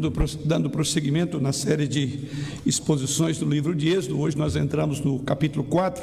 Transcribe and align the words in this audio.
Dando, 0.00 0.12
dando 0.46 0.70
prosseguimento 0.70 1.38
na 1.38 1.52
série 1.52 1.86
de 1.86 2.20
exposições 2.64 3.36
do 3.36 3.46
livro 3.46 3.74
de 3.74 3.90
Êxodo, 3.90 4.18
hoje 4.18 4.34
nós 4.34 4.56
entramos 4.56 4.98
no 5.02 5.18
capítulo 5.18 5.62
4, 5.62 6.02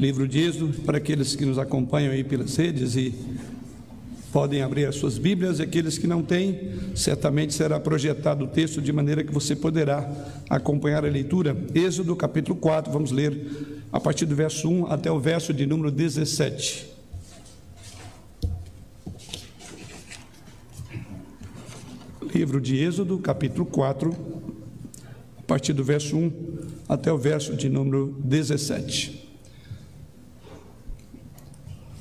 livro 0.00 0.26
de 0.26 0.40
Êxodo, 0.40 0.80
para 0.80 0.96
aqueles 0.96 1.36
que 1.36 1.44
nos 1.44 1.58
acompanham 1.58 2.10
aí 2.10 2.24
pelas 2.24 2.56
redes 2.56 2.96
e 2.96 3.14
podem 4.32 4.62
abrir 4.62 4.86
as 4.86 4.96
suas 4.96 5.18
Bíblias, 5.18 5.58
e 5.58 5.62
aqueles 5.62 5.98
que 5.98 6.06
não 6.06 6.22
têm, 6.22 6.70
certamente 6.94 7.52
será 7.52 7.78
projetado 7.78 8.46
o 8.46 8.48
texto 8.48 8.80
de 8.80 8.90
maneira 8.94 9.22
que 9.22 9.30
você 9.30 9.54
poderá 9.54 10.10
acompanhar 10.48 11.04
a 11.04 11.10
leitura. 11.10 11.54
Êxodo 11.74 12.16
capítulo 12.16 12.56
4, 12.58 12.90
vamos 12.90 13.12
ler 13.12 13.76
a 13.92 14.00
partir 14.00 14.24
do 14.24 14.34
verso 14.34 14.70
1 14.70 14.86
até 14.86 15.12
o 15.12 15.20
verso 15.20 15.52
de 15.52 15.66
número 15.66 15.90
17. 15.90 16.91
Livro 22.34 22.60
de 22.60 22.76
Êxodo, 22.76 23.18
capítulo 23.18 23.66
4, 23.66 24.16
a 25.38 25.42
partir 25.42 25.74
do 25.74 25.84
verso 25.84 26.16
1 26.16 26.32
até 26.88 27.12
o 27.12 27.18
verso 27.18 27.54
de 27.54 27.68
número 27.68 28.16
17. 28.24 29.28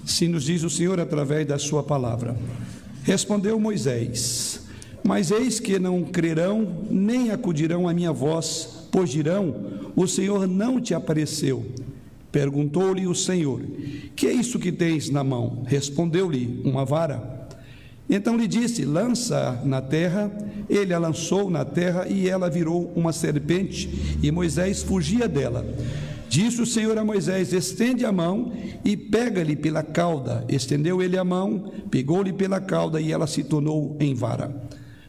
Assim 0.05 0.27
nos 0.29 0.45
diz 0.45 0.63
o 0.63 0.69
Senhor 0.69 0.99
através 0.99 1.45
da 1.45 1.59
sua 1.59 1.83
palavra. 1.83 2.35
Respondeu 3.03 3.59
Moisés: 3.59 4.61
Mas 5.03 5.31
eis 5.31 5.59
que 5.59 5.77
não 5.77 6.03
crerão, 6.03 6.85
nem 6.89 7.31
acudirão 7.31 7.87
à 7.87 7.93
minha 7.93 8.13
voz, 8.13 8.87
pois 8.91 9.09
dirão: 9.09 9.53
O 9.95 10.07
Senhor 10.07 10.47
não 10.47 10.79
te 10.79 10.93
apareceu. 10.93 11.65
Perguntou-lhe 12.31 13.05
o 13.05 13.13
Senhor: 13.13 13.61
Que 14.15 14.27
é 14.27 14.33
isso 14.33 14.59
que 14.59 14.71
tens 14.71 15.09
na 15.09 15.23
mão? 15.23 15.63
Respondeu-lhe: 15.65 16.61
Uma 16.63 16.85
vara. 16.85 17.40
Então 18.11 18.35
lhe 18.35 18.45
disse: 18.45 18.83
Lança 18.83 19.61
na 19.63 19.81
terra. 19.81 20.29
Ele 20.69 20.93
a 20.93 20.99
lançou 20.99 21.49
na 21.49 21.65
terra 21.65 22.07
e 22.07 22.29
ela 22.29 22.49
virou 22.49 22.93
uma 22.95 23.11
serpente, 23.11 24.17
e 24.23 24.31
Moisés 24.31 24.81
fugia 24.81 25.27
dela. 25.27 25.65
Disse 26.29 26.61
o 26.61 26.65
Senhor 26.65 26.97
a 26.97 27.03
Moisés: 27.03 27.51
Estende 27.53 28.05
a 28.05 28.11
mão 28.11 28.53
e 28.83 28.95
pega-lhe 28.95 29.55
pela 29.55 29.83
cauda. 29.83 30.45
Estendeu 30.47 31.01
ele 31.01 31.17
a 31.17 31.23
mão, 31.23 31.71
pegou-lhe 31.89 32.31
pela 32.31 32.59
cauda 32.59 33.01
e 33.01 33.11
ela 33.11 33.27
se 33.27 33.43
tornou 33.43 33.97
em 33.99 34.13
vara. 34.13 34.55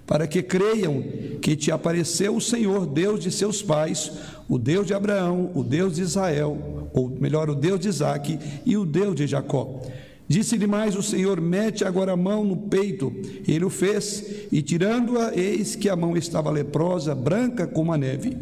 Para 0.04 0.26
que 0.26 0.42
creiam 0.42 1.02
que 1.40 1.54
te 1.54 1.70
apareceu 1.70 2.36
o 2.36 2.40
Senhor, 2.40 2.86
Deus 2.86 3.20
de 3.20 3.30
seus 3.30 3.62
pais, 3.62 4.10
o 4.48 4.58
Deus 4.58 4.86
de 4.86 4.94
Abraão, 4.94 5.50
o 5.54 5.62
Deus 5.62 5.94
de 5.94 6.02
Israel, 6.02 6.90
ou 6.92 7.08
melhor, 7.08 7.48
o 7.48 7.54
Deus 7.54 7.80
de 7.80 7.88
Isaque 7.88 8.38
e 8.66 8.76
o 8.76 8.84
Deus 8.84 9.14
de 9.14 9.26
Jacó. 9.26 9.80
Disse-lhe 10.28 10.66
mais 10.66 10.96
o 10.96 11.02
Senhor: 11.02 11.40
Mete 11.40 11.84
agora 11.84 12.12
a 12.12 12.16
mão 12.16 12.44
no 12.44 12.56
peito. 12.56 13.12
Ele 13.46 13.64
o 13.64 13.70
fez, 13.70 14.46
e 14.50 14.62
tirando-a, 14.62 15.36
eis 15.36 15.76
que 15.76 15.88
a 15.88 15.96
mão 15.96 16.16
estava 16.16 16.50
leprosa, 16.50 17.14
branca 17.14 17.66
como 17.66 17.92
a 17.92 17.98
neve. 17.98 18.36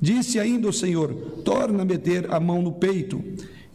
Disse 0.00 0.38
ainda 0.38 0.68
o 0.68 0.72
Senhor: 0.72 1.14
Torna 1.44 1.82
a 1.82 1.84
meter 1.84 2.32
a 2.32 2.40
mão 2.40 2.62
no 2.62 2.72
peito. 2.72 3.22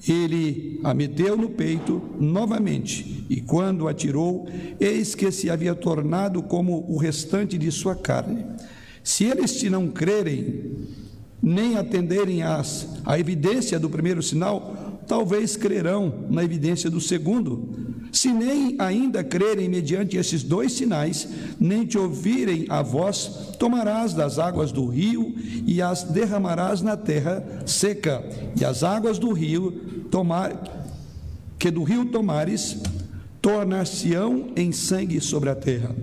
Ele 0.08 0.80
a 0.84 0.96
meteu 0.96 1.38
no 1.38 1.50
peito 1.50 2.02
novamente, 2.20 3.24
e 3.30 3.40
quando 3.40 3.88
a 3.88 3.94
tirou, 3.94 4.48
eis 4.80 5.14
que 5.14 5.32
se 5.32 5.48
havia 5.48 5.76
tornado 5.76 6.42
como 6.42 6.86
o 6.90 6.98
restante 6.98 7.56
de 7.56 7.72
sua 7.72 7.96
carne. 7.96 8.44
Se 9.04 9.26
eles 9.26 9.56
te 9.58 9.70
não 9.70 9.88
crerem, 9.88 10.72
nem 11.42 11.78
atenderem 11.78 12.42
às, 12.42 12.88
à 13.06 13.20
evidência 13.20 13.80
do 13.80 13.90
primeiro 13.90 14.24
sinal, 14.24 14.76
talvez 15.12 15.58
crerão 15.58 16.24
na 16.30 16.42
evidência 16.42 16.90
do 16.90 17.02
segundo. 17.02 17.68
Se 18.14 18.32
nem 18.32 18.78
ainda 18.80 19.22
crerem 19.22 19.68
mediante 19.68 20.16
esses 20.16 20.42
dois 20.42 20.72
sinais, 20.72 21.28
nem 21.60 21.86
te 21.86 21.98
ouvirem 21.98 22.66
a 22.70 22.82
voz, 22.82 23.30
tomarás 23.60 24.14
das 24.14 24.40
águas 24.40 24.72
do 24.72 24.88
rio 24.88 25.36
e 25.68 25.82
as 25.82 26.04
derramarás 26.04 26.82
na 26.82 26.96
terra 26.96 27.44
seca, 27.66 28.24
e 28.58 28.64
as 28.64 28.86
águas 28.86 29.20
do 29.20 29.34
rio 29.34 30.06
tomar 30.10 30.54
que 31.60 31.70
do 31.70 31.84
rio 31.84 32.06
tomares, 32.06 32.78
tornar-se-ão 33.42 34.54
em 34.56 34.72
sangue 34.72 35.20
sobre 35.20 35.50
a 35.50 35.56
terra. 35.56 35.94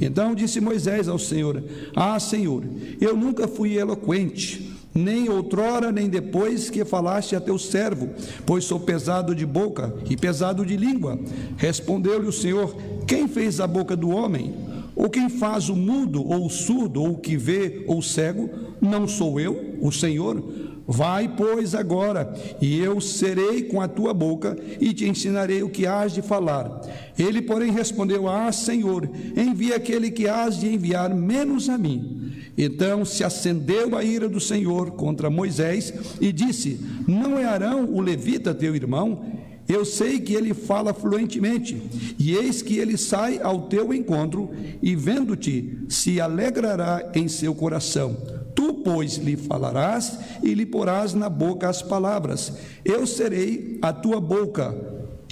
Então 0.00 0.34
disse 0.34 0.60
Moisés 0.60 1.06
ao 1.06 1.20
Senhor: 1.20 1.62
Ah, 1.94 2.18
Senhor, 2.18 2.64
eu 3.00 3.16
nunca 3.16 3.46
fui 3.46 3.78
eloquente 3.78 4.65
nem 4.96 5.28
outrora, 5.28 5.92
nem 5.92 6.08
depois 6.08 6.70
que 6.70 6.84
falaste 6.84 7.36
a 7.36 7.40
teu 7.40 7.58
servo, 7.58 8.10
pois 8.44 8.64
sou 8.64 8.80
pesado 8.80 9.34
de 9.34 9.46
boca 9.46 9.94
e 10.08 10.16
pesado 10.16 10.64
de 10.64 10.76
língua. 10.76 11.18
Respondeu-lhe 11.56 12.26
o 12.26 12.32
Senhor: 12.32 12.74
Quem 13.06 13.28
fez 13.28 13.60
a 13.60 13.66
boca 13.66 13.96
do 13.96 14.10
homem? 14.10 14.54
Ou 14.96 15.10
quem 15.10 15.28
faz 15.28 15.68
o 15.68 15.76
mudo, 15.76 16.26
ou 16.26 16.46
o 16.46 16.50
surdo, 16.50 17.02
ou 17.02 17.10
o 17.10 17.18
que 17.18 17.36
vê, 17.36 17.84
ou 17.86 17.98
o 17.98 18.02
cego? 18.02 18.48
Não 18.80 19.06
sou 19.06 19.38
eu, 19.38 19.76
o 19.80 19.92
Senhor? 19.92 20.42
Vai, 20.88 21.28
pois, 21.36 21.74
agora, 21.74 22.32
e 22.60 22.78
eu 22.78 23.00
serei 23.00 23.64
com 23.64 23.80
a 23.80 23.88
tua 23.88 24.14
boca 24.14 24.56
e 24.80 24.94
te 24.94 25.06
ensinarei 25.06 25.62
o 25.62 25.68
que 25.68 25.84
hás 25.84 26.12
de 26.12 26.22
falar. 26.22 26.80
Ele, 27.18 27.42
porém, 27.42 27.72
respondeu: 27.72 28.28
Ah, 28.28 28.52
Senhor, 28.52 29.10
envia 29.36 29.76
aquele 29.76 30.10
que 30.12 30.28
hás 30.28 30.60
de 30.60 30.72
enviar 30.72 31.12
menos 31.12 31.68
a 31.68 31.76
mim. 31.76 32.25
Então 32.56 33.04
se 33.04 33.22
acendeu 33.22 33.96
a 33.96 34.02
ira 34.02 34.28
do 34.28 34.40
Senhor 34.40 34.92
contra 34.92 35.28
Moisés 35.28 35.92
e 36.20 36.32
disse: 36.32 36.80
Não 37.06 37.38
é 37.38 37.44
Arão 37.44 37.84
o 37.92 38.00
levita 38.00 38.54
teu 38.54 38.74
irmão? 38.74 39.24
Eu 39.68 39.84
sei 39.84 40.20
que 40.20 40.32
ele 40.32 40.54
fala 40.54 40.94
fluentemente, 40.94 42.14
e 42.18 42.34
eis 42.34 42.62
que 42.62 42.78
ele 42.78 42.96
sai 42.96 43.40
ao 43.42 43.62
teu 43.62 43.92
encontro, 43.92 44.50
e 44.80 44.94
vendo-te, 44.94 45.78
se 45.88 46.20
alegrará 46.20 47.10
em 47.14 47.26
seu 47.26 47.52
coração. 47.52 48.16
Tu, 48.54 48.74
pois, 48.74 49.16
lhe 49.16 49.36
falarás 49.36 50.18
e 50.42 50.54
lhe 50.54 50.64
porás 50.64 51.14
na 51.14 51.28
boca 51.28 51.68
as 51.68 51.82
palavras. 51.82 52.52
Eu 52.84 53.06
serei 53.06 53.78
a 53.82 53.92
tua 53.92 54.20
boca, 54.20 54.72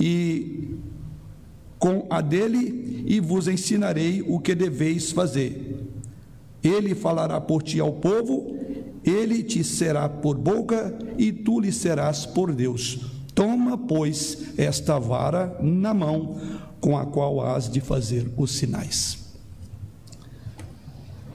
e 0.01 0.75
com 1.79 2.07
a 2.11 2.21
dele, 2.21 3.05
e 3.07 3.21
vos 3.21 3.47
ensinarei 3.47 4.25
o 4.27 4.41
que 4.41 4.55
deveis 4.55 5.13
fazer. 5.13 5.74
Ele 6.65 6.95
falará 6.95 7.39
por 7.39 7.63
ti 7.63 7.79
ao 7.79 7.93
povo, 7.93 8.57
ele 9.05 9.43
te 9.43 9.63
será 9.63 10.09
por 10.09 10.37
boca 10.37 10.99
e 11.19 11.31
tu 11.31 11.61
lhe 11.61 11.71
serás 11.71 12.25
por 12.25 12.55
Deus. 12.55 13.01
Toma, 13.35 13.77
pois, 13.77 14.59
esta 14.59 14.99
vara 14.99 15.59
na 15.61 15.93
mão 15.93 16.41
com 16.81 16.97
a 16.97 17.05
qual 17.05 17.41
has 17.41 17.69
de 17.71 17.81
fazer 17.81 18.33
os 18.37 18.53
sinais. 18.53 19.19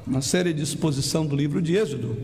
Na 0.07 0.21
série 0.21 0.53
de 0.53 0.63
exposição 0.63 1.25
do 1.25 1.35
livro 1.35 1.61
de 1.61 1.75
Êxodo, 1.75 2.17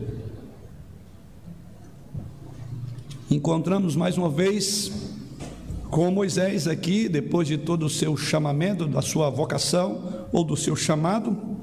encontramos 3.30 3.94
mais 3.94 4.18
uma 4.18 4.28
vez 4.28 4.90
com 5.90 6.10
Moisés 6.10 6.66
aqui, 6.66 7.08
depois 7.08 7.46
de 7.46 7.56
todo 7.56 7.86
o 7.86 7.90
seu 7.90 8.16
chamamento, 8.16 8.88
da 8.88 9.02
sua 9.02 9.30
vocação 9.30 10.26
ou 10.32 10.42
do 10.42 10.56
seu 10.56 10.74
chamado, 10.74 11.55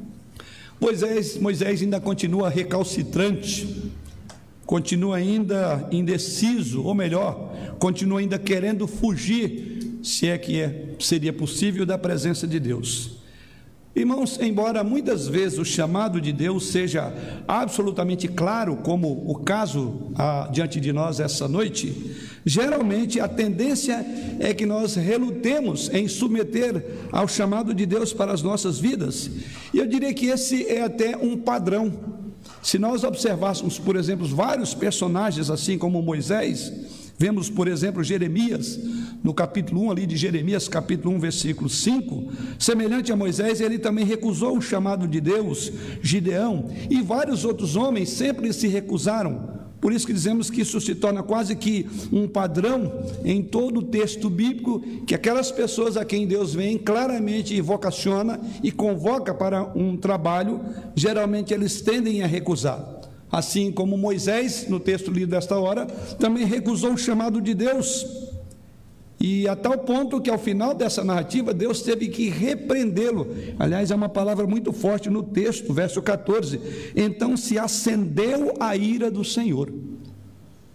Moisés, 0.83 1.37
Moisés 1.37 1.81
ainda 1.81 1.97
continua 1.97 2.49
recalcitrante, 2.49 3.89
continua 4.65 5.15
ainda 5.15 5.87
indeciso, 5.93 6.83
ou 6.83 6.93
melhor, 6.93 7.55
continua 7.79 8.19
ainda 8.19 8.37
querendo 8.37 8.85
fugir, 8.85 9.97
se 10.03 10.27
é 10.27 10.37
que 10.37 10.59
é, 10.59 10.89
seria 10.99 11.31
possível, 11.31 11.85
da 11.85 11.97
presença 11.97 12.45
de 12.45 12.59
Deus. 12.59 13.22
Irmãos, 13.95 14.39
embora 14.41 14.83
muitas 14.83 15.27
vezes 15.27 15.59
o 15.59 15.65
chamado 15.65 16.19
de 16.19 16.33
Deus 16.33 16.69
seja 16.69 17.13
absolutamente 17.47 18.27
claro, 18.27 18.77
como 18.77 19.29
o 19.29 19.35
caso 19.35 20.11
ah, 20.15 20.49
diante 20.51 20.79
de 20.79 20.91
nós 20.91 21.19
essa 21.19 21.47
noite, 21.47 22.15
geralmente 22.43 23.19
a 23.19 23.27
tendência 23.27 24.03
é 24.39 24.51
que 24.51 24.65
nós 24.65 24.95
relutemos 24.95 25.91
em 25.93 26.07
submeter 26.07 26.83
ao 27.11 27.27
chamado 27.27 27.71
de 27.71 27.85
Deus 27.85 28.11
para 28.11 28.33
as 28.33 28.41
nossas 28.41 28.79
vidas. 28.79 29.29
E 29.71 29.77
eu 29.77 29.85
diria 29.85 30.11
que 30.11 30.25
esse 30.25 30.65
é 30.67 30.81
até 30.81 31.15
um 31.15 31.37
padrão. 31.37 31.93
Se 32.63 32.79
nós 32.79 33.03
observássemos, 33.03 33.77
por 33.77 33.95
exemplo, 33.95 34.25
vários 34.25 34.73
personagens, 34.73 35.51
assim 35.51 35.77
como 35.77 36.01
Moisés, 36.01 36.73
Vemos, 37.23 37.49
por 37.49 37.69
exemplo, 37.69 38.03
Jeremias, 38.03 38.77
no 39.23 39.33
capítulo 39.33 39.83
1 39.83 39.91
ali 39.91 40.05
de 40.05 40.17
Jeremias, 40.17 40.67
capítulo 40.67 41.15
1, 41.15 41.19
versículo 41.21 41.69
5, 41.69 42.33
semelhante 42.59 43.13
a 43.13 43.15
Moisés, 43.15 43.61
ele 43.61 43.79
também 43.79 44.03
recusou 44.03 44.57
o 44.57 44.61
chamado 44.61 45.07
de 45.07 45.21
Deus, 45.21 45.71
Gideão, 46.01 46.69
e 46.89 47.01
vários 47.01 47.45
outros 47.45 47.77
homens 47.77 48.09
sempre 48.09 48.51
se 48.51 48.67
recusaram. 48.67 49.53
Por 49.79 49.93
isso 49.93 50.05
que 50.05 50.11
dizemos 50.11 50.49
que 50.49 50.63
isso 50.63 50.81
se 50.81 50.95
torna 50.95 51.23
quase 51.23 51.55
que 51.55 51.87
um 52.11 52.27
padrão 52.27 52.91
em 53.23 53.41
todo 53.41 53.79
o 53.79 53.83
texto 53.83 54.29
bíblico, 54.29 54.81
que 55.07 55.15
aquelas 55.15 55.49
pessoas 55.49 55.95
a 55.95 56.03
quem 56.03 56.27
Deus 56.27 56.53
vem 56.53 56.77
claramente 56.77 57.61
vocaciona 57.61 58.37
e 58.61 58.69
convoca 58.69 59.33
para 59.33 59.63
um 59.77 59.95
trabalho, 59.95 60.59
geralmente 60.93 61.53
eles 61.53 61.79
tendem 61.79 62.21
a 62.21 62.27
recusar. 62.27 62.92
Assim 63.33 63.71
como 63.71 63.97
Moisés, 63.97 64.67
no 64.69 64.79
texto 64.79 65.09
lido 65.09 65.31
desta 65.31 65.57
hora, 65.57 65.87
também 66.19 66.45
recusou 66.45 66.93
o 66.93 66.97
chamado 66.99 67.41
de 67.41 67.55
Deus. 67.55 68.05
E 69.19 69.47
a 69.47 69.55
tal 69.55 69.75
ponto 69.79 70.21
que 70.21 70.29
ao 70.29 70.37
final 70.37 70.75
dessa 70.75 71.03
narrativa, 71.03 71.51
Deus 71.51 71.81
teve 71.81 72.09
que 72.09 72.29
repreendê-lo. 72.29 73.27
Aliás, 73.57 73.89
é 73.89 73.95
uma 73.95 74.07
palavra 74.07 74.45
muito 74.45 74.71
forte 74.71 75.09
no 75.09 75.23
texto, 75.23 75.73
verso 75.73 75.99
14. 75.99 76.61
Então 76.95 77.35
se 77.35 77.57
acendeu 77.57 78.53
a 78.59 78.77
ira 78.77 79.09
do 79.09 79.23
Senhor. 79.23 79.73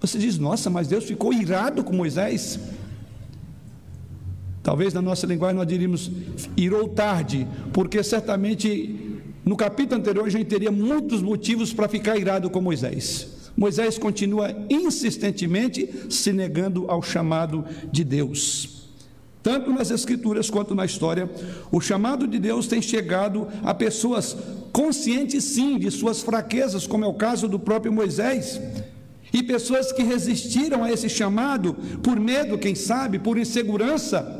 Você 0.00 0.18
diz, 0.18 0.36
nossa, 0.36 0.68
mas 0.68 0.88
Deus 0.88 1.04
ficou 1.04 1.32
irado 1.32 1.84
com 1.84 1.92
Moisés? 1.92 2.58
Talvez 4.64 4.92
na 4.92 5.00
nossa 5.00 5.28
linguagem 5.28 5.56
nós 5.56 5.66
diríamos 5.68 6.10
irou 6.56 6.88
tarde, 6.88 7.46
porque 7.72 8.02
certamente 8.02 9.07
no 9.44 9.56
capítulo 9.56 10.00
anterior 10.00 10.26
a 10.26 10.30
gente 10.30 10.46
teria 10.46 10.70
muitos 10.70 11.22
motivos 11.22 11.72
para 11.72 11.88
ficar 11.88 12.18
irado 12.18 12.50
com 12.50 12.60
Moisés. 12.60 13.38
Moisés 13.56 13.98
continua 13.98 14.54
insistentemente 14.70 15.88
se 16.08 16.32
negando 16.32 16.88
ao 16.88 17.02
chamado 17.02 17.64
de 17.90 18.04
Deus. 18.04 18.78
Tanto 19.42 19.72
nas 19.72 19.90
Escrituras 19.90 20.50
quanto 20.50 20.74
na 20.74 20.84
história, 20.84 21.28
o 21.72 21.80
chamado 21.80 22.26
de 22.26 22.38
Deus 22.38 22.66
tem 22.66 22.82
chegado 22.82 23.48
a 23.62 23.72
pessoas 23.72 24.36
conscientes 24.72 25.42
sim 25.42 25.78
de 25.78 25.90
suas 25.90 26.22
fraquezas, 26.22 26.86
como 26.86 27.04
é 27.04 27.08
o 27.08 27.14
caso 27.14 27.48
do 27.48 27.58
próprio 27.58 27.92
Moisés, 27.92 28.60
e 29.32 29.42
pessoas 29.42 29.90
que 29.90 30.02
resistiram 30.02 30.84
a 30.84 30.92
esse 30.92 31.08
chamado 31.08 31.74
por 32.02 32.18
medo, 32.18 32.58
quem 32.58 32.74
sabe, 32.74 33.18
por 33.18 33.38
insegurança, 33.38 34.37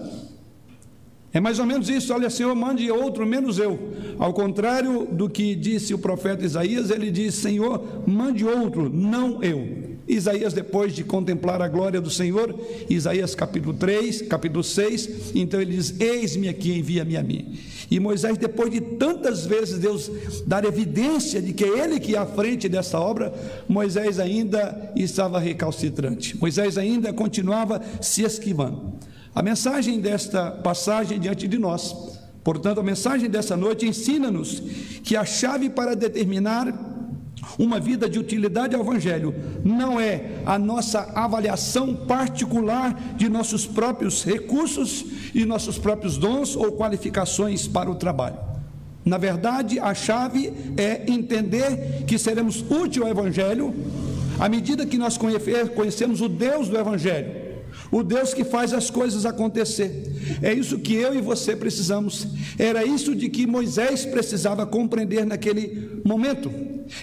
é 1.38 1.40
mais 1.40 1.61
ou 1.61 1.67
menos 1.67 1.88
isso, 1.88 2.12
olha, 2.12 2.29
Senhor, 2.29 2.52
mande 2.56 2.90
outro 2.90 3.25
menos 3.25 3.61
eu. 3.61 3.79
Ao 4.19 4.35
contrário 4.35 5.06
do 5.06 5.31
que 5.31 5.55
disse 5.55 5.94
o 5.94 5.99
profeta 5.99 6.44
Isaías, 6.44 6.90
ele 6.90 7.12
diz: 7.12 7.37
Senhor, 7.37 8.02
mande 8.08 8.44
outro, 8.44 8.90
não 8.93 9.40
eu. 9.40 9.99
Isaías, 10.08 10.52
depois 10.52 10.93
de 10.93 11.05
contemplar 11.05 11.62
a 11.62 11.69
glória 11.69 12.00
do 12.00 12.11
Senhor, 12.11 12.58
Isaías 12.90 13.37
capítulo 13.37 13.73
3, 13.73 14.23
capítulo 14.23 14.64
6, 14.64 15.31
então 15.37 15.61
ele 15.61 15.76
diz: 15.76 15.94
Eis-me 16.00 16.49
aqui, 16.49 16.76
envia-me 16.76 17.17
a 17.17 17.23
mim. 17.23 17.56
E 17.88 18.00
Moisés, 18.00 18.37
depois 18.37 18.73
de 18.73 18.81
tantas 18.81 19.46
vezes 19.46 19.79
Deus 19.79 20.11
dar 20.44 20.64
evidência 20.64 21.40
de 21.40 21.52
que 21.52 21.62
é 21.62 21.85
ele 21.85 22.00
que 22.00 22.17
é 22.17 22.19
à 22.19 22.26
frente 22.26 22.69
dessa 22.69 22.99
obra, 22.99 23.32
Moisés 23.69 24.19
ainda 24.19 24.93
estava 24.96 25.38
recalcitrante, 25.38 26.37
Moisés 26.37 26.76
ainda 26.76 27.12
continuava 27.12 27.81
se 28.00 28.25
esquivando. 28.25 28.99
A 29.38 29.43
mensagem 29.43 30.00
desta 30.00 30.50
passagem 30.50 31.20
diante 31.20 31.46
de 31.46 31.58
nós, 31.58 31.94
portanto, 32.43 32.81
a 32.81 32.82
mensagem 32.82 33.31
dessa 33.31 33.56
noite 33.56 33.87
ensina-nos 33.87 34.58
que 35.05 35.14
a 35.14 35.25
chave 35.25 35.70
para 35.70 35.94
determinar 35.94 36.75
uma 37.56 37.79
vida 37.79 38.11
de 38.11 38.19
utilidade 38.19 38.75
ao 38.75 38.81
Evangelho 38.81 39.32
não 39.64 40.00
é 40.00 40.43
a 40.44 40.58
nossa 40.58 41.12
avaliação 41.14 41.94
particular 41.94 43.14
de 43.17 43.29
nossos 43.29 43.64
próprios 43.64 44.25
recursos 44.25 45.05
e 45.32 45.44
nossos 45.44 45.79
próprios 45.79 46.17
dons 46.17 46.56
ou 46.56 46.73
qualificações 46.73 47.69
para 47.69 47.88
o 47.88 47.94
trabalho. 47.94 48.38
Na 49.05 49.19
verdade, 49.19 49.79
a 49.79 49.94
chave 49.94 50.52
é 50.76 51.05
entender 51.06 52.02
que 52.08 52.19
seremos 52.19 52.61
úteis 52.61 53.00
ao 53.00 53.08
Evangelho 53.08 53.73
à 54.40 54.49
medida 54.49 54.85
que 54.85 54.99
nós 54.99 55.17
conhecemos 55.17 56.20
o 56.20 56.29
Deus 56.29 56.69
do 56.69 56.76
Evangelho 56.76 57.47
o 57.90 58.02
Deus 58.02 58.35
que 58.35 58.44
faz 58.44 58.73
as 58.73 58.90
coisas 58.90 59.25
acontecer. 59.25 60.38
É 60.43 60.52
isso 60.52 60.79
que 60.79 60.94
eu 60.94 61.14
e 61.14 61.20
você 61.20 61.56
precisamos. 61.56 62.26
Era 62.58 62.85
isso 62.85 63.14
de 63.14 63.29
que 63.29 63.46
Moisés 63.46 64.05
precisava 64.05 64.67
compreender 64.67 65.25
naquele 65.25 66.00
momento. 66.05 66.50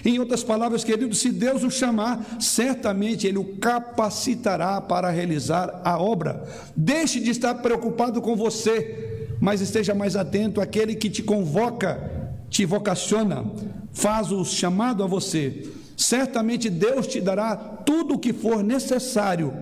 Em 0.04 0.18
outras 0.18 0.42
palavras, 0.42 0.84
querido, 0.84 1.14
se 1.14 1.30
Deus 1.30 1.62
o 1.62 1.70
chamar, 1.70 2.38
certamente 2.40 3.26
Ele 3.26 3.38
o 3.38 3.56
capacitará 3.56 4.80
para 4.80 5.10
realizar 5.10 5.80
a 5.84 5.98
obra. 5.98 6.44
Deixe 6.76 7.20
de 7.20 7.30
estar 7.30 7.54
preocupado 7.56 8.20
com 8.20 8.34
você, 8.34 9.28
mas 9.40 9.60
esteja 9.60 9.94
mais 9.94 10.16
atento 10.16 10.60
àquele 10.60 10.94
que 10.94 11.08
te 11.08 11.22
convoca, 11.22 12.34
te 12.50 12.64
vocaciona, 12.64 13.44
faz 13.92 14.32
o 14.32 14.44
chamado 14.44 15.02
a 15.02 15.06
você 15.06 15.64
certamente 15.96 16.68
Deus 16.68 17.06
te 17.06 17.20
dará 17.20 17.56
tudo 17.56 18.14
o 18.14 18.18
que 18.18 18.32
for 18.32 18.62
necessário 18.62 19.52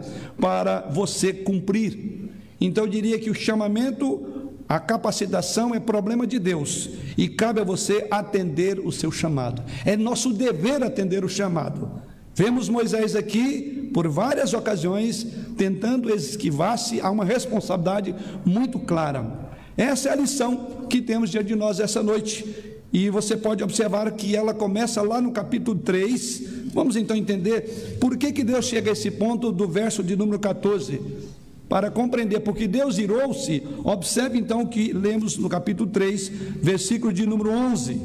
para 0.40 0.80
você 0.90 1.32
cumprir. 1.32 2.30
Então 2.60 2.84
eu 2.84 2.90
diria 2.90 3.18
que 3.18 3.30
o 3.30 3.34
chamamento, 3.34 4.50
a 4.68 4.80
capacitação 4.80 5.74
é 5.74 5.80
problema 5.80 6.26
de 6.26 6.38
Deus 6.38 6.90
e 7.16 7.28
cabe 7.28 7.60
a 7.60 7.64
você 7.64 8.06
atender 8.10 8.80
o 8.80 8.90
seu 8.90 9.12
chamado. 9.12 9.62
É 9.84 9.96
nosso 9.96 10.32
dever 10.32 10.82
atender 10.82 11.24
o 11.24 11.28
chamado. 11.28 12.02
Vemos 12.34 12.68
Moisés 12.68 13.14
aqui, 13.14 13.90
por 13.94 14.08
várias 14.08 14.54
ocasiões, 14.54 15.24
tentando 15.56 16.12
esquivar-se 16.12 17.00
a 17.00 17.08
uma 17.10 17.24
responsabilidade 17.24 18.12
muito 18.44 18.80
clara. 18.80 19.24
Essa 19.76 20.08
é 20.08 20.12
a 20.12 20.16
lição 20.16 20.86
que 20.90 21.00
temos 21.00 21.30
diante 21.30 21.48
de 21.48 21.54
nós 21.54 21.78
essa 21.78 22.02
noite. 22.02 22.73
E 22.94 23.10
você 23.10 23.36
pode 23.36 23.60
observar 23.64 24.08
que 24.12 24.36
ela 24.36 24.54
começa 24.54 25.02
lá 25.02 25.20
no 25.20 25.32
capítulo 25.32 25.76
3. 25.76 26.42
Vamos 26.72 26.94
então 26.94 27.16
entender 27.16 27.98
por 28.00 28.16
que, 28.16 28.30
que 28.30 28.44
Deus 28.44 28.66
chega 28.66 28.90
a 28.90 28.92
esse 28.92 29.10
ponto 29.10 29.50
do 29.50 29.66
verso 29.66 30.00
de 30.00 30.14
número 30.14 30.38
14. 30.38 31.00
Para 31.68 31.90
compreender, 31.90 32.38
porque 32.38 32.68
Deus 32.68 32.96
irou-se, 32.98 33.64
observe 33.82 34.38
então 34.38 34.64
que 34.64 34.92
lemos 34.92 35.36
no 35.36 35.48
capítulo 35.48 35.90
3, 35.90 36.28
versículo 36.62 37.12
de 37.12 37.26
número 37.26 37.50
11. 37.50 38.00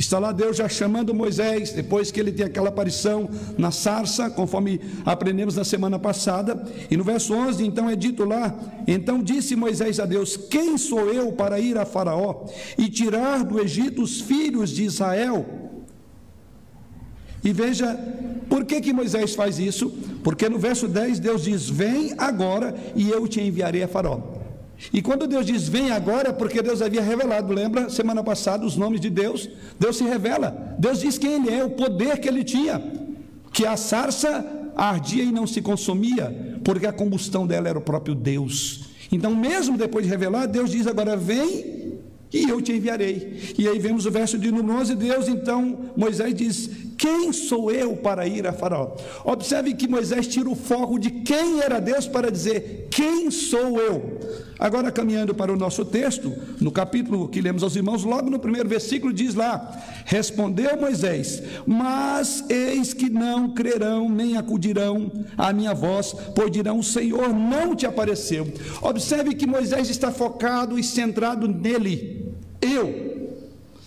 Está 0.00 0.18
lá 0.18 0.32
Deus 0.32 0.56
já 0.56 0.66
chamando 0.66 1.12
Moisés, 1.12 1.72
depois 1.72 2.10
que 2.10 2.18
ele 2.18 2.32
tem 2.32 2.46
aquela 2.46 2.70
aparição 2.70 3.28
na 3.58 3.70
sarça, 3.70 4.30
conforme 4.30 4.80
aprendemos 5.04 5.56
na 5.56 5.62
semana 5.62 5.98
passada. 5.98 6.66
E 6.90 6.96
no 6.96 7.04
verso 7.04 7.34
11, 7.34 7.66
então 7.66 7.88
é 7.88 7.94
dito 7.94 8.24
lá: 8.24 8.58
Então 8.88 9.22
disse 9.22 9.54
Moisés 9.54 10.00
a 10.00 10.06
Deus: 10.06 10.38
Quem 10.38 10.78
sou 10.78 11.12
eu 11.12 11.32
para 11.32 11.60
ir 11.60 11.76
a 11.76 11.84
Faraó 11.84 12.46
e 12.78 12.88
tirar 12.88 13.44
do 13.44 13.60
Egito 13.60 14.00
os 14.00 14.22
filhos 14.22 14.70
de 14.70 14.84
Israel? 14.84 15.44
E 17.44 17.52
veja, 17.52 17.94
por 18.48 18.64
que, 18.64 18.80
que 18.80 18.94
Moisés 18.94 19.34
faz 19.34 19.58
isso? 19.58 19.90
Porque 20.24 20.48
no 20.48 20.58
verso 20.58 20.88
10 20.88 21.18
Deus 21.18 21.44
diz: 21.44 21.68
Vem 21.68 22.14
agora 22.16 22.74
e 22.96 23.10
eu 23.10 23.28
te 23.28 23.42
enviarei 23.42 23.82
a 23.82 23.88
Faraó. 23.88 24.39
E 24.92 25.02
quando 25.02 25.26
Deus 25.26 25.46
diz 25.46 25.68
vem 25.68 25.90
agora, 25.90 26.30
é 26.30 26.32
porque 26.32 26.62
Deus 26.62 26.80
havia 26.80 27.02
revelado, 27.02 27.52
lembra 27.52 27.90
semana 27.90 28.22
passada 28.22 28.64
os 28.64 28.76
nomes 28.76 29.00
de 29.00 29.10
Deus? 29.10 29.48
Deus 29.78 29.96
se 29.96 30.04
revela, 30.04 30.74
Deus 30.78 31.00
diz 31.00 31.18
quem 31.18 31.34
Ele 31.34 31.54
é, 31.54 31.64
o 31.64 31.70
poder 31.70 32.18
que 32.18 32.28
Ele 32.28 32.42
tinha, 32.42 32.82
que 33.52 33.66
a 33.66 33.76
sarça 33.76 34.72
ardia 34.76 35.22
e 35.22 35.32
não 35.32 35.46
se 35.46 35.60
consumia, 35.60 36.58
porque 36.64 36.86
a 36.86 36.92
combustão 36.92 37.46
dela 37.46 37.68
era 37.68 37.78
o 37.78 37.82
próprio 37.82 38.14
Deus. 38.14 38.88
Então, 39.12 39.34
mesmo 39.34 39.76
depois 39.76 40.04
de 40.04 40.10
revelar, 40.10 40.46
Deus 40.46 40.70
diz 40.70 40.86
agora: 40.86 41.16
vem 41.16 41.98
e 42.32 42.48
eu 42.48 42.60
te 42.62 42.72
enviarei. 42.72 43.54
E 43.58 43.68
aí 43.68 43.78
vemos 43.78 44.06
o 44.06 44.10
verso 44.10 44.38
de 44.38 44.50
número 44.50 44.78
11, 44.78 44.94
Deus 44.94 45.28
então, 45.28 45.90
Moisés 45.96 46.34
diz: 46.34 46.70
Quem 47.00 47.32
sou 47.32 47.72
eu 47.72 47.96
para 47.96 48.26
ir 48.26 48.46
a 48.46 48.52
Faraó? 48.52 48.94
Observe 49.24 49.72
que 49.72 49.88
Moisés 49.88 50.26
tira 50.26 50.50
o 50.50 50.54
foco 50.54 50.98
de 50.98 51.10
quem 51.10 51.62
era 51.62 51.80
Deus 51.80 52.06
para 52.06 52.30
dizer: 52.30 52.88
Quem 52.90 53.30
sou 53.30 53.80
eu? 53.80 54.20
Agora, 54.58 54.92
caminhando 54.92 55.34
para 55.34 55.50
o 55.50 55.56
nosso 55.56 55.82
texto, 55.82 56.30
no 56.60 56.70
capítulo 56.70 57.26
que 57.26 57.40
lemos 57.40 57.62
aos 57.62 57.74
irmãos, 57.74 58.04
logo 58.04 58.28
no 58.28 58.38
primeiro 58.38 58.68
versículo 58.68 59.14
diz 59.14 59.34
lá: 59.34 59.82
Respondeu 60.04 60.78
Moisés: 60.78 61.42
Mas 61.66 62.44
eis 62.50 62.92
que 62.92 63.08
não 63.08 63.54
crerão 63.54 64.06
nem 64.06 64.36
acudirão 64.36 65.10
à 65.38 65.54
minha 65.54 65.72
voz, 65.72 66.14
pois 66.34 66.50
dirão: 66.50 66.80
O 66.80 66.84
Senhor 66.84 67.32
não 67.32 67.74
te 67.74 67.86
apareceu. 67.86 68.46
Observe 68.82 69.34
que 69.34 69.46
Moisés 69.46 69.88
está 69.88 70.12
focado 70.12 70.78
e 70.78 70.84
centrado 70.84 71.48
nele. 71.48 72.34
Eu, 72.60 73.19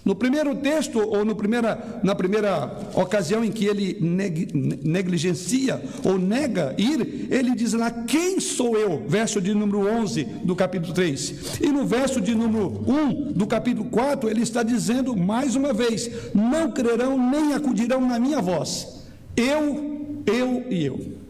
no 0.06 0.16
primeiro 0.16 0.54
texto, 0.56 1.00
ou 1.00 1.24
no 1.24 1.34
primeira, 1.36 2.02
na 2.04 2.14
primeira 2.14 2.78
ocasião 2.94 3.44
em 3.44 3.52
que 3.52 3.66
ele 3.66 3.98
neg, 4.02 4.50
negligencia 4.84 5.82
ou 6.04 6.18
nega 6.18 6.76
ir, 6.78 7.28
ele 7.32 7.56
diz 7.56 7.74
lá: 7.74 7.90
Quem 7.90 8.40
sou 8.40 8.78
eu? 8.78 9.04
Verso 9.08 9.40
de 9.40 9.54
número 9.54 9.88
11 9.88 10.24
do 10.44 10.56
capítulo 10.56 10.94
3. 10.94 11.62
E 11.62 11.68
no 11.68 11.86
verso 11.86 12.20
de 12.20 12.36
número 12.36 12.84
1 12.86 13.32
do 13.32 13.48
capítulo 13.48 13.90
4, 13.90 14.30
ele 14.30 14.42
está 14.42 14.62
dizendo 14.62 15.16
mais 15.16 15.56
uma 15.56 15.72
vez: 15.72 16.10
Não 16.34 16.72
crerão 16.72 17.18
nem 17.30 17.54
acudirão 17.54 18.06
na 18.06 18.20
minha 18.20 18.42
voz. 18.42 19.04
Eu, 19.38 20.22
eu 20.26 20.66
e 20.70 20.86
eu. 20.86 21.24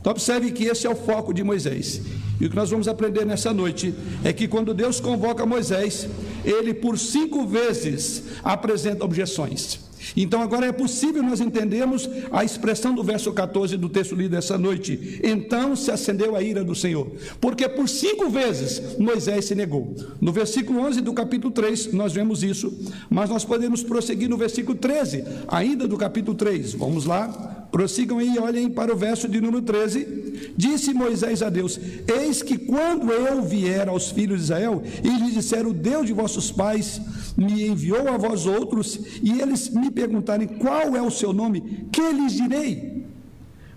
Então, 0.00 0.12
observe 0.12 0.50
que 0.52 0.64
esse 0.64 0.86
é 0.86 0.90
o 0.90 0.94
foco 0.94 1.34
de 1.34 1.44
Moisés. 1.44 2.00
E 2.40 2.46
o 2.46 2.48
que 2.48 2.56
nós 2.56 2.70
vamos 2.70 2.88
aprender 2.88 3.26
nessa 3.26 3.52
noite 3.52 3.94
é 4.24 4.32
que 4.32 4.48
quando 4.48 4.72
Deus 4.72 4.98
convoca 4.98 5.44
Moisés, 5.44 6.08
ele 6.44 6.72
por 6.74 6.98
cinco 6.98 7.46
vezes 7.46 8.22
apresenta 8.42 9.04
objeções. 9.04 9.89
Então 10.16 10.42
agora 10.42 10.66
é 10.66 10.72
possível 10.72 11.22
nós 11.22 11.40
entendermos 11.40 12.08
a 12.30 12.44
expressão 12.44 12.94
do 12.94 13.02
verso 13.02 13.32
14 13.32 13.76
do 13.76 13.88
texto 13.88 14.14
lido 14.14 14.36
essa 14.36 14.58
noite. 14.58 15.20
Então 15.22 15.76
se 15.76 15.90
acendeu 15.90 16.36
a 16.36 16.42
ira 16.42 16.64
do 16.64 16.74
Senhor, 16.74 17.10
porque 17.40 17.68
por 17.68 17.88
cinco 17.88 18.28
vezes 18.28 18.98
Moisés 18.98 19.46
se 19.46 19.54
negou. 19.54 19.94
No 20.20 20.32
versículo 20.32 20.80
11 20.80 21.00
do 21.00 21.12
capítulo 21.12 21.52
3 21.52 21.92
nós 21.92 22.12
vemos 22.12 22.42
isso, 22.42 22.72
mas 23.08 23.30
nós 23.30 23.44
podemos 23.44 23.82
prosseguir 23.82 24.28
no 24.28 24.36
versículo 24.36 24.76
13, 24.76 25.24
ainda 25.48 25.86
do 25.86 25.96
capítulo 25.96 26.36
3. 26.36 26.74
Vamos 26.74 27.04
lá, 27.04 27.66
prossigam 27.70 28.18
aí 28.18 28.34
e 28.34 28.38
olhem 28.38 28.68
para 28.68 28.92
o 28.92 28.96
verso 28.96 29.28
de 29.28 29.40
número 29.40 29.62
13. 29.62 30.52
Disse 30.56 30.92
Moisés 30.92 31.42
a 31.42 31.50
Deus: 31.50 31.78
Eis 32.06 32.42
que 32.42 32.58
quando 32.58 33.10
eu 33.10 33.42
vier 33.42 33.88
aos 33.88 34.10
filhos 34.10 34.38
de 34.38 34.44
Israel 34.44 34.82
e 35.02 35.08
lhes 35.08 35.34
disser: 35.34 35.66
O 35.66 35.72
Deus 35.72 36.06
de 36.06 36.12
vossos 36.12 36.50
pais 36.50 37.00
me 37.40 37.66
enviou 37.66 38.06
a 38.06 38.18
vós 38.18 38.44
outros, 38.44 39.00
e 39.22 39.40
eles 39.40 39.70
me 39.70 39.90
perguntarem 39.90 40.46
qual 40.46 40.94
é 40.94 41.00
o 41.00 41.10
seu 41.10 41.32
nome, 41.32 41.88
que 41.90 42.12
lhes 42.12 42.34
direi? 42.34 43.00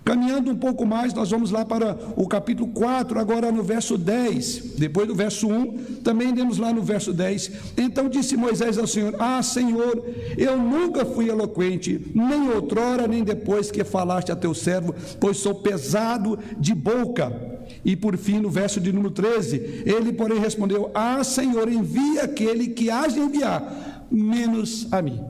Caminhando 0.04 0.50
um 0.50 0.56
pouco 0.56 0.84
mais, 0.84 1.14
nós 1.14 1.30
vamos 1.30 1.50
lá 1.50 1.64
para 1.64 1.96
o 2.14 2.28
capítulo 2.28 2.70
4, 2.72 3.18
agora 3.18 3.50
no 3.50 3.62
verso 3.62 3.96
10. 3.96 4.74
Depois 4.76 5.08
do 5.08 5.14
verso 5.14 5.48
1, 5.48 6.02
também 6.04 6.34
demos 6.34 6.58
lá 6.58 6.74
no 6.74 6.82
verso 6.82 7.10
10. 7.10 7.72
Então 7.78 8.06
disse 8.10 8.36
Moisés 8.36 8.76
ao 8.76 8.86
Senhor: 8.86 9.14
Ah, 9.18 9.42
Senhor, 9.42 10.04
eu 10.36 10.58
nunca 10.58 11.06
fui 11.06 11.30
eloquente, 11.30 12.12
nem 12.14 12.50
outrora, 12.50 13.08
nem 13.08 13.24
depois 13.24 13.70
que 13.70 13.82
falaste 13.82 14.30
a 14.30 14.36
teu 14.36 14.52
servo, 14.52 14.94
pois 15.18 15.38
sou 15.38 15.54
pesado 15.54 16.38
de 16.58 16.74
boca. 16.74 17.53
E 17.84 17.94
por 17.94 18.16
fim, 18.16 18.40
no 18.40 18.48
verso 18.48 18.80
de 18.80 18.92
número 18.92 19.10
13, 19.10 19.82
ele, 19.84 20.12
porém, 20.12 20.38
respondeu: 20.38 20.90
Ah, 20.94 21.22
Senhor, 21.22 21.70
envia 21.70 22.24
aquele 22.24 22.68
que 22.68 22.90
hás 22.90 23.12
de 23.12 23.20
enviar, 23.20 24.06
menos 24.10 24.90
a 24.90 25.02
mim. 25.02 25.20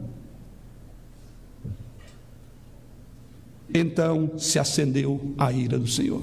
Então 3.74 4.30
se 4.38 4.58
acendeu 4.58 5.20
a 5.36 5.52
ira 5.52 5.78
do 5.78 5.88
Senhor. 5.88 6.22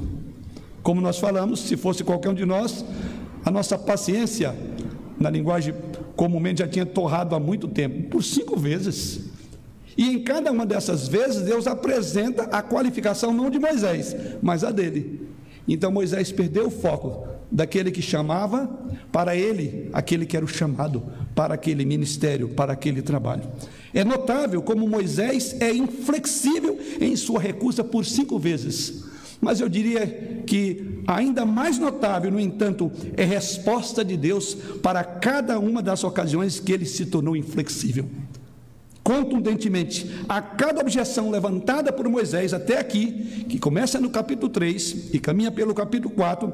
Como 0.82 1.02
nós 1.02 1.20
falamos, 1.20 1.60
se 1.60 1.76
fosse 1.76 2.04
qualquer 2.04 2.30
um 2.30 2.34
de 2.34 2.46
nós, 2.46 2.86
a 3.44 3.52
nossa 3.52 3.78
paciência, 3.78 4.56
na 5.20 5.30
linguagem 5.30 5.74
comumente, 6.16 6.60
já 6.60 6.68
tinha 6.68 6.86
torrado 6.86 7.36
há 7.36 7.40
muito 7.40 7.68
tempo 7.68 8.10
por 8.10 8.24
cinco 8.24 8.58
vezes. 8.58 9.30
E 9.98 10.10
em 10.10 10.24
cada 10.24 10.52
uma 10.52 10.66
dessas 10.66 11.10
vezes, 11.10 11.42
Deus 11.42 11.68
apresenta 11.68 12.44
a 12.44 12.62
qualificação 12.62 13.34
não 13.34 13.50
de 13.50 13.60
Moisés, 13.60 14.16
mas 14.42 14.64
a 14.64 14.72
dele. 14.72 15.31
Então 15.68 15.91
Moisés 15.91 16.32
perdeu 16.32 16.68
o 16.68 16.72
foco 16.72 17.27
daquele 17.51 17.91
que 17.91 18.01
chamava 18.01 18.68
para 19.12 19.36
ele, 19.36 19.89
aquele 19.91 20.25
que 20.25 20.36
era 20.36 20.46
o 20.46 20.50
chamado 20.50 21.03
para 21.36 21.53
aquele 21.53 21.86
ministério, 21.86 22.50
para 22.50 22.74
aquele 22.74 23.01
trabalho. 23.01 23.44
É 23.94 24.03
notável 24.03 24.62
como 24.62 24.88
Moisés 24.88 25.56
é 25.60 25.74
inflexível 25.74 26.80
em 27.00 27.15
sua 27.15 27.39
recusa 27.39 27.84
por 27.84 28.06
cinco 28.06 28.39
vezes. 28.39 29.03
Mas 29.41 29.60
eu 29.60 29.68
diria 29.68 30.06
que 30.46 31.01
ainda 31.08 31.46
mais 31.46 31.80
notável, 31.80 32.32
no 32.32 32.39
entanto, 32.39 32.91
é 33.18 33.24
a 33.24 33.27
resposta 33.27 34.06
de 34.06 34.15
Deus 34.15 34.53
para 34.84 35.03
cada 35.03 35.58
uma 35.60 35.82
das 35.82 36.03
ocasiões 36.03 36.60
que 36.60 36.72
ele 36.72 36.86
se 36.86 37.08
tornou 37.08 37.36
inflexível. 37.36 38.08
Contundentemente, 39.03 40.10
a 40.29 40.41
cada 40.41 40.81
objeção 40.81 41.31
levantada 41.31 41.91
por 41.91 42.08
Moisés 42.08 42.53
até 42.53 42.77
aqui, 42.77 43.46
que 43.50 43.58
começa 43.58 44.00
no 44.00 44.12
capítulo 44.12 44.50
3 44.50 45.13
e 45.13 45.20
caminha 45.20 45.51
pelo 45.51 45.74
capítulo 45.74 46.13
4, 46.13 46.53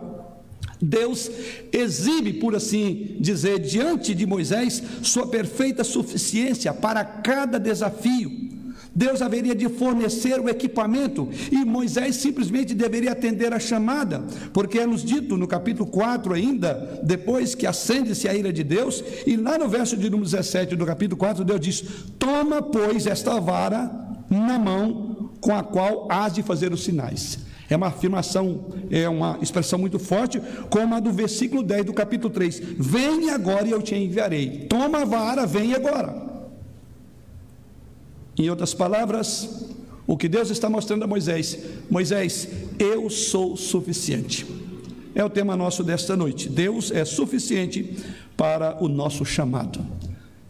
Deus 0.82 1.30
exibe, 1.72 2.34
por 2.34 2.56
assim 2.56 3.18
dizer, 3.20 3.60
diante 3.60 4.14
de 4.14 4.26
Moisés, 4.26 4.82
sua 5.02 5.28
perfeita 5.28 5.84
suficiência 5.84 6.74
para 6.74 7.04
cada 7.04 7.60
desafio. 7.60 8.47
Deus 8.98 9.22
haveria 9.22 9.54
de 9.54 9.70
fornecer 9.70 10.40
o 10.40 10.50
equipamento 10.50 11.30
e 11.52 11.64
Moisés 11.64 12.16
simplesmente 12.16 12.74
deveria 12.74 13.12
atender 13.12 13.54
a 13.54 13.60
chamada, 13.60 14.26
porque 14.52 14.80
é 14.80 14.88
nos 14.88 15.04
dito 15.04 15.38
no 15.38 15.48
capítulo 15.48 15.88
4 15.88 16.34
ainda, 16.34 17.00
depois 17.04 17.54
que 17.54 17.68
acende-se 17.68 18.28
a 18.28 18.34
ira 18.34 18.52
de 18.52 18.64
Deus, 18.64 19.04
e 19.28 19.38
lá 19.38 19.56
no 19.56 19.70
verso 19.70 19.96
de 19.96 20.10
número 20.10 20.28
17 20.28 20.76
do 20.76 20.84
capítulo 20.84 21.16
4, 21.16 21.46
Deus 21.46 21.60
diz: 21.60 21.86
Toma, 22.18 22.60
pois, 22.60 23.06
esta 23.06 23.40
vara 23.40 23.92
na 24.32 24.58
mão 24.58 25.30
com 25.40 25.54
a 25.54 25.62
qual 25.62 26.08
hás 26.10 26.34
de 26.34 26.42
fazer 26.42 26.74
os 26.74 26.84
sinais. 26.84 27.38
É 27.70 27.76
uma 27.76 27.90
afirmação, 27.90 28.66
é 28.90 29.08
uma 29.08 29.38
expressão 29.44 29.78
muito 29.78 30.00
forte, 30.00 30.42
como 30.72 30.96
a 30.96 31.00
do 31.00 31.12
versículo 31.12 31.62
10 31.62 31.86
do 31.86 31.94
capítulo 31.94 32.34
3. 32.34 32.60
Vem 32.80 33.30
agora 33.30 33.68
e 33.68 33.72
eu 33.72 33.82
te 33.82 33.94
enviarei. 33.94 34.66
Toma 34.68 35.04
a 35.04 35.06
vara, 35.06 35.46
vem 35.46 35.76
agora. 35.76 36.27
Em 38.38 38.50
outras 38.50 38.74
palavras, 38.74 39.66
o 40.06 40.16
que 40.16 40.30
Deus 40.30 40.50
está 40.50 40.70
mostrando 40.70 41.04
a 41.04 41.08
Moisés: 41.08 41.58
Moisés, 41.90 42.48
eu 42.78 43.10
sou 43.10 43.58
suficiente. 43.58 44.46
É 45.16 45.24
o 45.24 45.30
tema 45.30 45.58
nosso 45.58 45.84
desta 45.84 46.16
noite. 46.16 46.48
Deus 46.48 46.92
é 46.92 47.04
suficiente 47.04 47.98
para 48.38 48.78
o 48.84 48.88
nosso 48.88 49.26
chamado. 49.26 49.84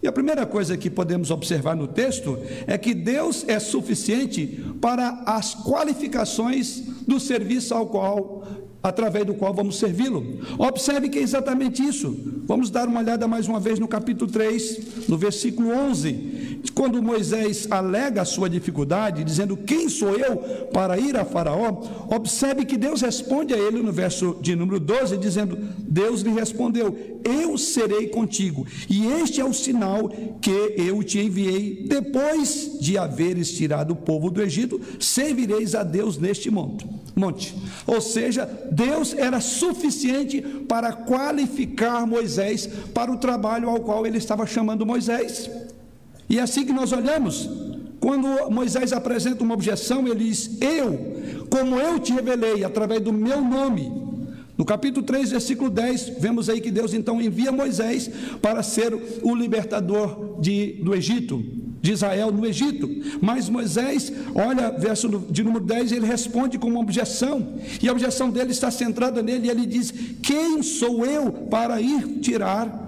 E 0.04 0.08
a 0.08 0.12
primeira 0.12 0.46
coisa 0.46 0.78
que 0.78 0.90
podemos 0.90 1.32
observar 1.32 1.76
no 1.76 1.88
texto 1.88 2.38
é 2.68 2.78
que 2.78 2.94
Deus 2.94 3.46
é 3.48 3.60
suficiente 3.60 4.64
para 4.80 5.24
as 5.26 5.56
qualificações 5.56 6.84
do 7.08 7.20
serviço 7.20 7.74
ao 7.74 7.88
qual 7.88 8.46
através 8.88 9.26
do 9.26 9.34
qual 9.34 9.54
vamos 9.54 9.78
servi-lo. 9.78 10.40
Observe 10.58 11.10
que 11.10 11.20
é 11.20 11.22
exatamente 11.22 11.84
isso. 11.84 12.16
Vamos 12.46 12.70
dar 12.70 12.88
uma 12.88 13.00
olhada 13.00 13.28
mais 13.28 13.48
uma 13.48 13.60
vez 13.60 13.80
no 13.80 13.88
capítulo 13.88 14.32
3, 14.32 15.08
no 15.08 15.18
versículo 15.18 15.70
11, 15.70 16.62
quando 16.74 17.02
Moisés 17.02 17.68
alega 17.70 18.22
a 18.22 18.26
sua 18.26 18.50
dificuldade, 18.50 19.24
dizendo: 19.24 19.58
Quem 19.58 19.90
sou 19.90 20.16
eu 20.16 20.38
para 20.72 20.98
ir 20.98 21.18
a 21.18 21.26
Faraó? 21.26 21.84
Observe 22.10 22.66
que 22.66 22.78
Deus 22.78 23.02
responde 23.02 23.54
a 23.54 23.58
ele 23.58 23.82
no 23.82 23.92
verso 23.92 24.38
de 24.42 24.56
número 24.56 24.80
12, 24.80 25.18
dizendo: 25.18 25.58
Deus 25.80 26.22
lhe 26.22 26.32
respondeu: 26.32 27.17
Eu 27.28 27.58
serei 27.58 28.08
contigo, 28.08 28.66
e 28.90 29.06
este 29.06 29.42
é 29.42 29.46
o 29.46 29.54
sinal 29.54 30.10
que 30.42 30.74
eu 30.78 31.04
te 31.04 31.20
enviei. 31.20 31.86
Depois 31.88 32.78
de 32.80 32.98
haveres 32.98 33.52
tirado 33.52 33.92
o 33.92 33.96
povo 33.96 34.30
do 34.30 34.42
Egito, 34.42 34.80
servireis 35.00 35.76
a 35.76 35.84
Deus 35.84 36.18
neste 36.18 36.50
monte. 36.50 36.88
monte. 37.16 37.54
Ou 37.86 38.00
seja, 38.00 38.46
Deus 38.72 39.14
era 39.14 39.42
suficiente 39.42 40.42
para 40.42 40.94
qualificar 40.94 42.08
Moisés 42.08 42.68
para 42.94 43.12
o 43.12 43.18
trabalho 43.18 43.70
ao 43.70 43.82
qual 43.82 44.08
ele 44.08 44.18
estava 44.18 44.46
chamando 44.46 44.86
Moisés. 44.86 45.50
E 46.30 46.40
é 46.40 46.42
assim 46.42 46.66
que 46.66 46.74
nós 46.74 46.92
olhamos, 46.92 47.50
quando 48.00 48.50
Moisés 48.50 48.94
apresenta 48.94 49.44
uma 49.44 49.54
objeção, 49.54 50.08
ele 50.08 50.26
diz: 50.26 50.58
Eu, 50.62 51.48
como 51.50 51.80
eu 51.80 52.00
te 52.00 52.14
revelei 52.14 52.64
através 52.64 53.02
do 53.02 53.12
meu 53.12 53.42
nome. 53.42 54.07
No 54.58 54.66
capítulo 54.66 55.06
3, 55.06 55.32
versículo 55.32 55.70
10, 55.70 56.14
vemos 56.20 56.50
aí 56.50 56.60
que 56.60 56.72
Deus 56.72 56.94
então 56.94 57.22
envia 57.22 57.52
Moisés 57.52 58.10
para 58.42 58.64
ser 58.64 58.94
o 59.22 59.36
libertador 59.36 60.40
de, 60.42 60.74
do 60.84 60.96
Egito 60.96 61.44
de 61.80 61.92
Israel 61.92 62.32
no 62.32 62.46
Egito. 62.46 62.90
Mas 63.22 63.50
Moisés, 63.50 64.12
olha, 64.34 64.72
verso 64.72 65.08
de 65.30 65.44
número 65.44 65.64
10, 65.64 65.92
ele 65.92 66.06
responde 66.06 66.58
com 66.58 66.68
uma 66.68 66.80
objeção, 66.80 67.60
e 67.82 67.88
a 67.88 67.92
objeção 67.92 68.30
dele 68.30 68.52
está 68.52 68.72
centrada 68.72 69.22
nele, 69.22 69.48
e 69.48 69.50
ele 69.50 69.66
diz: 69.66 69.94
Quem 70.22 70.62
sou 70.64 71.06
eu 71.06 71.32
para 71.32 71.80
ir 71.80 72.20
tirar? 72.20 72.86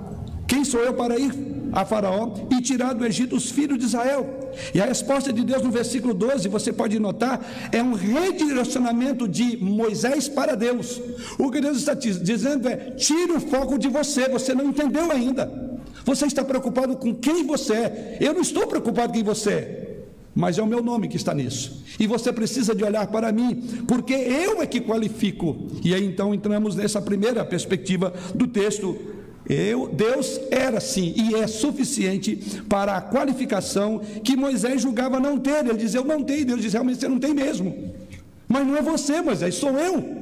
Quem 0.47 0.65
sou 0.65 0.81
eu 0.81 0.95
para 0.95 1.19
ir 1.19 1.31
a 1.71 1.85
Faraó 1.85 2.33
e 2.49 2.61
tirar 2.61 2.93
do 2.93 3.05
Egito 3.05 3.35
os 3.35 3.49
filhos 3.51 3.77
de 3.77 3.85
Israel? 3.85 4.51
E 4.73 4.81
a 4.81 4.85
resposta 4.85 5.31
de 5.31 5.43
Deus 5.43 5.61
no 5.61 5.71
versículo 5.71 6.13
12, 6.13 6.47
você 6.49 6.73
pode 6.73 6.99
notar, 6.99 7.69
é 7.71 7.81
um 7.81 7.93
redirecionamento 7.93 9.27
de 9.27 9.57
Moisés 9.57 10.27
para 10.27 10.55
Deus. 10.55 11.01
O 11.38 11.49
que 11.51 11.61
Deus 11.61 11.77
está 11.77 11.93
dizendo 11.93 12.67
é: 12.67 12.91
tire 12.91 13.31
o 13.31 13.39
foco 13.39 13.77
de 13.77 13.88
você, 13.88 14.27
você 14.27 14.53
não 14.53 14.65
entendeu 14.65 15.11
ainda. 15.11 15.69
Você 16.05 16.25
está 16.25 16.43
preocupado 16.43 16.95
com 16.95 17.13
quem 17.13 17.45
você 17.45 17.73
é. 17.73 18.17
Eu 18.19 18.33
não 18.33 18.41
estou 18.41 18.65
preocupado 18.67 19.09
com 19.09 19.13
quem 19.13 19.23
você 19.23 19.51
é. 19.51 19.89
Mas 20.33 20.57
é 20.57 20.61
o 20.61 20.67
meu 20.67 20.81
nome 20.81 21.07
que 21.07 21.17
está 21.17 21.33
nisso. 21.33 21.83
E 21.99 22.07
você 22.07 22.31
precisa 22.31 22.73
de 22.73 22.83
olhar 22.83 23.05
para 23.07 23.31
mim, 23.31 23.83
porque 23.88 24.13
eu 24.13 24.61
é 24.61 24.65
que 24.65 24.79
qualifico. 24.79 25.67
E 25.83 25.93
aí 25.93 26.05
então 26.05 26.33
entramos 26.33 26.75
nessa 26.75 27.01
primeira 27.01 27.43
perspectiva 27.43 28.13
do 28.33 28.47
texto. 28.47 28.97
Eu, 29.49 29.87
Deus 29.87 30.39
era 30.51 30.79
sim 30.79 31.11
e 31.17 31.33
é 31.33 31.47
suficiente 31.47 32.61
para 32.69 32.95
a 32.95 33.01
qualificação 33.01 33.99
que 34.23 34.37
Moisés 34.37 34.83
julgava 34.83 35.19
não 35.19 35.39
ter. 35.39 35.65
Ele 35.65 35.77
dizia, 35.77 35.99
eu 35.99 36.05
não 36.05 36.23
tenho. 36.23 36.45
Deus 36.45 36.61
diz, 36.61 36.73
realmente 36.73 36.99
você 36.99 37.07
não 37.07 37.17
tem 37.17 37.33
mesmo. 37.33 37.75
Mas 38.47 38.67
não 38.67 38.77
é 38.77 38.81
você, 38.81 39.21
Moisés, 39.21 39.55
sou 39.55 39.71
eu. 39.71 40.19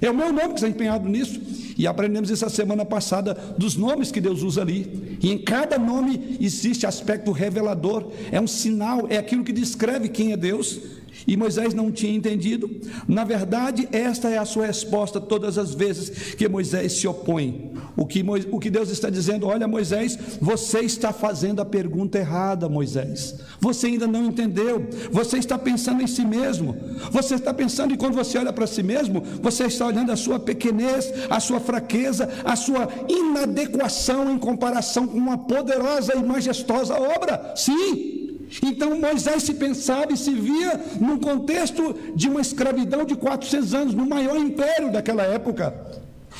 É 0.00 0.08
o 0.08 0.14
meu 0.14 0.32
nome 0.32 0.50
que 0.50 0.54
está 0.54 0.68
empenhado 0.68 1.08
nisso. 1.08 1.40
E 1.76 1.86
aprendemos 1.86 2.30
essa 2.30 2.48
semana 2.48 2.84
passada 2.84 3.34
dos 3.56 3.76
nomes 3.76 4.12
que 4.12 4.20
Deus 4.20 4.42
usa 4.42 4.62
ali. 4.62 5.18
E 5.20 5.32
em 5.32 5.38
cada 5.38 5.76
nome 5.76 6.36
existe 6.40 6.86
aspecto 6.86 7.32
revelador, 7.32 8.10
é 8.30 8.40
um 8.40 8.46
sinal, 8.46 9.06
é 9.08 9.16
aquilo 9.16 9.44
que 9.44 9.52
descreve 9.52 10.08
quem 10.08 10.32
é 10.32 10.36
Deus. 10.36 10.80
E 11.26 11.36
Moisés 11.36 11.74
não 11.74 11.90
tinha 11.90 12.14
entendido. 12.14 12.70
Na 13.06 13.24
verdade, 13.24 13.88
esta 13.92 14.28
é 14.28 14.38
a 14.38 14.44
sua 14.44 14.66
resposta 14.66 15.20
todas 15.20 15.58
as 15.58 15.74
vezes 15.74 16.34
que 16.34 16.48
Moisés 16.48 16.92
se 16.92 17.06
opõe. 17.06 17.72
O 17.96 18.06
que, 18.06 18.24
o 18.50 18.58
que 18.58 18.70
Deus 18.70 18.90
está 18.90 19.10
dizendo: 19.10 19.46
olha, 19.46 19.66
Moisés, 19.66 20.18
você 20.40 20.80
está 20.80 21.12
fazendo 21.12 21.60
a 21.60 21.64
pergunta 21.64 22.18
errada, 22.18 22.68
Moisés. 22.68 23.36
Você 23.60 23.88
ainda 23.88 24.06
não 24.06 24.26
entendeu. 24.26 24.86
Você 25.10 25.38
está 25.38 25.58
pensando 25.58 26.02
em 26.02 26.06
si 26.06 26.24
mesmo. 26.24 26.76
Você 27.10 27.34
está 27.34 27.52
pensando, 27.52 27.94
e 27.94 27.96
quando 27.96 28.14
você 28.14 28.38
olha 28.38 28.52
para 28.52 28.66
si 28.66 28.82
mesmo, 28.82 29.22
você 29.42 29.64
está 29.64 29.86
olhando 29.86 30.12
a 30.12 30.16
sua 30.16 30.38
pequenez, 30.38 31.12
a 31.28 31.40
sua 31.40 31.60
fraqueza, 31.60 32.28
a 32.44 32.54
sua 32.56 32.88
inadequação 33.08 34.32
em 34.32 34.38
comparação 34.38 35.06
com 35.06 35.18
uma 35.18 35.38
poderosa 35.38 36.14
e 36.14 36.22
majestosa 36.22 36.94
obra. 36.94 37.52
Sim. 37.56 38.17
Então 38.62 38.98
Moisés 38.98 39.42
se 39.42 39.54
pensava 39.54 40.12
e 40.12 40.16
se 40.16 40.32
via 40.32 40.80
num 41.00 41.18
contexto 41.18 41.94
de 42.14 42.28
uma 42.28 42.40
escravidão 42.40 43.04
de 43.04 43.14
400 43.14 43.74
anos, 43.74 43.94
no 43.94 44.06
maior 44.06 44.36
império 44.36 44.90
daquela 44.90 45.22
época. 45.22 45.74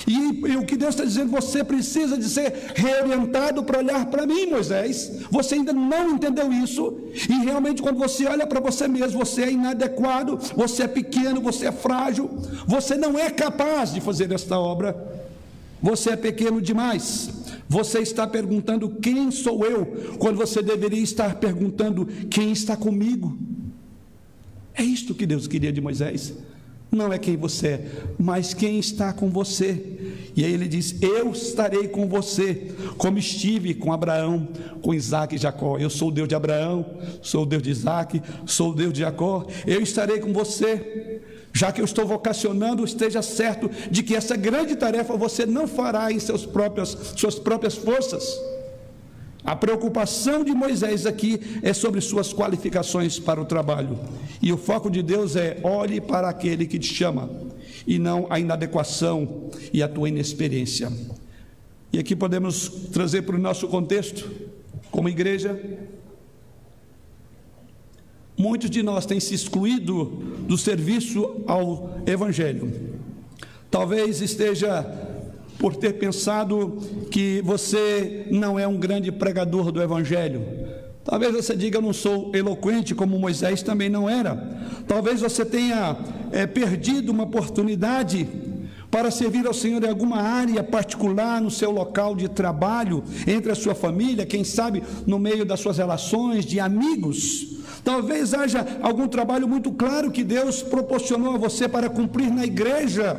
E, 0.06 0.12
e, 0.12 0.56
o 0.56 0.64
que 0.64 0.76
Deus 0.76 0.90
está 0.90 1.04
dizendo, 1.04 1.30
você 1.30 1.64
precisa 1.64 2.16
de 2.16 2.28
ser 2.28 2.72
reorientado 2.74 3.64
para 3.64 3.78
olhar 3.78 4.06
para 4.06 4.26
mim, 4.26 4.46
Moisés. 4.46 5.22
Você 5.30 5.56
ainda 5.56 5.72
não 5.72 6.10
entendeu 6.10 6.52
isso. 6.52 6.98
E 7.28 7.44
realmente, 7.44 7.82
quando 7.82 7.98
você 7.98 8.26
olha 8.26 8.46
para 8.46 8.60
você 8.60 8.86
mesmo, 8.86 9.18
você 9.18 9.44
é 9.44 9.50
inadequado, 9.50 10.38
você 10.54 10.84
é 10.84 10.88
pequeno, 10.88 11.40
você 11.40 11.66
é 11.66 11.72
frágil, 11.72 12.30
você 12.66 12.96
não 12.96 13.18
é 13.18 13.30
capaz 13.30 13.92
de 13.92 14.00
fazer 14.00 14.30
esta 14.32 14.58
obra. 14.58 14.96
Você 15.82 16.10
é 16.10 16.16
pequeno 16.16 16.60
demais. 16.60 17.30
Você 17.68 17.98
está 17.98 18.26
perguntando 18.26 18.88
quem 18.88 19.30
sou 19.30 19.64
eu, 19.64 19.86
quando 20.18 20.36
você 20.36 20.62
deveria 20.62 21.02
estar 21.02 21.36
perguntando 21.36 22.06
quem 22.30 22.50
está 22.50 22.76
comigo. 22.76 23.36
É 24.74 24.82
isto 24.82 25.14
que 25.14 25.26
Deus 25.26 25.46
queria 25.46 25.72
de 25.72 25.80
Moisés. 25.80 26.34
Não 26.90 27.12
é 27.12 27.18
quem 27.18 27.36
você 27.36 27.66
é, 27.68 27.90
mas 28.18 28.54
quem 28.54 28.78
está 28.78 29.12
com 29.12 29.28
você. 29.28 29.98
E 30.34 30.42
aí 30.42 30.52
ele 30.52 30.66
diz: 30.66 30.96
Eu 31.02 31.32
estarei 31.32 31.86
com 31.86 32.08
você, 32.08 32.72
como 32.96 33.18
estive 33.18 33.74
com 33.74 33.92
Abraão, 33.92 34.48
com 34.80 34.94
Isaac 34.94 35.34
e 35.34 35.38
Jacó. 35.38 35.76
Eu 35.76 35.90
sou 35.90 36.08
o 36.08 36.12
Deus 36.12 36.26
de 36.26 36.34
Abraão, 36.34 36.86
sou 37.20 37.42
o 37.42 37.46
Deus 37.46 37.62
de 37.62 37.70
Isaac, 37.70 38.22
sou 38.46 38.70
o 38.70 38.74
Deus 38.74 38.94
de 38.94 39.00
Jacó. 39.00 39.46
Eu 39.66 39.82
estarei 39.82 40.18
com 40.20 40.32
você. 40.32 41.20
Já 41.52 41.72
que 41.72 41.80
eu 41.80 41.84
estou 41.84 42.06
vocacionando, 42.06 42.84
esteja 42.84 43.22
certo 43.22 43.70
de 43.90 44.02
que 44.02 44.14
essa 44.14 44.36
grande 44.36 44.76
tarefa 44.76 45.16
você 45.16 45.44
não 45.46 45.66
fará 45.66 46.12
em 46.12 46.18
seus 46.18 46.46
próprias, 46.46 46.96
suas 47.16 47.38
próprias 47.38 47.74
forças. 47.74 48.38
A 49.44 49.56
preocupação 49.56 50.44
de 50.44 50.52
Moisés 50.52 51.06
aqui 51.06 51.40
é 51.62 51.72
sobre 51.72 52.00
suas 52.00 52.32
qualificações 52.34 53.18
para 53.18 53.40
o 53.40 53.44
trabalho. 53.44 53.98
E 54.42 54.52
o 54.52 54.58
foco 54.58 54.90
de 54.90 55.02
Deus 55.02 55.36
é: 55.36 55.58
olhe 55.62 56.00
para 56.00 56.28
aquele 56.28 56.66
que 56.66 56.78
te 56.78 56.92
chama, 56.92 57.30
e 57.86 57.98
não 57.98 58.26
a 58.28 58.38
inadequação 58.38 59.48
e 59.72 59.82
a 59.82 59.88
tua 59.88 60.08
inexperiência. 60.08 60.92
E 61.92 61.98
aqui 61.98 62.14
podemos 62.14 62.68
trazer 62.92 63.22
para 63.22 63.36
o 63.36 63.38
nosso 63.38 63.66
contexto, 63.68 64.30
como 64.90 65.08
igreja, 65.08 65.58
muitos 68.38 68.70
de 68.70 68.82
nós 68.82 69.04
têm 69.04 69.18
se 69.18 69.34
excluído 69.34 70.04
do 70.46 70.56
serviço 70.56 71.42
ao 71.46 71.98
Evangelho. 72.06 72.72
Talvez 73.70 74.22
esteja 74.22 74.86
por 75.58 75.74
ter 75.74 75.94
pensado 75.94 76.78
que 77.10 77.42
você 77.44 78.26
não 78.30 78.58
é 78.58 78.66
um 78.66 78.78
grande 78.78 79.10
pregador 79.10 79.72
do 79.72 79.82
Evangelho. 79.82 80.42
Talvez 81.04 81.32
você 81.32 81.56
diga, 81.56 81.78
eu 81.78 81.82
não 81.82 81.92
sou 81.92 82.30
eloquente 82.34 82.94
como 82.94 83.18
Moisés 83.18 83.62
também 83.62 83.88
não 83.88 84.08
era. 84.08 84.36
Talvez 84.86 85.20
você 85.20 85.44
tenha 85.44 85.96
é, 86.30 86.46
perdido 86.46 87.10
uma 87.10 87.24
oportunidade 87.24 88.28
para 88.90 89.10
servir 89.10 89.46
ao 89.46 89.54
Senhor 89.54 89.82
em 89.82 89.88
alguma 89.88 90.18
área 90.20 90.62
particular, 90.62 91.40
no 91.40 91.50
seu 91.50 91.70
local 91.70 92.14
de 92.14 92.28
trabalho, 92.28 93.02
entre 93.26 93.50
a 93.50 93.54
sua 93.54 93.74
família, 93.74 94.24
quem 94.26 94.44
sabe 94.44 94.82
no 95.06 95.18
meio 95.18 95.44
das 95.44 95.60
suas 95.60 95.78
relações 95.78 96.44
de 96.44 96.60
amigos. 96.60 97.58
Talvez 97.88 98.34
haja 98.34 98.66
algum 98.82 99.08
trabalho 99.08 99.48
muito 99.48 99.72
claro 99.72 100.10
que 100.10 100.22
Deus 100.22 100.60
proporcionou 100.60 101.36
a 101.36 101.38
você 101.38 101.66
para 101.66 101.88
cumprir 101.88 102.30
na 102.30 102.44
igreja, 102.44 103.18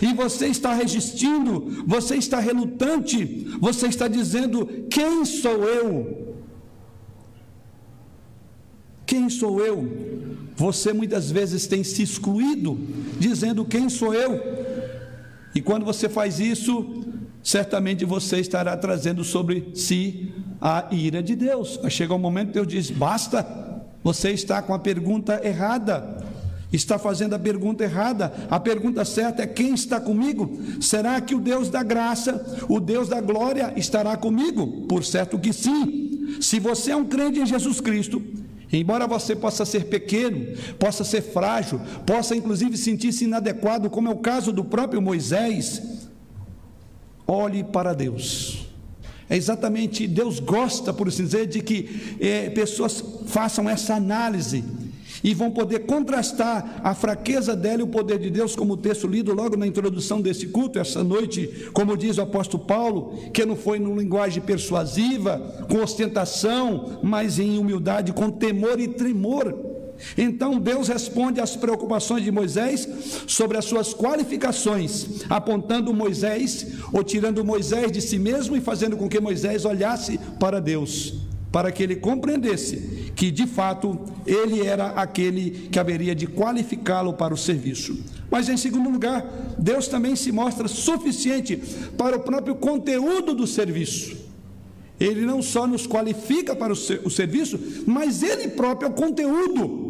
e 0.00 0.14
você 0.14 0.46
está 0.46 0.72
resistindo, 0.72 1.84
você 1.86 2.16
está 2.16 2.40
relutante, 2.40 3.46
você 3.60 3.88
está 3.88 4.08
dizendo: 4.08 4.86
quem 4.88 5.22
sou 5.26 5.64
eu? 5.64 6.34
Quem 9.04 9.28
sou 9.28 9.60
eu? 9.60 9.86
Você 10.56 10.94
muitas 10.94 11.30
vezes 11.30 11.66
tem 11.66 11.84
se 11.84 12.02
excluído, 12.02 12.78
dizendo: 13.18 13.66
quem 13.66 13.90
sou 13.90 14.14
eu? 14.14 14.40
E 15.54 15.60
quando 15.60 15.84
você 15.84 16.08
faz 16.08 16.40
isso, 16.40 17.04
certamente 17.42 18.02
você 18.06 18.38
estará 18.38 18.74
trazendo 18.78 19.22
sobre 19.22 19.72
si 19.74 20.32
a 20.58 20.88
ira 20.90 21.22
de 21.22 21.36
Deus. 21.36 21.78
Chega 21.90 22.14
um 22.14 22.18
momento 22.18 22.52
Deus 22.52 22.66
diz: 22.66 22.90
basta, 22.90 23.65
você 24.06 24.30
está 24.30 24.62
com 24.62 24.72
a 24.72 24.78
pergunta 24.78 25.40
errada. 25.44 26.24
Está 26.72 26.96
fazendo 26.96 27.34
a 27.34 27.40
pergunta 27.40 27.82
errada. 27.82 28.32
A 28.48 28.60
pergunta 28.60 29.04
certa 29.04 29.42
é: 29.42 29.48
quem 29.48 29.74
está 29.74 30.00
comigo? 30.00 30.60
Será 30.80 31.20
que 31.20 31.34
o 31.34 31.40
Deus 31.40 31.70
da 31.70 31.82
graça, 31.82 32.64
o 32.68 32.78
Deus 32.78 33.08
da 33.08 33.20
glória, 33.20 33.72
estará 33.74 34.16
comigo? 34.16 34.86
Por 34.86 35.04
certo 35.04 35.40
que 35.40 35.52
sim. 35.52 36.38
Se 36.40 36.60
você 36.60 36.92
é 36.92 36.96
um 36.96 37.04
crente 37.04 37.40
em 37.40 37.46
Jesus 37.46 37.80
Cristo, 37.80 38.22
Embora 38.72 39.08
você 39.08 39.34
possa 39.34 39.64
ser 39.64 39.86
pequeno, 39.86 40.56
possa 40.78 41.04
ser 41.04 41.22
frágil, 41.22 41.80
possa 42.04 42.34
inclusive 42.34 42.76
sentir-se 42.76 43.24
inadequado, 43.24 43.88
como 43.88 44.08
é 44.08 44.10
o 44.10 44.18
caso 44.18 44.52
do 44.52 44.64
próprio 44.64 45.00
Moisés, 45.00 46.08
olhe 47.28 47.62
para 47.62 47.92
Deus. 47.94 48.65
É 49.28 49.36
exatamente, 49.36 50.06
Deus 50.06 50.38
gosta, 50.38 50.92
por 50.92 51.08
assim 51.08 51.24
dizer, 51.24 51.46
de 51.46 51.60
que 51.60 52.16
é, 52.20 52.48
pessoas 52.50 53.02
façam 53.26 53.68
essa 53.68 53.94
análise 53.94 54.62
e 55.22 55.34
vão 55.34 55.50
poder 55.50 55.80
contrastar 55.80 56.80
a 56.84 56.94
fraqueza 56.94 57.56
dela 57.56 57.80
e 57.80 57.82
o 57.82 57.88
poder 57.88 58.18
de 58.18 58.30
Deus, 58.30 58.54
como 58.54 58.74
o 58.74 58.76
texto 58.76 59.08
lido 59.08 59.34
logo 59.34 59.56
na 59.56 59.66
introdução 59.66 60.20
desse 60.20 60.46
culto, 60.46 60.78
essa 60.78 61.02
noite, 61.02 61.68
como 61.72 61.96
diz 61.96 62.18
o 62.18 62.22
apóstolo 62.22 62.64
Paulo, 62.64 63.18
que 63.32 63.44
não 63.44 63.56
foi 63.56 63.80
numa 63.80 64.00
linguagem 64.00 64.42
persuasiva, 64.42 65.66
com 65.68 65.82
ostentação, 65.82 67.00
mas 67.02 67.40
em 67.40 67.58
humildade, 67.58 68.12
com 68.12 68.30
temor 68.30 68.78
e 68.78 68.86
tremor. 68.86 69.75
Então 70.16 70.58
Deus 70.58 70.88
responde 70.88 71.40
às 71.40 71.56
preocupações 71.56 72.24
de 72.24 72.30
Moisés 72.30 72.88
sobre 73.26 73.56
as 73.56 73.64
suas 73.64 73.94
qualificações, 73.94 75.24
apontando 75.28 75.94
Moisés 75.94 76.66
ou 76.92 77.02
tirando 77.02 77.44
Moisés 77.44 77.90
de 77.90 78.00
si 78.00 78.18
mesmo 78.18 78.56
e 78.56 78.60
fazendo 78.60 78.96
com 78.96 79.08
que 79.08 79.20
Moisés 79.20 79.64
olhasse 79.64 80.18
para 80.38 80.60
Deus 80.60 81.26
para 81.56 81.72
que 81.72 81.82
ele 81.82 81.96
compreendesse 81.96 83.12
que, 83.16 83.30
de 83.30 83.46
fato, 83.46 83.98
ele 84.26 84.66
era 84.66 84.88
aquele 84.88 85.68
que 85.70 85.78
haveria 85.78 86.14
de 86.14 86.26
qualificá-lo 86.26 87.14
para 87.14 87.32
o 87.32 87.36
serviço. 87.36 87.98
Mas, 88.30 88.50
em 88.50 88.58
segundo 88.58 88.90
lugar, 88.90 89.24
Deus 89.56 89.88
também 89.88 90.14
se 90.16 90.30
mostra 90.30 90.68
suficiente 90.68 91.56
para 91.96 92.16
o 92.16 92.20
próprio 92.20 92.56
conteúdo 92.56 93.34
do 93.34 93.46
serviço. 93.46 94.16
Ele 94.98 95.22
não 95.22 95.40
só 95.40 95.66
nos 95.66 95.86
qualifica 95.86 96.56
para 96.56 96.72
o, 96.72 97.10
serviço, 97.10 97.58
mas 97.86 98.22
ele 98.22 98.48
próprio 98.48 98.88
é 98.88 98.90
o 98.90 98.94
conteúdo, 98.94 99.85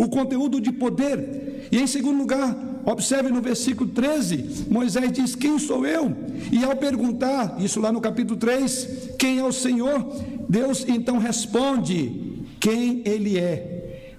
o 0.00 0.08
conteúdo 0.08 0.60
de 0.60 0.72
poder. 0.72 1.68
E 1.70 1.78
em 1.78 1.86
segundo 1.86 2.18
lugar, 2.18 2.56
observe 2.86 3.28
no 3.28 3.42
versículo 3.42 3.90
13: 3.90 4.66
Moisés 4.70 5.12
diz: 5.12 5.34
Quem 5.34 5.58
sou 5.58 5.86
eu? 5.86 6.10
E 6.50 6.64
ao 6.64 6.74
perguntar, 6.74 7.56
isso 7.58 7.80
lá 7.80 7.92
no 7.92 8.00
capítulo 8.00 8.38
3, 8.38 9.14
quem 9.18 9.38
é 9.38 9.44
o 9.44 9.52
Senhor? 9.52 10.10
Deus 10.48 10.84
então 10.88 11.18
responde 11.18 12.44
quem 12.58 13.02
Ele 13.04 13.38
é. 13.38 13.76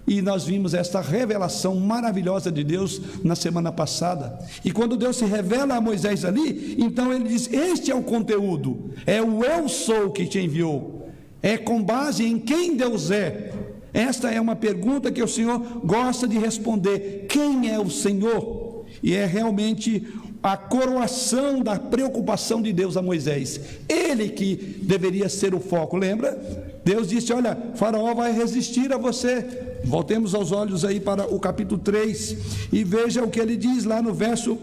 E 0.08 0.22
nós 0.22 0.46
vimos 0.46 0.74
esta 0.74 1.00
revelação 1.00 1.76
maravilhosa 1.76 2.52
de 2.52 2.64
Deus 2.64 3.02
na 3.24 3.36
semana 3.36 3.72
passada. 3.72 4.38
E 4.64 4.72
quando 4.72 4.98
Deus 4.98 5.18
se 5.18 5.26
revela 5.26 5.76
a 5.76 5.82
Moisés 5.82 6.24
ali, 6.26 6.76
então 6.78 7.12
ele 7.12 7.28
diz: 7.28 7.52
Este 7.52 7.92
é 7.92 7.96
o 7.96 8.04
conteúdo, 8.04 8.92
é 9.06 9.22
o 9.22 9.44
eu 9.44 9.68
sou 9.68 10.12
que 10.12 10.28
te 10.28 10.40
enviou. 10.40 11.10
É 11.42 11.58
com 11.58 11.82
base 11.82 12.24
em 12.24 12.38
quem 12.38 12.76
Deus 12.78 13.10
é. 13.10 13.52
Esta 13.94 14.32
é 14.32 14.40
uma 14.40 14.56
pergunta 14.56 15.12
que 15.12 15.22
o 15.22 15.28
Senhor 15.28 15.60
gosta 15.84 16.28
de 16.28 16.38
responder: 16.38 17.26
Quem 17.30 17.70
é 17.70 17.80
o 17.80 17.90
Senhor? 17.90 18.86
E 19.02 19.14
é 19.14 19.26
realmente 19.26 20.08
a 20.44 20.58
coroação 20.58 21.62
da 21.62 21.78
preocupação 21.78 22.62
de 22.62 22.74
Deus 22.74 22.98
a 22.98 23.02
Moisés. 23.02 23.60
Ele 23.88 24.30
que 24.30 24.56
deveria 24.82 25.30
ser 25.30 25.54
o 25.54 25.60
foco, 25.60 25.98
lembra? 25.98 26.40
Deus 26.84 27.10
disse: 27.10 27.32
Olha, 27.32 27.58
Faraó 27.76 28.14
vai 28.14 28.32
resistir 28.32 28.92
a 28.92 28.98
você. 28.98 29.70
Voltemos 29.84 30.36
aos 30.36 30.52
olhos 30.52 30.86
aí 30.86 31.00
para 31.00 31.26
o 31.26 31.40
capítulo 31.40 31.80
3 31.80 32.38
e 32.72 32.84
veja 32.84 33.24
o 33.24 33.30
que 33.30 33.40
ele 33.40 33.56
diz 33.56 33.84
lá 33.84 34.02
no 34.02 34.14
verso 34.14 34.58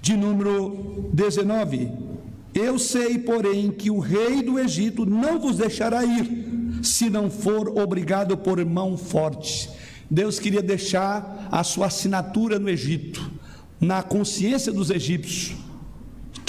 de 0.00 0.16
número 0.16 1.10
19: 1.12 1.90
Eu 2.54 2.78
sei, 2.78 3.18
porém, 3.18 3.70
que 3.70 3.90
o 3.90 3.98
rei 3.98 4.42
do 4.42 4.58
Egito 4.58 5.04
não 5.04 5.38
vos 5.38 5.56
deixará 5.56 6.04
ir, 6.04 6.49
se 6.82 7.10
não 7.10 7.30
for 7.30 7.68
obrigado 7.78 8.36
por 8.36 8.64
mão 8.64 8.96
forte. 8.96 9.70
Deus 10.10 10.38
queria 10.38 10.62
deixar 10.62 11.48
a 11.50 11.62
sua 11.62 11.86
assinatura 11.86 12.58
no 12.58 12.68
Egito 12.68 13.30
na 13.80 14.02
consciência 14.02 14.72
dos 14.72 14.90
egípcios 14.90 15.56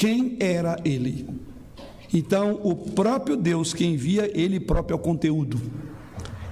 quem 0.02 0.36
era 0.40 0.80
ele. 0.84 1.28
Então, 2.12 2.60
o 2.64 2.76
próprio 2.76 3.38
Deus 3.38 3.72
que 3.72 3.86
envia, 3.86 4.32
ele 4.34 4.60
próprio 4.60 4.96
é 4.96 4.98
o 4.98 5.00
conteúdo, 5.00 5.62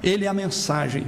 ele 0.03 0.25
é 0.25 0.27
a 0.27 0.33
mensagem. 0.33 1.07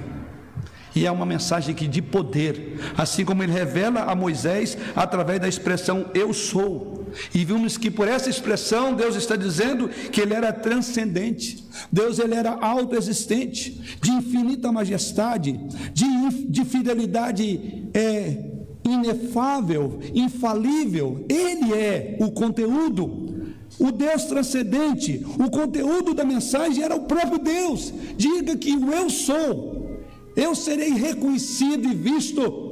E 0.96 1.06
é 1.06 1.12
uma 1.12 1.26
mensagem 1.26 1.76
que 1.76 1.88
de 1.88 2.02
poder, 2.02 2.80
assim 2.98 3.24
como 3.24 3.44
ele 3.44 3.52
revela 3.52 4.02
a 4.02 4.16
Moisés 4.16 4.78
através 4.96 5.40
da 5.40 5.48
expressão 5.48 6.08
eu 6.16 6.34
sou. 6.34 7.01
E 7.34 7.43
vimos 7.45 7.78
que 7.78 7.91
por 7.91 8.08
essa 8.08 8.30
expressão 8.30 8.93
Deus 8.93 9.15
está 9.15 9.36
dizendo 9.36 9.89
que 9.89 10.21
ele 10.21 10.34
era 10.34 10.52
transcendente. 10.52 11.63
Deus 11.91 12.19
ele 12.19 12.36
era 12.36 12.52
autoexistente, 12.52 13.97
de 14.02 14.12
infinita 14.12 14.71
majestade, 14.71 15.60
de, 15.93 16.47
de 16.47 16.65
fidelidade 16.65 17.89
é, 17.93 18.52
inefável, 18.84 20.00
infalível. 20.13 21.26
Ele 21.30 21.74
é 21.74 22.17
o 22.19 22.32
conteúdo. 22.32 23.30
O 23.80 23.91
Deus 23.91 24.26
transcendente, 24.26 25.26
o 25.39 25.50
conteúdo 25.50 26.13
da 26.13 26.24
mensagem 26.24 26.84
era 26.84 26.95
o 26.95 27.06
próprio 27.06 27.39
Deus. 27.39 27.93
Diga 28.17 28.56
que 28.56 28.76
o 28.76 28.91
eu 28.91 29.10
sou, 29.10 30.02
eu 30.36 30.54
serei 30.54 30.91
reconhecido 30.91 31.88
e 31.88 31.95
visto 31.95 32.71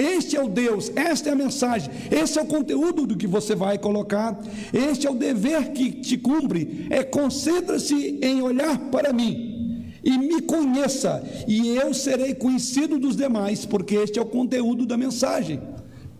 este 0.00 0.36
é 0.36 0.42
o 0.42 0.48
Deus, 0.48 0.90
esta 0.96 1.28
é 1.28 1.32
a 1.32 1.36
mensagem, 1.36 1.90
esse 2.10 2.38
é 2.38 2.42
o 2.42 2.46
conteúdo 2.46 3.06
do 3.06 3.16
que 3.16 3.26
você 3.26 3.54
vai 3.54 3.76
colocar, 3.76 4.40
este 4.72 5.06
é 5.06 5.10
o 5.10 5.14
dever 5.14 5.72
que 5.72 5.92
te 5.92 6.16
cumpre. 6.16 6.86
É 6.88 7.04
concentra-se 7.04 8.18
em 8.22 8.40
olhar 8.40 8.78
para 8.90 9.12
mim 9.12 9.92
e 10.02 10.16
me 10.16 10.40
conheça, 10.40 11.22
e 11.46 11.76
eu 11.76 11.92
serei 11.92 12.34
conhecido 12.34 12.98
dos 12.98 13.14
demais, 13.14 13.66
porque 13.66 13.96
este 13.96 14.18
é 14.18 14.22
o 14.22 14.26
conteúdo 14.26 14.86
da 14.86 14.96
mensagem. 14.96 15.60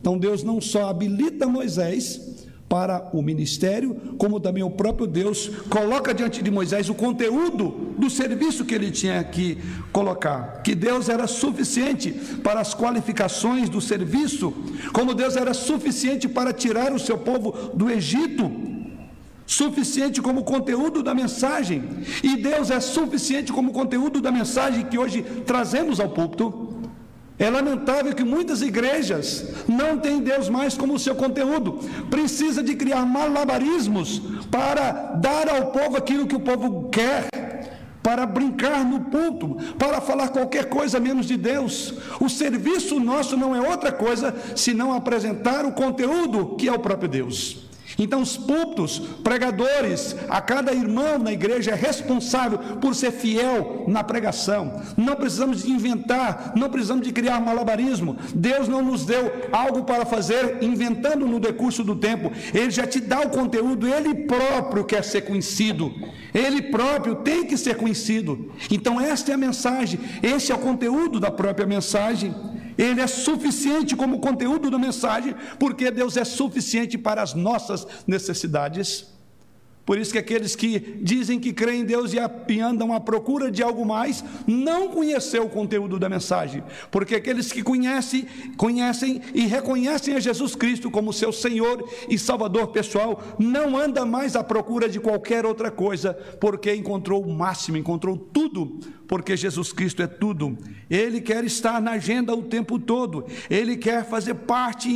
Então 0.01 0.19
Deus 0.19 0.43
não 0.43 0.61
só 0.61 0.89
habilita 0.89 1.47
Moisés, 1.47 2.30
para 2.71 3.11
o 3.13 3.21
ministério, 3.21 3.97
como 4.17 4.39
também 4.39 4.63
o 4.63 4.71
próprio 4.71 5.05
Deus 5.05 5.51
coloca 5.69 6.15
diante 6.15 6.41
de 6.41 6.53
Moisés 6.53 6.89
o 6.89 6.95
conteúdo 6.95 7.97
do 7.99 8.09
serviço 8.09 8.65
que 8.65 8.73
ele 8.73 8.93
tinha 8.93 9.25
que 9.25 9.59
colocar. 9.91 10.63
Que 10.63 10.73
Deus 10.73 11.09
era 11.09 11.27
suficiente 11.27 12.13
para 12.45 12.61
as 12.61 12.73
qualificações 12.73 13.69
do 13.69 13.81
serviço, 13.81 14.55
como 14.93 15.15
Deus 15.15 15.35
era 15.35 15.53
suficiente 15.53 16.29
para 16.29 16.53
tirar 16.53 16.93
o 16.93 16.99
seu 17.01 17.19
povo 17.19 17.51
do 17.75 17.91
Egito, 17.91 18.49
suficiente 19.45 20.23
como 20.23 20.45
conteúdo 20.45 21.03
da 21.03 21.13
mensagem, 21.13 21.83
e 22.23 22.37
Deus 22.37 22.71
é 22.71 22.79
suficiente 22.79 23.53
como 23.53 23.73
conteúdo 23.73 24.21
da 24.21 24.31
mensagem 24.31 24.87
que 24.87 24.97
hoje 24.97 25.23
trazemos 25.45 25.99
ao 25.99 26.11
púlpito. 26.11 26.70
É 27.41 27.49
lamentável 27.49 28.15
que 28.15 28.23
muitas 28.23 28.61
igrejas 28.61 29.47
não 29.67 29.99
têm 29.99 30.21
Deus 30.21 30.51
mais 30.51 30.77
como 30.77 30.99
seu 30.99 31.15
conteúdo. 31.15 31.81
Precisa 32.11 32.63
de 32.63 32.77
criar 32.77 33.07
malabarismos 33.07 34.21
para 34.51 35.15
dar 35.15 35.49
ao 35.49 35.69
povo 35.73 35.97
aquilo 35.97 36.27
que 36.27 36.37
o 36.37 36.41
povo 36.41 36.91
quer, 36.91 37.31
para 38.03 38.27
brincar 38.27 38.85
no 38.85 39.01
ponto, 39.07 39.57
para 39.79 40.03
falar 40.03 40.29
qualquer 40.29 40.67
coisa 40.67 41.01
menos 41.01 41.25
de 41.25 41.39
Deus. 41.39 41.95
O 42.21 42.29
serviço 42.29 43.01
nosso 43.01 43.39
não 43.39 43.57
é 43.57 43.67
outra 43.67 43.91
coisa 43.91 44.35
senão 44.55 44.93
apresentar 44.93 45.65
o 45.65 45.73
conteúdo 45.73 46.57
que 46.57 46.69
é 46.69 46.73
o 46.73 46.79
próprio 46.79 47.09
Deus. 47.09 47.70
Então, 47.99 48.23
os 48.23 48.37
púlpitos, 48.37 48.99
pregadores, 49.23 50.17
a 50.29 50.41
cada 50.41 50.73
irmão 50.73 51.19
na 51.19 51.33
igreja 51.33 51.73
é 51.73 51.75
responsável 51.75 52.59
por 52.81 52.95
ser 52.95 53.13
fiel 53.13 53.85
na 53.89 54.03
pregação. 54.05 54.83
Não 54.97 55.17
precisamos 55.17 55.63
de 55.63 55.71
inventar, 55.71 56.53
não 56.57 56.69
precisamos 56.71 57.07
de 57.07 57.13
criar 57.13 57.41
malabarismo. 57.41 58.17
Deus 58.35 58.69
não 58.69 58.83
nos 58.83 59.05
deu 59.05 59.33
algo 59.53 59.85
para 59.85 60.07
fazer 60.07 60.59
inventando 60.63 61.27
no 61.27 61.41
decurso 61.41 61.85
do 61.85 61.97
tempo. 61.97 62.33
Ele 62.55 62.71
já 62.71 62.87
te 62.87 63.01
dá 63.01 63.21
o 63.21 63.31
conteúdo, 63.31 63.87
ele 63.87 64.27
próprio 64.27 64.85
quer 64.85 65.05
ser 65.05 65.23
conhecido. 65.23 65.93
Ele 66.33 66.63
próprio 66.63 67.17
tem 67.17 67.45
que 67.45 67.57
ser 67.57 67.77
conhecido. 67.77 68.53
Então, 68.71 69.01
esta 69.01 69.33
é 69.33 69.35
a 69.35 69.39
mensagem, 69.39 70.01
esse 70.23 70.53
é 70.53 70.55
o 70.55 70.59
conteúdo 70.59 71.19
da 71.19 71.31
própria 71.31 71.67
mensagem. 71.67 72.35
Ele 72.81 73.03
é 73.03 73.07
suficiente 73.07 73.95
como 73.95 74.21
conteúdo 74.21 74.71
da 74.71 74.79
mensagem, 74.79 75.35
porque 75.59 75.91
Deus 75.91 76.17
é 76.17 76.25
suficiente 76.25 76.97
para 76.97 77.21
as 77.21 77.35
nossas 77.35 77.87
necessidades. 78.07 79.07
Por 79.85 79.99
isso 79.99 80.13
que 80.13 80.19
aqueles 80.19 80.55
que 80.55 80.79
dizem 81.03 81.41
que 81.41 81.53
creem 81.53 81.81
em 81.81 81.85
Deus 81.85 82.13
e 82.13 82.61
andam 82.61 82.93
à 82.93 83.01
procura 83.01 83.51
de 83.51 83.63
algo 83.63 83.85
mais, 83.85 84.23
não 84.47 84.89
conheceu 84.89 85.45
o 85.45 85.51
conteúdo 85.51 85.99
da 85.99 86.09
mensagem. 86.09 86.63
Porque 86.91 87.17
aqueles 87.17 87.51
que 87.51 87.63
conhecem, 87.63 88.27
conhecem 88.57 89.21
e 89.35 89.47
reconhecem 89.47 90.15
a 90.15 90.21
Jesus 90.21 90.55
Cristo 90.55 90.91
como 90.91 91.13
seu 91.13 91.33
Senhor 91.33 91.89
e 92.09 92.19
Salvador 92.19 92.69
pessoal, 92.69 93.21
não 93.39 93.77
anda 93.77 94.07
mais 94.07 94.37
à 94.37 94.45
procura 94.45 94.89
de 94.89 95.01
qualquer 95.01 95.45
outra 95.45 95.71
coisa, 95.71 96.15
porque 96.41 96.73
encontrou 96.73 97.25
o 97.25 97.33
máximo, 97.33 97.77
encontrou 97.77 98.17
tudo, 98.17 98.79
porque 99.09 99.37
Jesus 99.37 99.73
Cristo 99.73 100.03
é 100.03 100.07
tudo. 100.07 100.57
Ele 100.89 101.21
quer 101.21 101.43
estar 101.43 101.81
na 101.81 101.93
agenda 101.93 102.35
o 102.35 102.43
tempo 102.43 102.79
todo. 102.79 103.25
Ele 103.49 103.77
quer 103.77 104.05
fazer 104.05 104.35
parte 104.35 104.89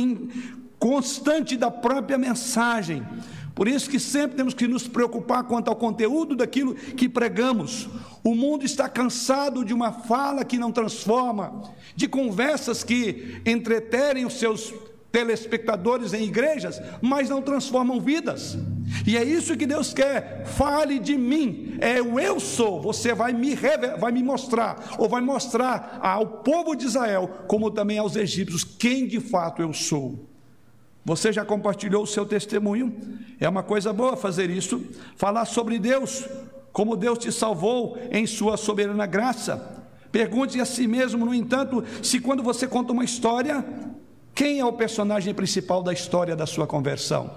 constante 0.79 1.57
da 1.57 1.69
própria 1.69 2.17
mensagem. 2.17 3.03
Por 3.55 3.69
isso 3.69 3.89
que 3.89 3.99
sempre 4.01 4.35
temos 4.35 4.53
que 4.53 4.67
nos 4.67 4.85
preocupar 4.85 5.45
quanto 5.45 5.69
ao 5.69 5.77
conteúdo 5.77 6.35
daquilo 6.35 6.75
que 6.75 7.07
pregamos. 7.07 7.87
O 8.21 8.35
mundo 8.35 8.65
está 8.65 8.89
cansado 8.89 9.63
de 9.63 9.73
uma 9.73 9.93
fala 9.93 10.43
que 10.43 10.57
não 10.57 10.73
transforma, 10.73 11.73
de 11.95 12.05
conversas 12.05 12.83
que 12.83 13.41
entreterem 13.45 14.25
os 14.25 14.33
seus 14.33 14.73
telespectadores 15.09 16.11
em 16.11 16.23
igrejas, 16.23 16.81
mas 17.01 17.29
não 17.29 17.41
transformam 17.41 18.01
vidas. 18.01 18.57
E 19.07 19.15
é 19.15 19.23
isso 19.23 19.55
que 19.55 19.65
Deus 19.65 19.93
quer. 19.93 20.45
Fale 20.45 20.99
de 20.99 21.17
mim. 21.17 21.77
É 21.79 22.01
o 22.01 22.19
eu 22.19 22.37
sou. 22.41 22.81
Você 22.81 23.13
vai 23.13 23.31
me 23.31 23.55
vai 23.97 24.11
me 24.11 24.21
mostrar 24.21 24.95
ou 24.97 25.07
vai 25.07 25.21
mostrar 25.21 25.99
ao 26.01 26.27
povo 26.43 26.75
de 26.75 26.85
Israel, 26.85 27.45
como 27.47 27.71
também 27.71 27.97
aos 27.97 28.17
egípcios, 28.17 28.65
quem 28.65 29.07
de 29.07 29.21
fato 29.21 29.61
eu 29.61 29.71
sou. 29.71 30.34
Você 31.05 31.31
já 31.31 31.45
compartilhou 31.45 32.01
o 32.01 32.07
seu 32.07 32.25
testemunho? 32.25 32.91
É 33.39 33.47
uma 33.47 33.61
coisa 33.61 33.93
boa 33.93 34.17
fazer 34.17 34.49
isso. 34.49 34.83
Falar 35.15 35.45
sobre 35.45 35.77
Deus, 35.77 36.27
como 36.73 36.97
Deus 36.97 37.19
te 37.19 37.31
salvou 37.31 37.95
em 38.11 38.25
sua 38.25 38.57
soberana 38.57 39.05
graça. 39.05 39.85
Pergunte 40.11 40.59
a 40.59 40.65
si 40.65 40.87
mesmo, 40.87 41.23
no 41.23 41.33
entanto, 41.33 41.83
se 42.01 42.19
quando 42.19 42.41
você 42.41 42.67
conta 42.67 42.91
uma 42.91 43.03
história, 43.03 43.63
quem 44.33 44.59
é 44.59 44.65
o 44.65 44.73
personagem 44.73 45.31
principal 45.31 45.83
da 45.83 45.93
história 45.93 46.35
da 46.35 46.47
sua 46.47 46.65
conversão? 46.65 47.29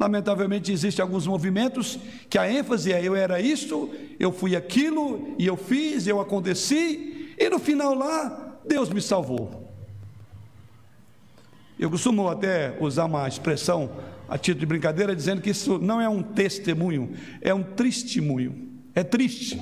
Lamentavelmente 0.00 0.72
existem 0.72 1.02
alguns 1.02 1.26
movimentos 1.26 1.98
que 2.30 2.38
a 2.38 2.50
ênfase 2.50 2.90
é 2.90 3.04
eu 3.04 3.14
era 3.14 3.38
isto, 3.38 3.90
eu 4.18 4.32
fui 4.32 4.56
aquilo, 4.56 5.34
e 5.38 5.46
eu 5.46 5.56
fiz, 5.56 6.06
eu 6.06 6.20
aconteci, 6.20 7.34
e 7.38 7.50
no 7.50 7.58
final 7.58 7.94
lá, 7.94 8.58
Deus 8.66 8.88
me 8.88 9.02
salvou. 9.02 9.63
Eu 11.78 11.90
costumo 11.90 12.28
até 12.28 12.76
usar 12.80 13.04
uma 13.04 13.26
expressão 13.26 13.90
a 14.28 14.38
título 14.38 14.60
de 14.60 14.66
brincadeira, 14.66 15.14
dizendo 15.14 15.42
que 15.42 15.50
isso 15.50 15.78
não 15.78 16.00
é 16.00 16.08
um 16.08 16.22
testemunho, 16.22 17.12
é 17.40 17.52
um 17.52 17.62
testemunho. 17.62 18.68
É 18.94 19.02
triste. 19.02 19.60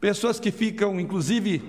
Pessoas 0.00 0.38
que 0.38 0.50
ficam, 0.50 1.00
inclusive, 1.00 1.62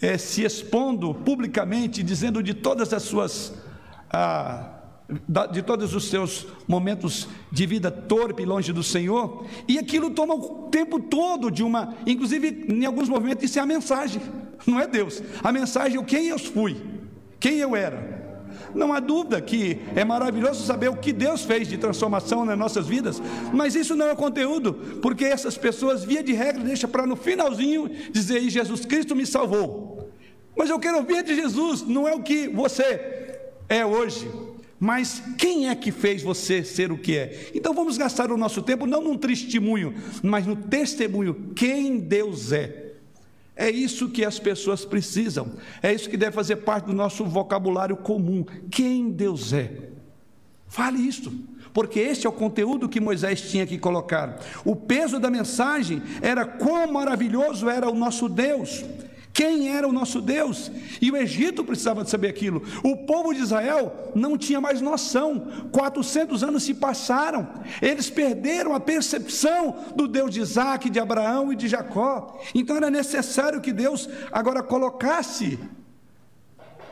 é, 0.00 0.18
se 0.18 0.44
expondo 0.44 1.14
publicamente, 1.14 2.02
dizendo 2.02 2.42
de 2.42 2.54
todas 2.54 2.92
as 2.92 3.02
suas. 3.02 3.52
Ah, 4.10 4.76
de 5.50 5.60
todos 5.62 5.92
os 5.92 6.08
seus 6.08 6.46
momentos 6.68 7.28
de 7.50 7.66
vida 7.66 7.90
torpe 7.90 8.44
longe 8.44 8.72
do 8.72 8.80
Senhor, 8.80 9.44
e 9.66 9.76
aquilo 9.76 10.10
toma 10.10 10.34
o 10.36 10.68
tempo 10.70 11.00
todo 11.00 11.50
de 11.50 11.64
uma, 11.64 11.96
inclusive 12.06 12.66
em 12.68 12.84
alguns 12.84 13.08
movimentos, 13.08 13.44
isso 13.44 13.58
é 13.58 13.62
a 13.62 13.66
mensagem, 13.66 14.22
não 14.64 14.78
é 14.78 14.86
Deus. 14.86 15.20
A 15.42 15.50
mensagem 15.50 15.98
é 15.98 16.04
quem 16.04 16.28
eu 16.28 16.38
fui, 16.38 16.80
quem 17.40 17.58
eu 17.58 17.74
era. 17.74 18.19
Não 18.74 18.92
há 18.92 19.00
dúvida 19.00 19.40
que 19.40 19.78
é 19.94 20.04
maravilhoso 20.04 20.64
saber 20.64 20.88
o 20.88 20.96
que 20.96 21.12
Deus 21.12 21.42
fez 21.42 21.68
de 21.68 21.78
transformação 21.78 22.44
nas 22.44 22.58
nossas 22.58 22.86
vidas, 22.86 23.20
mas 23.52 23.74
isso 23.74 23.96
não 23.96 24.08
é 24.08 24.14
conteúdo, 24.14 24.74
porque 25.02 25.24
essas 25.24 25.56
pessoas, 25.56 26.04
via 26.04 26.22
de 26.22 26.32
regra, 26.32 26.62
deixam 26.62 26.88
para 26.88 27.06
no 27.06 27.16
finalzinho 27.16 27.90
dizer: 28.10 28.48
Jesus 28.48 28.84
Cristo 28.84 29.16
me 29.16 29.26
salvou. 29.26 30.10
Mas 30.56 30.68
eu 30.68 30.78
quero 30.78 30.98
ouvir 30.98 31.22
de 31.22 31.34
Jesus, 31.34 31.82
não 31.82 32.06
é 32.06 32.14
o 32.14 32.22
que 32.22 32.48
você 32.48 33.38
é 33.68 33.86
hoje, 33.86 34.28
mas 34.78 35.22
quem 35.36 35.68
é 35.68 35.74
que 35.74 35.92
fez 35.92 36.22
você 36.22 36.64
ser 36.64 36.90
o 36.90 36.98
que 36.98 37.16
é? 37.16 37.50
Então 37.54 37.74
vamos 37.74 37.98
gastar 37.98 38.32
o 38.32 38.36
nosso 38.36 38.62
tempo 38.62 38.86
não 38.86 39.02
num 39.02 39.16
testemunho, 39.16 39.94
mas 40.22 40.46
no 40.46 40.56
testemunho 40.56 41.52
quem 41.54 41.98
Deus 41.98 42.50
é. 42.50 42.79
É 43.60 43.68
isso 43.68 44.08
que 44.08 44.24
as 44.24 44.38
pessoas 44.38 44.86
precisam, 44.86 45.52
é 45.82 45.92
isso 45.92 46.08
que 46.08 46.16
deve 46.16 46.32
fazer 46.32 46.56
parte 46.56 46.86
do 46.86 46.94
nosso 46.94 47.26
vocabulário 47.26 47.94
comum. 47.94 48.42
Quem 48.70 49.10
Deus 49.10 49.52
é? 49.52 49.90
Fale 50.66 50.96
isso, 50.96 51.30
porque 51.74 52.00
este 52.00 52.26
é 52.26 52.30
o 52.30 52.32
conteúdo 52.32 52.88
que 52.88 52.98
Moisés 52.98 53.50
tinha 53.50 53.66
que 53.66 53.76
colocar. 53.76 54.40
O 54.64 54.74
peso 54.74 55.20
da 55.20 55.30
mensagem 55.30 56.02
era 56.22 56.46
quão 56.46 56.90
maravilhoso 56.90 57.68
era 57.68 57.90
o 57.90 57.94
nosso 57.94 58.30
Deus. 58.30 58.82
Quem 59.32 59.68
era 59.68 59.86
o 59.86 59.92
nosso 59.92 60.20
Deus? 60.20 60.70
E 61.00 61.10
o 61.10 61.16
Egito 61.16 61.64
precisava 61.64 62.02
de 62.02 62.10
saber 62.10 62.28
aquilo. 62.28 62.62
O 62.82 62.96
povo 63.06 63.32
de 63.32 63.40
Israel 63.40 64.10
não 64.14 64.36
tinha 64.36 64.60
mais 64.60 64.80
noção. 64.80 65.46
400 65.72 66.42
anos 66.42 66.62
se 66.62 66.74
passaram. 66.74 67.48
Eles 67.80 68.10
perderam 68.10 68.74
a 68.74 68.80
percepção 68.80 69.76
do 69.94 70.08
Deus 70.08 70.32
de 70.32 70.40
Isaac, 70.40 70.90
de 70.90 70.98
Abraão 70.98 71.52
e 71.52 71.56
de 71.56 71.68
Jacó. 71.68 72.40
Então 72.54 72.76
era 72.76 72.90
necessário 72.90 73.60
que 73.60 73.72
Deus 73.72 74.08
agora 74.32 74.62
colocasse 74.62 75.58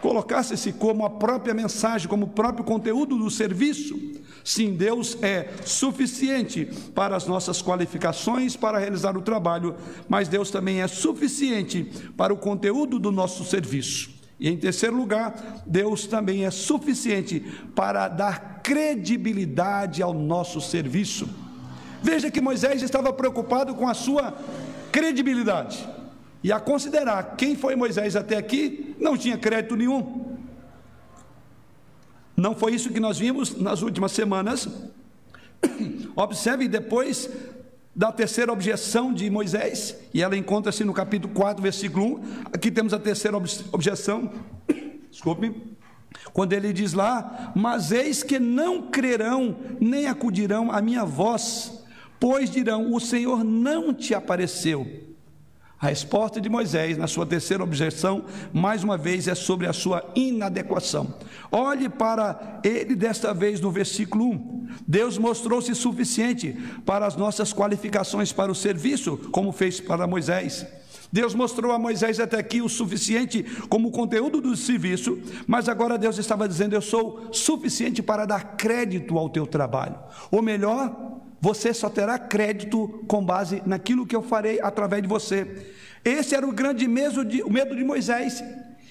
colocasse-se 0.00 0.72
como 0.72 1.04
a 1.04 1.10
própria 1.10 1.54
mensagem, 1.54 2.08
como 2.08 2.26
o 2.26 2.30
próprio 2.30 2.64
conteúdo 2.64 3.16
do 3.16 3.30
serviço. 3.30 3.98
Sim, 4.44 4.74
Deus 4.74 5.18
é 5.22 5.50
suficiente 5.64 6.64
para 6.94 7.16
as 7.16 7.26
nossas 7.26 7.60
qualificações 7.60 8.56
para 8.56 8.78
realizar 8.78 9.16
o 9.16 9.22
trabalho, 9.22 9.74
mas 10.08 10.28
Deus 10.28 10.50
também 10.50 10.80
é 10.80 10.88
suficiente 10.88 11.84
para 12.16 12.32
o 12.32 12.38
conteúdo 12.38 12.98
do 12.98 13.12
nosso 13.12 13.44
serviço. 13.44 14.10
E 14.40 14.48
em 14.48 14.56
terceiro 14.56 14.96
lugar, 14.96 15.62
Deus 15.66 16.06
também 16.06 16.44
é 16.44 16.50
suficiente 16.50 17.40
para 17.74 18.08
dar 18.08 18.60
credibilidade 18.62 20.02
ao 20.02 20.14
nosso 20.14 20.60
serviço. 20.60 21.28
Veja 22.02 22.30
que 22.30 22.40
Moisés 22.40 22.80
estava 22.82 23.12
preocupado 23.12 23.74
com 23.74 23.88
a 23.88 23.94
sua 23.94 24.34
credibilidade. 24.92 25.97
E 26.42 26.52
a 26.52 26.60
considerar 26.60 27.36
quem 27.36 27.56
foi 27.56 27.74
Moisés 27.74 28.14
até 28.14 28.36
aqui, 28.36 28.94
não 29.00 29.16
tinha 29.16 29.36
crédito 29.36 29.74
nenhum. 29.74 30.36
Não 32.36 32.54
foi 32.54 32.74
isso 32.74 32.92
que 32.92 33.00
nós 33.00 33.18
vimos 33.18 33.56
nas 33.56 33.82
últimas 33.82 34.12
semanas. 34.12 34.68
Observe 36.14 36.68
depois 36.68 37.28
da 37.94 38.12
terceira 38.12 38.52
objeção 38.52 39.12
de 39.12 39.28
Moisés, 39.28 39.96
e 40.14 40.22
ela 40.22 40.36
encontra-se 40.36 40.84
no 40.84 40.94
capítulo 40.94 41.34
4, 41.34 41.60
versículo 41.60 42.20
1. 42.20 42.24
Aqui 42.52 42.70
temos 42.70 42.94
a 42.94 42.98
terceira 42.98 43.36
objeção. 43.72 44.30
Desculpe. 45.10 45.52
Quando 46.32 46.52
ele 46.52 46.72
diz 46.72 46.92
lá: 46.92 47.52
Mas 47.56 47.90
eis 47.90 48.22
que 48.22 48.38
não 48.38 48.82
crerão, 48.82 49.56
nem 49.80 50.06
acudirão 50.06 50.70
à 50.70 50.80
minha 50.80 51.04
voz, 51.04 51.84
pois 52.20 52.48
dirão: 52.48 52.94
O 52.94 53.00
Senhor 53.00 53.42
não 53.42 53.92
te 53.92 54.14
apareceu. 54.14 55.07
A 55.80 55.86
resposta 55.86 56.40
de 56.40 56.48
Moisés, 56.48 56.98
na 56.98 57.06
sua 57.06 57.24
terceira 57.24 57.62
objeção, 57.62 58.24
mais 58.52 58.82
uma 58.82 58.98
vez 58.98 59.28
é 59.28 59.34
sobre 59.34 59.64
a 59.64 59.72
sua 59.72 60.04
inadequação. 60.16 61.14
Olhe 61.52 61.88
para 61.88 62.60
ele 62.64 62.96
desta 62.96 63.32
vez 63.32 63.60
no 63.60 63.70
versículo 63.70 64.28
1. 64.28 64.68
Deus 64.86 65.16
mostrou-se 65.18 65.72
suficiente 65.76 66.56
para 66.84 67.06
as 67.06 67.14
nossas 67.14 67.52
qualificações 67.52 68.32
para 68.32 68.50
o 68.50 68.56
serviço, 68.56 69.16
como 69.30 69.52
fez 69.52 69.78
para 69.78 70.04
Moisés. 70.04 70.66
Deus 71.12 71.32
mostrou 71.32 71.70
a 71.70 71.78
Moisés 71.78 72.18
até 72.18 72.38
aqui 72.38 72.60
o 72.60 72.68
suficiente 72.68 73.44
como 73.68 73.92
conteúdo 73.92 74.40
do 74.40 74.56
serviço, 74.56 75.18
mas 75.46 75.68
agora 75.68 75.96
Deus 75.96 76.18
estava 76.18 76.48
dizendo: 76.48 76.74
Eu 76.74 76.82
sou 76.82 77.28
suficiente 77.32 78.02
para 78.02 78.26
dar 78.26 78.56
crédito 78.56 79.16
ao 79.16 79.30
teu 79.30 79.46
trabalho. 79.46 79.96
Ou 80.30 80.42
melhor, 80.42 81.18
você 81.40 81.72
só 81.72 81.88
terá 81.88 82.18
crédito 82.18 83.04
com 83.06 83.24
base 83.24 83.62
naquilo 83.64 84.06
que 84.06 84.16
eu 84.16 84.22
farei 84.22 84.60
através 84.60 85.02
de 85.02 85.08
você. 85.08 85.46
Esse 86.04 86.34
era 86.34 86.46
o 86.46 86.52
grande 86.52 86.86
medo 86.88 87.24
de, 87.24 87.42
o 87.42 87.50
medo 87.50 87.76
de 87.76 87.84
Moisés. 87.84 88.42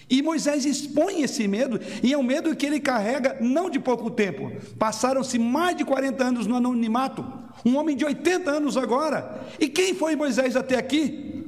E 0.10 0.22
Moisés 0.22 0.66
expõe 0.66 1.22
esse 1.22 1.48
medo, 1.50 1.82
e 2.02 2.14
é 2.14 2.18
um 2.18 2.24
medo 2.24 2.56
que 2.56 2.66
ele 2.66 2.80
carrega 2.80 3.38
não 3.42 3.70
de 3.70 3.78
pouco 3.78 4.10
tempo. 4.10 4.52
Passaram-se 4.80 5.38
mais 5.38 5.76
de 5.76 5.84
40 5.84 6.24
anos 6.24 6.48
no 6.48 6.56
anonimato, 6.56 7.26
um 7.66 7.76
homem 7.76 7.96
de 7.96 8.06
80 8.06 8.50
anos 8.50 8.78
agora. 8.78 9.46
E 9.60 9.68
quem 9.68 9.94
foi 9.94 10.16
Moisés 10.16 10.56
até 10.56 10.78
aqui? 10.78 11.46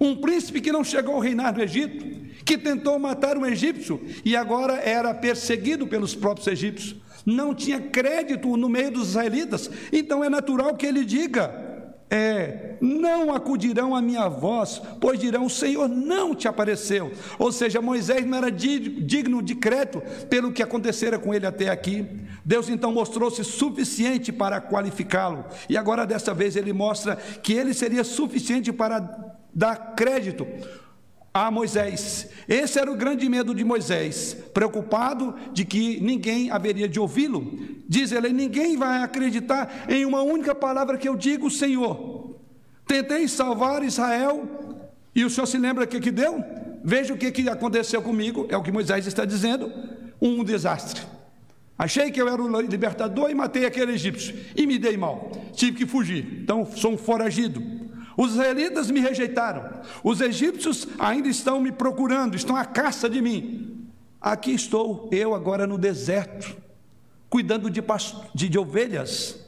Um 0.00 0.14
príncipe 0.14 0.60
que 0.60 0.70
não 0.70 0.84
chegou 0.84 1.20
a 1.20 1.24
reinar 1.24 1.56
no 1.56 1.62
Egito, 1.62 2.04
que 2.44 2.56
tentou 2.56 2.96
matar 2.96 3.36
um 3.36 3.44
egípcio 3.44 4.00
e 4.24 4.36
agora 4.36 4.74
era 4.74 5.12
perseguido 5.12 5.84
pelos 5.88 6.14
próprios 6.14 6.46
egípcios 6.46 6.94
não 7.26 7.52
tinha 7.52 7.80
crédito 7.80 8.56
no 8.56 8.68
meio 8.68 8.92
dos 8.92 9.08
israelitas, 9.08 9.68
então 9.92 10.22
é 10.22 10.30
natural 10.30 10.76
que 10.76 10.86
ele 10.86 11.04
diga: 11.04 11.66
é, 12.08 12.76
não 12.80 13.34
acudirão 13.34 13.96
à 13.96 14.00
minha 14.00 14.28
voz, 14.28 14.80
pois 15.00 15.18
dirão: 15.18 15.46
o 15.46 15.50
Senhor 15.50 15.88
não 15.88 16.34
te 16.34 16.46
apareceu. 16.46 17.10
Ou 17.36 17.50
seja, 17.50 17.82
Moisés 17.82 18.24
não 18.24 18.38
era 18.38 18.50
digno 18.50 19.42
de 19.42 19.56
crédito 19.56 20.00
pelo 20.30 20.52
que 20.52 20.62
acontecera 20.62 21.18
com 21.18 21.34
ele 21.34 21.46
até 21.46 21.68
aqui. 21.68 22.06
Deus 22.44 22.68
então 22.68 22.92
mostrou-se 22.92 23.42
suficiente 23.42 24.32
para 24.32 24.60
qualificá-lo, 24.60 25.44
e 25.68 25.76
agora 25.76 26.06
dessa 26.06 26.32
vez 26.32 26.54
ele 26.54 26.72
mostra 26.72 27.16
que 27.16 27.52
ele 27.52 27.74
seria 27.74 28.04
suficiente 28.04 28.72
para 28.72 29.34
dar 29.52 29.94
crédito 29.96 30.46
a 31.44 31.50
Moisés. 31.50 32.28
Esse 32.48 32.78
era 32.78 32.90
o 32.90 32.96
grande 32.96 33.28
medo 33.28 33.54
de 33.54 33.62
Moisés, 33.64 34.34
preocupado 34.54 35.34
de 35.52 35.64
que 35.64 36.00
ninguém 36.00 36.50
haveria 36.50 36.88
de 36.88 36.98
ouvi-lo. 36.98 37.58
Diz 37.86 38.10
ele: 38.12 38.30
ninguém 38.30 38.76
vai 38.76 39.02
acreditar 39.02 39.84
em 39.88 40.06
uma 40.06 40.22
única 40.22 40.54
palavra 40.54 40.96
que 40.96 41.08
eu 41.08 41.14
digo, 41.14 41.50
Senhor. 41.50 42.34
Tentei 42.86 43.28
salvar 43.28 43.82
Israel 43.82 44.48
e 45.14 45.24
o 45.24 45.30
Senhor 45.30 45.46
se 45.46 45.58
lembra 45.58 45.84
o 45.84 45.86
que, 45.86 46.00
que 46.00 46.10
deu? 46.10 46.42
Veja 46.82 47.12
o 47.12 47.18
que, 47.18 47.32
que 47.32 47.48
aconteceu 47.48 48.00
comigo, 48.00 48.46
é 48.48 48.56
o 48.56 48.62
que 48.62 48.72
Moisés 48.72 49.06
está 49.06 49.24
dizendo: 49.24 49.70
um 50.20 50.42
desastre. 50.42 51.02
Achei 51.78 52.10
que 52.10 52.22
eu 52.22 52.28
era 52.28 52.42
o 52.42 52.60
libertador 52.62 53.30
e 53.30 53.34
matei 53.34 53.66
aquele 53.66 53.92
egípcio 53.92 54.34
e 54.56 54.66
me 54.66 54.78
dei 54.78 54.96
mal, 54.96 55.30
tive 55.52 55.76
que 55.76 55.86
fugir, 55.86 56.40
então 56.42 56.64
sou 56.64 56.92
um 56.92 56.96
foragido. 56.96 57.85
Os 58.16 58.32
israelitas 58.32 58.90
me 58.90 59.00
rejeitaram. 59.00 59.68
Os 60.02 60.20
egípcios 60.20 60.88
ainda 60.98 61.28
estão 61.28 61.60
me 61.60 61.70
procurando, 61.70 62.34
estão 62.34 62.56
à 62.56 62.64
caça 62.64 63.10
de 63.10 63.20
mim. 63.20 63.88
Aqui 64.20 64.52
estou 64.52 65.08
eu 65.12 65.34
agora 65.34 65.66
no 65.66 65.76
deserto, 65.76 66.56
cuidando 67.28 67.68
de, 67.68 67.82
de, 68.34 68.48
de 68.48 68.58
ovelhas. 68.58 69.38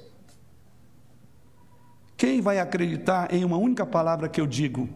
Quem 2.17 2.41
vai 2.41 2.59
acreditar 2.59 3.33
em 3.33 3.45
uma 3.45 3.57
única 3.57 3.87
palavra 3.87 4.29
que 4.29 4.41
eu 4.41 4.47
digo? 4.47 4.89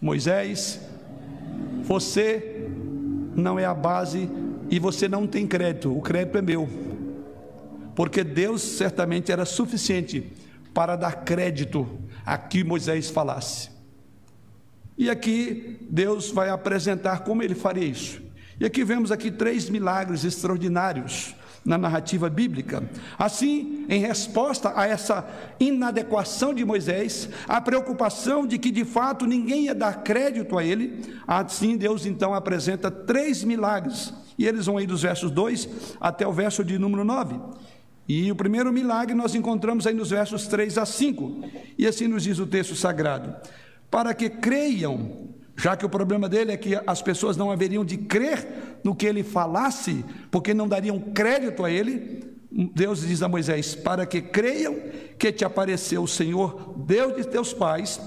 Moisés, 0.00 0.80
você 1.82 2.68
não 3.34 3.58
é 3.58 3.64
a 3.64 3.74
base 3.74 4.28
e 4.70 4.78
você 4.78 5.06
não 5.06 5.26
tem 5.26 5.46
crédito, 5.46 5.96
o 5.96 6.00
crédito 6.00 6.38
é 6.38 6.42
meu. 6.42 6.68
Porque 7.94 8.24
Deus 8.24 8.62
certamente 8.62 9.30
era 9.30 9.44
suficiente 9.44 10.32
para 10.74 10.96
dar 10.96 11.24
crédito 11.24 11.86
a 12.26 12.36
que 12.36 12.64
Moisés 12.64 13.08
falasse. 13.08 13.70
E 14.98 15.08
aqui 15.08 15.78
Deus 15.88 16.30
vai 16.30 16.50
apresentar 16.50 17.20
como 17.20 17.42
ele 17.42 17.54
faria 17.54 17.84
isso. 17.84 18.22
E 18.60 18.64
aqui 18.64 18.84
vemos 18.84 19.10
aqui 19.10 19.30
três 19.30 19.70
milagres 19.70 20.24
extraordinários 20.24 21.34
na 21.64 21.78
narrativa 21.78 22.28
bíblica. 22.28 22.88
Assim, 23.18 23.86
em 23.88 24.00
resposta 24.00 24.72
a 24.76 24.86
essa 24.86 25.26
inadequação 25.58 26.52
de 26.52 26.64
Moisés, 26.64 27.28
a 27.48 27.60
preocupação 27.60 28.46
de 28.46 28.58
que 28.58 28.70
de 28.70 28.84
fato 28.84 29.26
ninguém 29.26 29.64
ia 29.64 29.74
dar 29.74 30.02
crédito 30.02 30.58
a 30.58 30.64
ele, 30.64 31.02
assim 31.26 31.76
Deus 31.76 32.04
então 32.04 32.34
apresenta 32.34 32.90
três 32.90 33.42
milagres. 33.42 34.12
E 34.36 34.46
eles 34.46 34.66
vão 34.66 34.76
aí 34.76 34.86
dos 34.86 35.02
versos 35.02 35.30
2 35.30 35.68
até 36.00 36.26
o 36.26 36.32
verso 36.32 36.62
de 36.62 36.78
número 36.78 37.04
9. 37.04 37.40
E 38.08 38.30
o 38.30 38.36
primeiro 38.36 38.72
milagre 38.72 39.14
nós 39.14 39.34
encontramos 39.34 39.86
aí 39.86 39.94
nos 39.94 40.10
versos 40.10 40.46
3 40.46 40.76
a 40.78 40.84
5. 40.84 41.40
E 41.78 41.86
assim 41.86 42.06
nos 42.06 42.22
diz 42.22 42.38
o 42.38 42.46
texto 42.46 42.76
sagrado: 42.76 43.34
Para 43.90 44.12
que 44.12 44.28
creiam, 44.28 45.30
já 45.56 45.76
que 45.76 45.86
o 45.86 45.88
problema 45.88 46.28
dele 46.28 46.52
é 46.52 46.56
que 46.56 46.78
as 46.86 47.00
pessoas 47.00 47.36
não 47.36 47.50
haveriam 47.50 47.84
de 47.84 47.96
crer 47.96 48.78
no 48.84 48.94
que 48.94 49.06
ele 49.06 49.22
falasse, 49.22 50.04
porque 50.30 50.52
não 50.52 50.68
dariam 50.68 50.98
crédito 50.98 51.64
a 51.64 51.70
ele. 51.70 52.34
Deus 52.74 53.00
diz 53.00 53.22
a 53.22 53.28
Moisés: 53.28 53.74
Para 53.74 54.04
que 54.04 54.20
creiam 54.20 54.76
que 55.18 55.32
te 55.32 55.44
apareceu 55.44 56.02
o 56.02 56.08
Senhor, 56.08 56.74
Deus 56.76 57.16
de 57.16 57.26
teus 57.26 57.54
pais, 57.54 57.98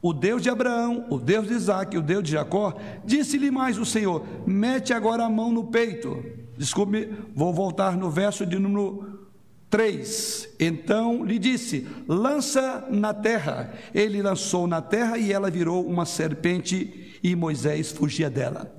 o 0.00 0.14
Deus 0.14 0.40
de 0.40 0.48
Abraão, 0.48 1.06
o 1.10 1.18
Deus 1.18 1.46
de 1.46 1.52
Isaac, 1.52 1.98
o 1.98 2.02
Deus 2.02 2.24
de 2.24 2.32
Jacó, 2.32 2.74
disse-lhe 3.04 3.50
mais 3.50 3.76
o 3.76 3.84
Senhor: 3.84 4.24
Mete 4.46 4.94
agora 4.94 5.24
a 5.24 5.28
mão 5.28 5.52
no 5.52 5.64
peito 5.64 6.45
Desculpe, 6.56 7.08
vou 7.34 7.52
voltar 7.52 7.96
no 7.96 8.10
verso 8.10 8.46
de 8.46 8.58
número 8.58 9.28
3. 9.70 10.48
Então 10.58 11.24
lhe 11.24 11.38
disse: 11.38 11.86
lança 12.08 12.86
na 12.90 13.12
terra. 13.12 13.72
Ele 13.94 14.22
lançou 14.22 14.66
na 14.66 14.80
terra 14.80 15.18
e 15.18 15.32
ela 15.32 15.50
virou 15.50 15.86
uma 15.86 16.06
serpente 16.06 17.18
e 17.22 17.34
Moisés 17.36 17.92
fugia 17.92 18.30
dela. 18.30 18.74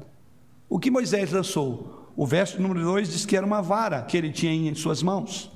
O 0.70 0.80
que 0.80 0.92
Moisés 0.92 1.32
lançou? 1.32 2.12
O 2.16 2.26
verso 2.26 2.62
número 2.62 2.82
2 2.82 3.10
diz 3.12 3.26
que 3.26 3.38
era 3.38 3.46
uma 3.46 3.62
vara 3.62 4.02
que 4.02 4.18
ele 4.18 4.32
tinha 4.32 4.52
em 4.52 4.76
suas 4.76 5.04
mãos. 5.04 5.52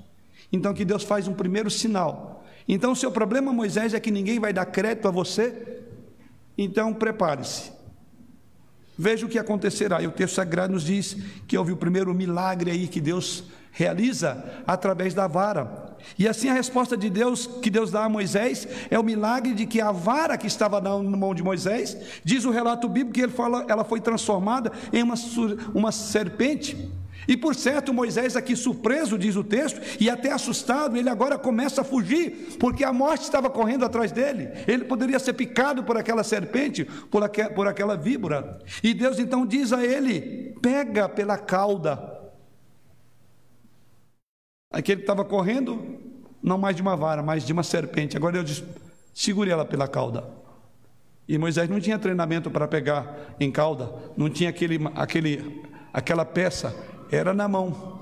Então 0.51 0.73
que 0.73 0.85
Deus 0.85 1.03
faz 1.03 1.27
um 1.27 1.33
primeiro 1.33 1.69
sinal. 1.69 2.31
Então, 2.67 2.95
seu 2.95 3.11
problema, 3.11 3.51
Moisés, 3.51 3.93
é 3.93 3.99
que 3.99 4.11
ninguém 4.11 4.39
vai 4.39 4.53
dar 4.53 4.65
crédito 4.65 5.07
a 5.07 5.11
você. 5.11 5.81
Então, 6.57 6.93
prepare-se. 6.93 7.71
Veja 9.01 9.25
o 9.25 9.29
que 9.29 9.39
acontecerá. 9.39 9.99
E 9.99 10.05
o 10.05 10.11
texto 10.11 10.35
sagrado 10.35 10.73
nos 10.73 10.83
diz 10.83 11.17
que 11.47 11.57
houve 11.57 11.71
o 11.71 11.75
primeiro 11.75 12.13
milagre 12.13 12.69
aí 12.69 12.87
que 12.87 13.01
Deus 13.01 13.45
realiza 13.71 14.61
através 14.67 15.15
da 15.15 15.25
vara. 15.25 15.95
E 16.19 16.27
assim 16.27 16.49
a 16.49 16.53
resposta 16.53 16.95
de 16.95 17.09
Deus 17.09 17.47
que 17.47 17.71
Deus 17.71 17.89
dá 17.89 18.03
a 18.03 18.09
Moisés 18.09 18.67
é 18.91 18.99
o 18.99 19.03
milagre 19.03 19.55
de 19.55 19.65
que 19.65 19.81
a 19.81 19.91
vara 19.91 20.37
que 20.37 20.45
estava 20.45 20.79
na 20.79 20.99
mão 20.99 21.33
de 21.33 21.41
Moisés, 21.41 21.97
diz 22.23 22.45
o 22.45 22.51
relato 22.51 22.87
bíblico 22.87 23.13
que 23.15 23.21
ele 23.21 23.31
fala, 23.31 23.65
ela 23.67 23.83
foi 23.83 23.99
transformada 23.99 24.71
em 24.93 25.01
uma, 25.01 25.15
uma 25.73 25.91
serpente. 25.91 26.77
E 27.27 27.37
por 27.37 27.55
certo, 27.55 27.93
Moisés, 27.93 28.35
aqui 28.35 28.55
surpreso, 28.55 29.17
diz 29.17 29.35
o 29.35 29.43
texto, 29.43 29.79
e 29.99 30.09
até 30.09 30.31
assustado, 30.31 30.97
ele 30.97 31.09
agora 31.09 31.37
começa 31.37 31.81
a 31.81 31.83
fugir, 31.83 32.57
porque 32.59 32.83
a 32.83 32.91
morte 32.91 33.23
estava 33.23 33.49
correndo 33.49 33.85
atrás 33.85 34.11
dele. 34.11 34.49
Ele 34.67 34.85
poderia 34.85 35.19
ser 35.19 35.33
picado 35.33 35.83
por 35.83 35.97
aquela 35.97 36.23
serpente, 36.23 36.85
por, 36.85 37.23
aqu 37.23 37.53
por 37.53 37.67
aquela 37.67 37.95
víbora. 37.95 38.59
E 38.83 38.93
Deus 38.93 39.19
então 39.19 39.45
diz 39.45 39.71
a 39.71 39.83
ele: 39.83 40.55
pega 40.61 41.07
pela 41.07 41.37
cauda. 41.37 42.19
Aquele 44.71 44.97
que 44.97 45.03
estava 45.03 45.25
correndo, 45.25 45.99
não 46.41 46.57
mais 46.57 46.75
de 46.75 46.81
uma 46.81 46.95
vara, 46.95 47.21
mas 47.21 47.45
de 47.45 47.53
uma 47.53 47.63
serpente. 47.63 48.17
Agora 48.17 48.33
Deus 48.33 48.45
diz: 48.45 48.63
segure 49.13 49.51
ela 49.51 49.65
pela 49.65 49.87
cauda. 49.87 50.27
E 51.27 51.37
Moisés 51.37 51.69
não 51.69 51.79
tinha 51.79 51.99
treinamento 51.99 52.49
para 52.49 52.67
pegar 52.67 53.35
em 53.39 53.51
cauda, 53.51 53.93
não 54.17 54.29
tinha 54.29 54.49
aquele, 54.49 54.79
aquele, 54.95 55.61
aquela 55.93 56.25
peça 56.25 56.75
era 57.11 57.33
na 57.33 57.47
mão. 57.47 58.01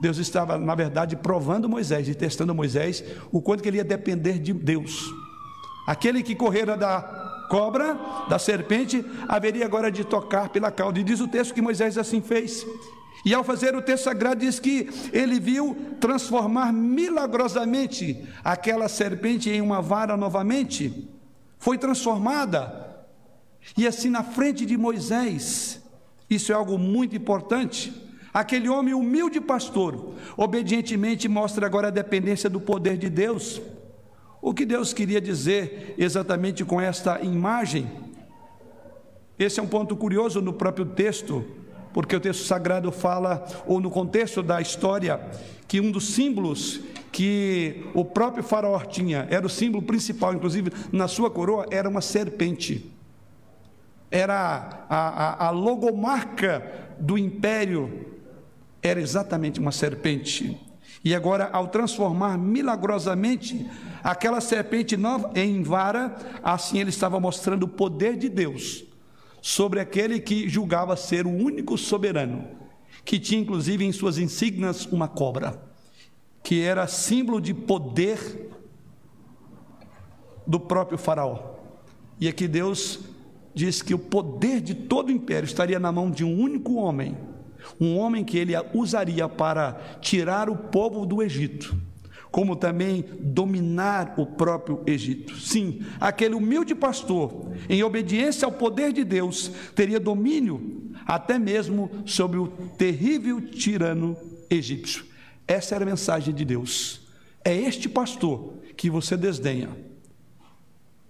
Deus 0.00 0.18
estava, 0.18 0.58
na 0.58 0.74
verdade, 0.74 1.16
provando 1.16 1.68
Moisés 1.68 2.08
e 2.08 2.14
testando 2.14 2.54
Moisés 2.54 3.04
o 3.30 3.40
quanto 3.42 3.62
que 3.62 3.68
ele 3.68 3.76
ia 3.76 3.84
depender 3.84 4.38
de 4.38 4.52
Deus. 4.52 5.12
Aquele 5.86 6.22
que 6.22 6.34
correra 6.34 6.76
da 6.76 7.46
cobra, 7.50 7.98
da 8.28 8.38
serpente, 8.38 9.04
haveria 9.28 9.66
agora 9.66 9.90
de 9.90 10.04
tocar 10.04 10.48
pela 10.48 10.70
cauda. 10.70 10.98
E 11.00 11.04
diz 11.04 11.20
o 11.20 11.28
texto 11.28 11.52
que 11.52 11.60
Moisés 11.60 11.98
assim 11.98 12.20
fez. 12.22 12.64
E 13.24 13.34
ao 13.34 13.44
fazer 13.44 13.74
o 13.76 13.82
texto 13.82 14.04
sagrado, 14.04 14.40
diz 14.40 14.58
que 14.58 14.88
ele 15.12 15.38
viu 15.38 15.76
transformar 16.00 16.72
milagrosamente 16.72 18.24
aquela 18.42 18.88
serpente 18.88 19.50
em 19.50 19.60
uma 19.60 19.82
vara 19.82 20.16
novamente. 20.16 21.08
Foi 21.58 21.76
transformada. 21.76 22.88
E 23.76 23.86
assim, 23.86 24.08
na 24.08 24.22
frente 24.22 24.64
de 24.64 24.78
Moisés, 24.78 25.82
isso 26.30 26.52
é 26.52 26.54
algo 26.54 26.78
muito 26.78 27.14
importante. 27.14 28.09
Aquele 28.32 28.68
homem 28.68 28.94
humilde 28.94 29.40
pastor, 29.40 30.14
obedientemente 30.36 31.28
mostra 31.28 31.66
agora 31.66 31.88
a 31.88 31.90
dependência 31.90 32.48
do 32.48 32.60
poder 32.60 32.96
de 32.96 33.08
Deus. 33.08 33.60
O 34.40 34.54
que 34.54 34.64
Deus 34.64 34.92
queria 34.92 35.20
dizer 35.20 35.94
exatamente 35.98 36.64
com 36.64 36.80
esta 36.80 37.20
imagem? 37.20 37.90
Esse 39.38 39.58
é 39.58 39.62
um 39.62 39.66
ponto 39.66 39.96
curioso 39.96 40.40
no 40.40 40.52
próprio 40.52 40.86
texto, 40.86 41.44
porque 41.92 42.14
o 42.14 42.20
texto 42.20 42.44
sagrado 42.44 42.92
fala, 42.92 43.44
ou 43.66 43.80
no 43.80 43.90
contexto 43.90 44.42
da 44.42 44.60
história, 44.60 45.20
que 45.66 45.80
um 45.80 45.90
dos 45.90 46.14
símbolos 46.14 46.80
que 47.10 47.84
o 47.92 48.04
próprio 48.04 48.44
faraó 48.44 48.78
tinha, 48.80 49.26
era 49.28 49.44
o 49.44 49.50
símbolo 49.50 49.84
principal, 49.84 50.32
inclusive 50.34 50.70
na 50.92 51.08
sua 51.08 51.28
coroa, 51.30 51.66
era 51.70 51.88
uma 51.88 52.00
serpente. 52.00 52.92
Era 54.08 54.86
a, 54.88 54.96
a, 54.96 55.46
a 55.48 55.50
logomarca 55.50 56.64
do 57.00 57.18
império 57.18 58.19
era 58.82 59.00
exatamente 59.00 59.60
uma 59.60 59.72
serpente. 59.72 60.58
E 61.04 61.14
agora, 61.14 61.48
ao 61.52 61.68
transformar 61.68 62.36
milagrosamente 62.36 63.66
aquela 64.02 64.40
serpente 64.40 64.96
em 65.34 65.62
vara, 65.62 66.16
assim 66.42 66.78
ele 66.78 66.90
estava 66.90 67.18
mostrando 67.18 67.64
o 67.64 67.68
poder 67.68 68.16
de 68.16 68.28
Deus 68.28 68.84
sobre 69.40 69.80
aquele 69.80 70.20
que 70.20 70.48
julgava 70.48 70.96
ser 70.96 71.26
o 71.26 71.30
único 71.30 71.78
soberano, 71.78 72.46
que 73.04 73.18
tinha 73.18 73.40
inclusive 73.40 73.84
em 73.84 73.92
suas 73.92 74.18
insígnias 74.18 74.84
uma 74.86 75.08
cobra, 75.08 75.62
que 76.42 76.60
era 76.60 76.86
símbolo 76.86 77.40
de 77.40 77.54
poder 77.54 78.50
do 80.46 80.60
próprio 80.60 80.98
Faraó. 80.98 81.54
E 82.18 82.28
aqui 82.28 82.46
Deus 82.46 83.00
diz 83.54 83.80
que 83.80 83.94
o 83.94 83.98
poder 83.98 84.60
de 84.60 84.74
todo 84.74 85.08
o 85.08 85.12
império 85.12 85.46
estaria 85.46 85.78
na 85.78 85.90
mão 85.90 86.10
de 86.10 86.24
um 86.24 86.38
único 86.38 86.74
homem 86.74 87.16
um 87.80 87.96
homem 87.96 88.24
que 88.24 88.38
ele 88.38 88.52
usaria 88.74 89.28
para 89.28 89.98
tirar 90.00 90.48
o 90.48 90.56
povo 90.56 91.04
do 91.04 91.22
Egito, 91.22 91.76
como 92.30 92.54
também 92.54 93.04
dominar 93.20 94.14
o 94.16 94.26
próprio 94.26 94.82
Egito. 94.86 95.36
Sim, 95.38 95.82
aquele 96.00 96.34
humilde 96.34 96.74
pastor, 96.74 97.52
em 97.68 97.82
obediência 97.82 98.46
ao 98.46 98.52
poder 98.52 98.92
de 98.92 99.04
Deus, 99.04 99.50
teria 99.74 99.98
domínio 99.98 100.92
até 101.06 101.38
mesmo 101.38 101.90
sobre 102.06 102.38
o 102.38 102.48
terrível 102.78 103.40
tirano 103.40 104.16
egípcio. 104.48 105.04
Essa 105.46 105.74
era 105.74 105.84
a 105.84 105.88
mensagem 105.88 106.32
de 106.32 106.44
Deus. 106.44 107.00
É 107.44 107.56
este 107.56 107.88
pastor 107.88 108.54
que 108.76 108.88
você 108.88 109.16
desdenha, 109.16 109.70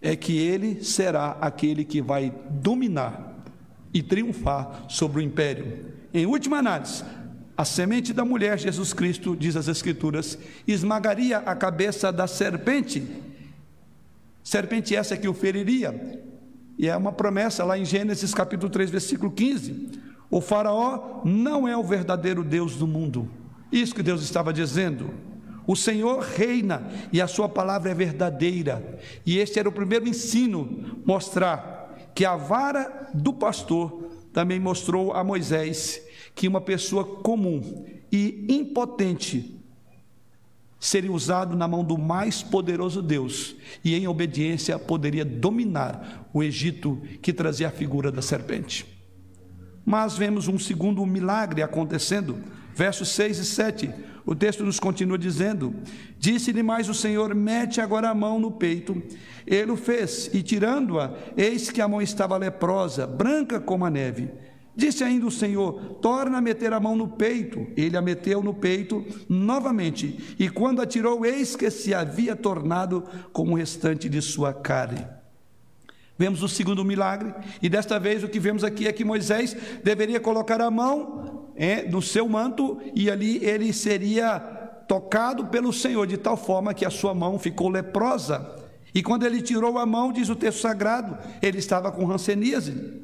é 0.00 0.16
que 0.16 0.38
ele 0.38 0.82
será 0.82 1.32
aquele 1.40 1.84
que 1.84 2.00
vai 2.00 2.32
dominar 2.50 3.44
e 3.92 4.02
triunfar 4.02 4.86
sobre 4.88 5.20
o 5.20 5.22
império. 5.22 5.99
Em 6.12 6.26
última 6.26 6.58
análise, 6.58 7.04
a 7.56 7.64
semente 7.64 8.12
da 8.12 8.24
mulher, 8.24 8.58
Jesus 8.58 8.92
Cristo, 8.92 9.36
diz 9.36 9.54
as 9.54 9.68
Escrituras, 9.68 10.38
esmagaria 10.66 11.38
a 11.38 11.54
cabeça 11.54 12.10
da 12.10 12.26
serpente. 12.26 13.06
Serpente 14.42 14.96
essa 14.96 15.16
que 15.16 15.28
o 15.28 15.34
feriria. 15.34 16.22
E 16.78 16.88
é 16.88 16.96
uma 16.96 17.12
promessa 17.12 17.62
lá 17.62 17.78
em 17.78 17.84
Gênesis 17.84 18.32
capítulo 18.32 18.70
3, 18.70 18.90
versículo 18.90 19.30
15. 19.30 19.90
O 20.30 20.40
Faraó 20.40 21.20
não 21.24 21.68
é 21.68 21.76
o 21.76 21.84
verdadeiro 21.84 22.42
Deus 22.42 22.76
do 22.76 22.86
mundo. 22.86 23.28
Isso 23.70 23.94
que 23.94 24.02
Deus 24.02 24.22
estava 24.22 24.52
dizendo. 24.52 25.10
O 25.66 25.76
Senhor 25.76 26.20
reina 26.20 26.82
e 27.12 27.20
a 27.20 27.26
sua 27.26 27.48
palavra 27.48 27.90
é 27.90 27.94
verdadeira. 27.94 28.98
E 29.26 29.38
este 29.38 29.58
era 29.58 29.68
o 29.68 29.72
primeiro 29.72 30.08
ensino 30.08 31.02
mostrar 31.04 31.94
que 32.14 32.24
a 32.24 32.36
vara 32.36 33.10
do 33.12 33.32
pastor 33.32 34.09
também 34.32 34.60
mostrou 34.60 35.12
a 35.12 35.24
Moisés 35.24 36.00
que 36.34 36.48
uma 36.48 36.60
pessoa 36.60 37.04
comum 37.04 37.84
e 38.10 38.46
impotente 38.48 39.60
seria 40.80 41.12
usado 41.12 41.56
na 41.56 41.68
mão 41.68 41.84
do 41.84 41.98
mais 41.98 42.42
poderoso 42.42 43.02
Deus 43.02 43.54
e 43.84 43.94
em 43.94 44.08
obediência 44.08 44.78
poderia 44.78 45.24
dominar 45.24 46.30
o 46.32 46.42
Egito 46.42 47.02
que 47.20 47.32
trazia 47.32 47.68
a 47.68 47.72
figura 47.72 48.10
da 48.10 48.22
serpente. 48.22 48.86
Mas 49.84 50.16
vemos 50.16 50.48
um 50.48 50.58
segundo 50.58 51.04
milagre 51.04 51.62
acontecendo, 51.62 52.38
versos 52.74 53.08
6 53.10 53.38
e 53.38 53.44
7. 53.44 53.90
O 54.24 54.34
texto 54.34 54.64
nos 54.64 54.78
continua 54.78 55.18
dizendo: 55.18 55.74
Disse-lhe 56.18 56.62
mais 56.62 56.88
o 56.88 56.94
Senhor: 56.94 57.34
Mete 57.34 57.80
agora 57.80 58.10
a 58.10 58.14
mão 58.14 58.38
no 58.38 58.50
peito. 58.50 59.02
Ele 59.46 59.72
o 59.72 59.76
fez, 59.76 60.30
e 60.32 60.42
tirando-a, 60.42 61.12
eis 61.36 61.70
que 61.70 61.80
a 61.80 61.88
mão 61.88 62.00
estava 62.00 62.36
leprosa, 62.36 63.06
branca 63.06 63.58
como 63.58 63.84
a 63.84 63.90
neve. 63.90 64.30
Disse 64.74 65.02
ainda 65.02 65.26
o 65.26 65.30
Senhor: 65.30 65.96
Torna 66.00 66.38
a 66.38 66.40
meter 66.40 66.72
a 66.72 66.80
mão 66.80 66.96
no 66.96 67.08
peito. 67.08 67.66
Ele 67.76 67.96
a 67.96 68.02
meteu 68.02 68.42
no 68.42 68.54
peito 68.54 69.04
novamente, 69.28 70.36
e 70.38 70.48
quando 70.48 70.80
atirou, 70.80 71.24
eis 71.24 71.56
que 71.56 71.70
se 71.70 71.92
havia 71.92 72.36
tornado 72.36 73.04
como 73.32 73.52
o 73.52 73.56
restante 73.56 74.08
de 74.08 74.22
sua 74.22 74.52
carne. 74.54 75.06
Vemos 76.20 76.42
o 76.42 76.48
segundo 76.48 76.84
milagre, 76.84 77.32
e 77.62 77.68
desta 77.68 77.98
vez 77.98 78.22
o 78.22 78.28
que 78.28 78.38
vemos 78.38 78.62
aqui 78.62 78.86
é 78.86 78.92
que 78.92 79.06
Moisés 79.06 79.56
deveria 79.82 80.20
colocar 80.20 80.60
a 80.60 80.70
mão 80.70 81.19
no 81.90 82.00
seu 82.00 82.28
manto, 82.28 82.80
e 82.94 83.10
ali 83.10 83.44
ele 83.44 83.72
seria 83.72 84.38
tocado 84.88 85.46
pelo 85.46 85.72
Senhor, 85.72 86.06
de 86.06 86.16
tal 86.16 86.36
forma 86.36 86.74
que 86.74 86.84
a 86.84 86.90
sua 86.90 87.14
mão 87.14 87.38
ficou 87.38 87.68
leprosa. 87.68 88.56
E 88.94 89.02
quando 89.02 89.24
ele 89.24 89.40
tirou 89.40 89.78
a 89.78 89.86
mão, 89.86 90.12
diz 90.12 90.28
o 90.28 90.34
texto 90.34 90.60
sagrado, 90.60 91.16
ele 91.40 91.58
estava 91.58 91.92
com 91.92 92.04
ranceníase. 92.04 93.00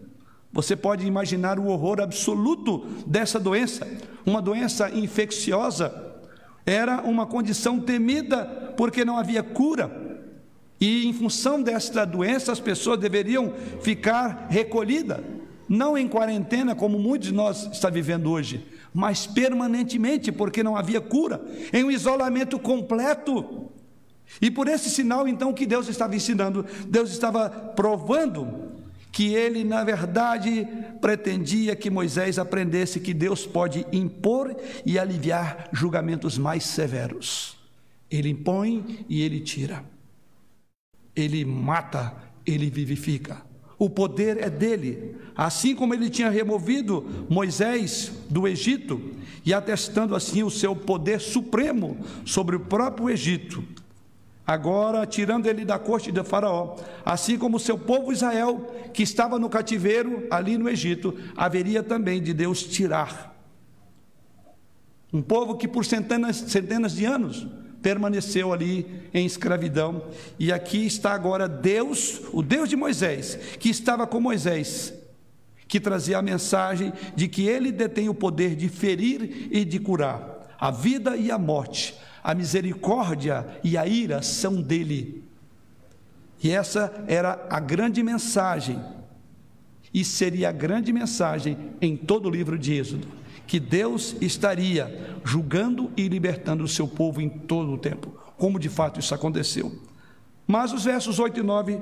Você 0.53 0.75
pode 0.75 1.07
imaginar 1.07 1.59
o 1.59 1.66
horror 1.66 2.01
absoluto 2.01 2.87
dessa 3.07 3.38
doença, 3.38 3.87
uma 4.25 4.40
doença 4.40 4.90
infecciosa. 4.90 6.16
Era 6.64 7.03
uma 7.03 7.27
condição 7.27 7.79
temida 7.79 8.73
porque 8.77 9.05
não 9.05 9.19
havia 9.19 9.42
cura. 9.42 10.07
E 10.81 11.07
em 11.07 11.12
função 11.12 11.62
desta 11.62 12.05
doença, 12.05 12.53
as 12.53 12.61
pessoas 12.61 12.99
deveriam 12.99 13.53
ficar 13.81 14.47
recolhidas, 14.51 15.21
não 15.68 15.96
em 15.96 16.09
quarentena, 16.09 16.74
como 16.74 16.98
muitos 16.98 17.29
de 17.29 17.35
nós 17.35 17.68
está 17.72 17.90
vivendo 17.90 18.31
hoje, 18.31 18.66
mas 18.92 19.26
permanentemente, 19.26 20.31
porque 20.31 20.62
não 20.62 20.76
havia 20.76 21.00
cura, 21.00 21.40
em 21.72 21.85
um 21.85 21.90
isolamento 21.90 22.59
completo. 22.59 23.70
E 24.40 24.50
por 24.50 24.68
esse 24.68 24.90
sinal, 24.90 25.29
então, 25.29 25.52
que 25.52 25.66
Deus 25.66 25.88
estava 25.88 26.16
ensinando, 26.16 26.64
Deus 26.88 27.11
estava 27.11 27.48
provando 27.48 28.72
que 29.12 29.35
ele, 29.35 29.64
na 29.64 29.83
verdade, 29.83 30.66
pretendia 31.00 31.74
que 31.74 31.88
Moisés 31.88 32.38
aprendesse 32.38 33.00
que 33.00 33.14
Deus 33.14 33.46
pode 33.46 33.87
impor 33.92 34.55
e 34.85 34.98
aliviar 34.98 35.68
julgamentos 35.72 36.37
mais 36.37 36.64
severos. 36.64 37.57
Ele 38.11 38.31
impõe 38.31 39.07
e 39.09 39.22
ele 39.22 39.40
tira 39.40 39.83
ele 41.16 41.44
mata, 41.46 42.14
ele 42.44 42.68
vivifica. 42.68 43.42
O 43.78 43.90
poder 43.90 44.42
é 44.42 44.48
dele. 44.48 45.16
Assim 45.36 45.74
como 45.74 45.92
ele 45.92 46.08
tinha 46.08 46.30
removido 46.30 47.26
Moisés 47.28 48.12
do 48.30 48.48
Egito 48.48 49.00
e 49.44 49.52
atestando 49.52 50.14
assim 50.14 50.42
o 50.42 50.50
seu 50.50 50.74
poder 50.74 51.20
supremo 51.20 51.98
sobre 52.24 52.56
o 52.56 52.60
próprio 52.60 53.10
Egito. 53.10 53.62
Agora, 54.46 55.04
tirando 55.04 55.46
ele 55.46 55.64
da 55.64 55.79
corte 55.79 56.12
de 56.12 56.22
Faraó, 56.22 56.77
assim 57.04 57.37
como 57.37 57.56
o 57.56 57.60
seu 57.60 57.77
povo 57.77 58.12
Israel, 58.12 58.72
que 58.94 59.02
estava 59.02 59.38
no 59.38 59.50
cativeiro 59.50 60.27
ali 60.31 60.56
no 60.56 60.68
Egito, 60.68 61.14
haveria 61.37 61.83
também 61.83 62.22
de 62.22 62.33
Deus 62.33 62.62
tirar 62.62 63.35
Um 65.12 65.20
povo 65.20 65.56
que 65.56 65.66
por 65.66 65.85
centenas, 65.85 66.37
centenas 66.37 66.94
de 66.94 67.04
anos 67.04 67.46
permaneceu 67.87 68.52
ali 68.52 68.84
em 69.14 69.24
escravidão. 69.24 70.06
E 70.40 70.50
aqui 70.50 70.84
está 70.84 71.12
agora 71.12 71.48
Deus, 71.48 72.20
o 72.32 72.42
Deus 72.42 72.68
de 72.68 72.74
Moisés, 72.74 73.38
que 73.60 73.68
estava 73.68 74.08
com 74.08 74.18
Moisés, 74.18 74.92
que 75.68 75.78
trazia 75.78 76.18
a 76.18 76.22
mensagem 76.22 76.92
de 77.14 77.28
que 77.28 77.46
ele 77.46 77.70
detém 77.70 78.08
o 78.08 78.14
poder 78.14 78.56
de 78.56 78.68
ferir 78.68 79.46
e 79.52 79.64
de 79.64 79.78
curar. 79.78 80.48
A 80.58 80.72
vida 80.72 81.16
e 81.16 81.30
a 81.30 81.38
morte, 81.38 81.94
a 82.24 82.34
misericórdia 82.34 83.46
e 83.62 83.78
a 83.78 83.87
ira 83.87 84.20
são 84.20 84.60
dele. 84.60 85.22
E 86.42 86.50
essa 86.50 86.92
era 87.06 87.46
a 87.48 87.60
grande 87.60 88.02
mensagem, 88.02 88.82
e 89.94 90.04
seria 90.04 90.48
a 90.48 90.52
grande 90.52 90.92
mensagem 90.92 91.56
em 91.80 91.96
todo 91.96 92.26
o 92.26 92.32
livro 92.32 92.58
de 92.58 92.72
Êxodo 92.72 93.15
que 93.47 93.61
Deus 93.61 94.17
estaria 94.21 95.19
julgando 95.25 95.90
e 95.97 96.09
libertando 96.09 96.65
o 96.65 96.69
seu 96.69 96.88
povo 96.88 97.21
em 97.21 97.29
todo 97.29 97.73
o 97.73 97.79
tempo, 97.79 98.13
como 98.37 98.59
de 98.59 98.69
fato 98.69 99.01
isso 99.01 99.15
aconteceu. 99.15 99.73
Mas 100.47 100.73
os 100.73 100.85
versos 100.85 101.19
8 101.19 101.40
e 101.40 101.42
9 101.42 101.81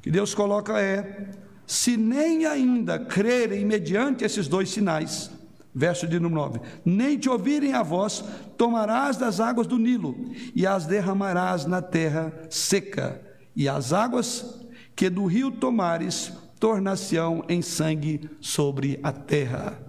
que 0.00 0.10
Deus 0.10 0.34
coloca 0.34 0.80
é: 0.80 1.30
se 1.66 1.96
nem 1.96 2.46
ainda 2.46 2.98
crerem 2.98 3.64
mediante 3.64 4.24
esses 4.24 4.48
dois 4.48 4.70
sinais, 4.70 5.30
verso 5.74 6.06
de 6.06 6.18
número 6.18 6.42
9: 6.42 6.60
nem 6.84 7.18
te 7.18 7.28
ouvirem 7.28 7.74
a 7.74 7.82
voz, 7.82 8.24
tomarás 8.56 9.16
das 9.16 9.40
águas 9.40 9.66
do 9.66 9.78
Nilo 9.78 10.16
e 10.54 10.66
as 10.66 10.86
derramarás 10.86 11.66
na 11.66 11.82
terra 11.82 12.32
seca, 12.48 13.20
e 13.54 13.68
as 13.68 13.92
águas 13.92 14.60
que 14.94 15.10
do 15.10 15.26
rio 15.26 15.50
tomares 15.50 16.32
tornar-se-ão 16.58 17.44
em 17.48 17.62
sangue 17.62 18.28
sobre 18.40 18.98
a 19.02 19.12
terra 19.12 19.87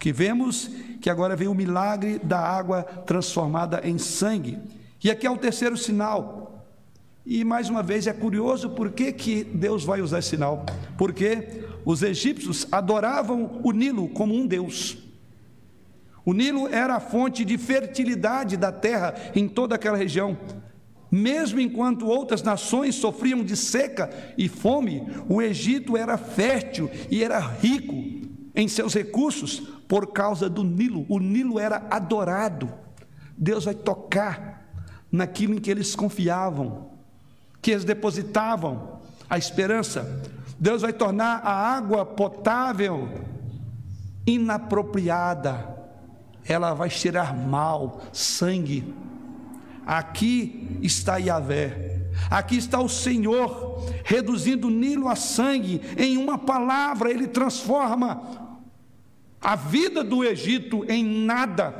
que 0.00 0.12
vemos 0.12 0.70
que 0.98 1.10
agora 1.10 1.36
vem 1.36 1.46
o 1.46 1.54
milagre 1.54 2.18
da 2.18 2.38
água 2.38 2.82
transformada 2.82 3.82
em 3.84 3.98
sangue. 3.98 4.58
E 5.04 5.10
aqui 5.10 5.26
é 5.26 5.30
o 5.30 5.36
terceiro 5.36 5.76
sinal. 5.76 6.66
E 7.24 7.44
mais 7.44 7.68
uma 7.68 7.82
vez 7.82 8.06
é 8.06 8.12
curioso 8.12 8.70
por 8.70 8.90
que, 8.92 9.12
que 9.12 9.44
Deus 9.44 9.84
vai 9.84 10.00
usar 10.00 10.18
esse 10.18 10.30
sinal. 10.30 10.64
Porque 10.96 11.64
os 11.84 12.02
egípcios 12.02 12.66
adoravam 12.72 13.60
o 13.62 13.72
Nilo 13.72 14.08
como 14.08 14.34
um 14.34 14.46
Deus. 14.46 14.96
O 16.24 16.32
Nilo 16.32 16.66
era 16.68 16.96
a 16.96 17.00
fonte 17.00 17.44
de 17.44 17.58
fertilidade 17.58 18.56
da 18.56 18.72
terra 18.72 19.14
em 19.34 19.46
toda 19.46 19.74
aquela 19.74 19.98
região. 19.98 20.36
Mesmo 21.10 21.60
enquanto 21.60 22.06
outras 22.06 22.42
nações 22.42 22.94
sofriam 22.94 23.44
de 23.44 23.56
seca 23.56 24.08
e 24.38 24.48
fome, 24.48 25.02
o 25.28 25.42
Egito 25.42 25.96
era 25.96 26.16
fértil 26.16 26.90
e 27.10 27.22
era 27.22 27.38
rico 27.38 27.94
em 28.54 28.68
seus 28.68 28.94
recursos 28.94 29.79
por 29.90 30.12
causa 30.12 30.48
do 30.48 30.62
Nilo. 30.62 31.04
O 31.08 31.18
Nilo 31.18 31.58
era 31.58 31.84
adorado. 31.90 32.72
Deus 33.36 33.64
vai 33.64 33.74
tocar 33.74 34.64
naquilo 35.10 35.54
em 35.54 35.58
que 35.58 35.68
eles 35.68 35.96
confiavam, 35.96 36.92
que 37.60 37.72
eles 37.72 37.84
depositavam 37.84 39.00
a 39.28 39.36
esperança. 39.36 40.22
Deus 40.60 40.82
vai 40.82 40.92
tornar 40.92 41.38
a 41.38 41.52
água 41.52 42.06
potável 42.06 43.08
inapropriada. 44.24 45.76
Ela 46.44 46.72
vai 46.72 46.88
cheirar 46.88 47.36
mal, 47.36 48.00
sangue. 48.12 48.94
Aqui 49.84 50.78
está 50.82 51.16
Yahvé. 51.16 51.98
Aqui 52.30 52.56
está 52.56 52.80
o 52.80 52.88
Senhor 52.88 53.90
reduzindo 54.04 54.68
o 54.68 54.70
Nilo 54.70 55.08
a 55.08 55.16
sangue 55.16 55.80
em 55.96 56.16
uma 56.16 56.38
palavra, 56.38 57.10
ele 57.10 57.26
transforma 57.26 58.49
a 59.40 59.56
vida 59.56 60.04
do 60.04 60.22
Egito 60.22 60.84
em 60.88 61.04
nada, 61.04 61.72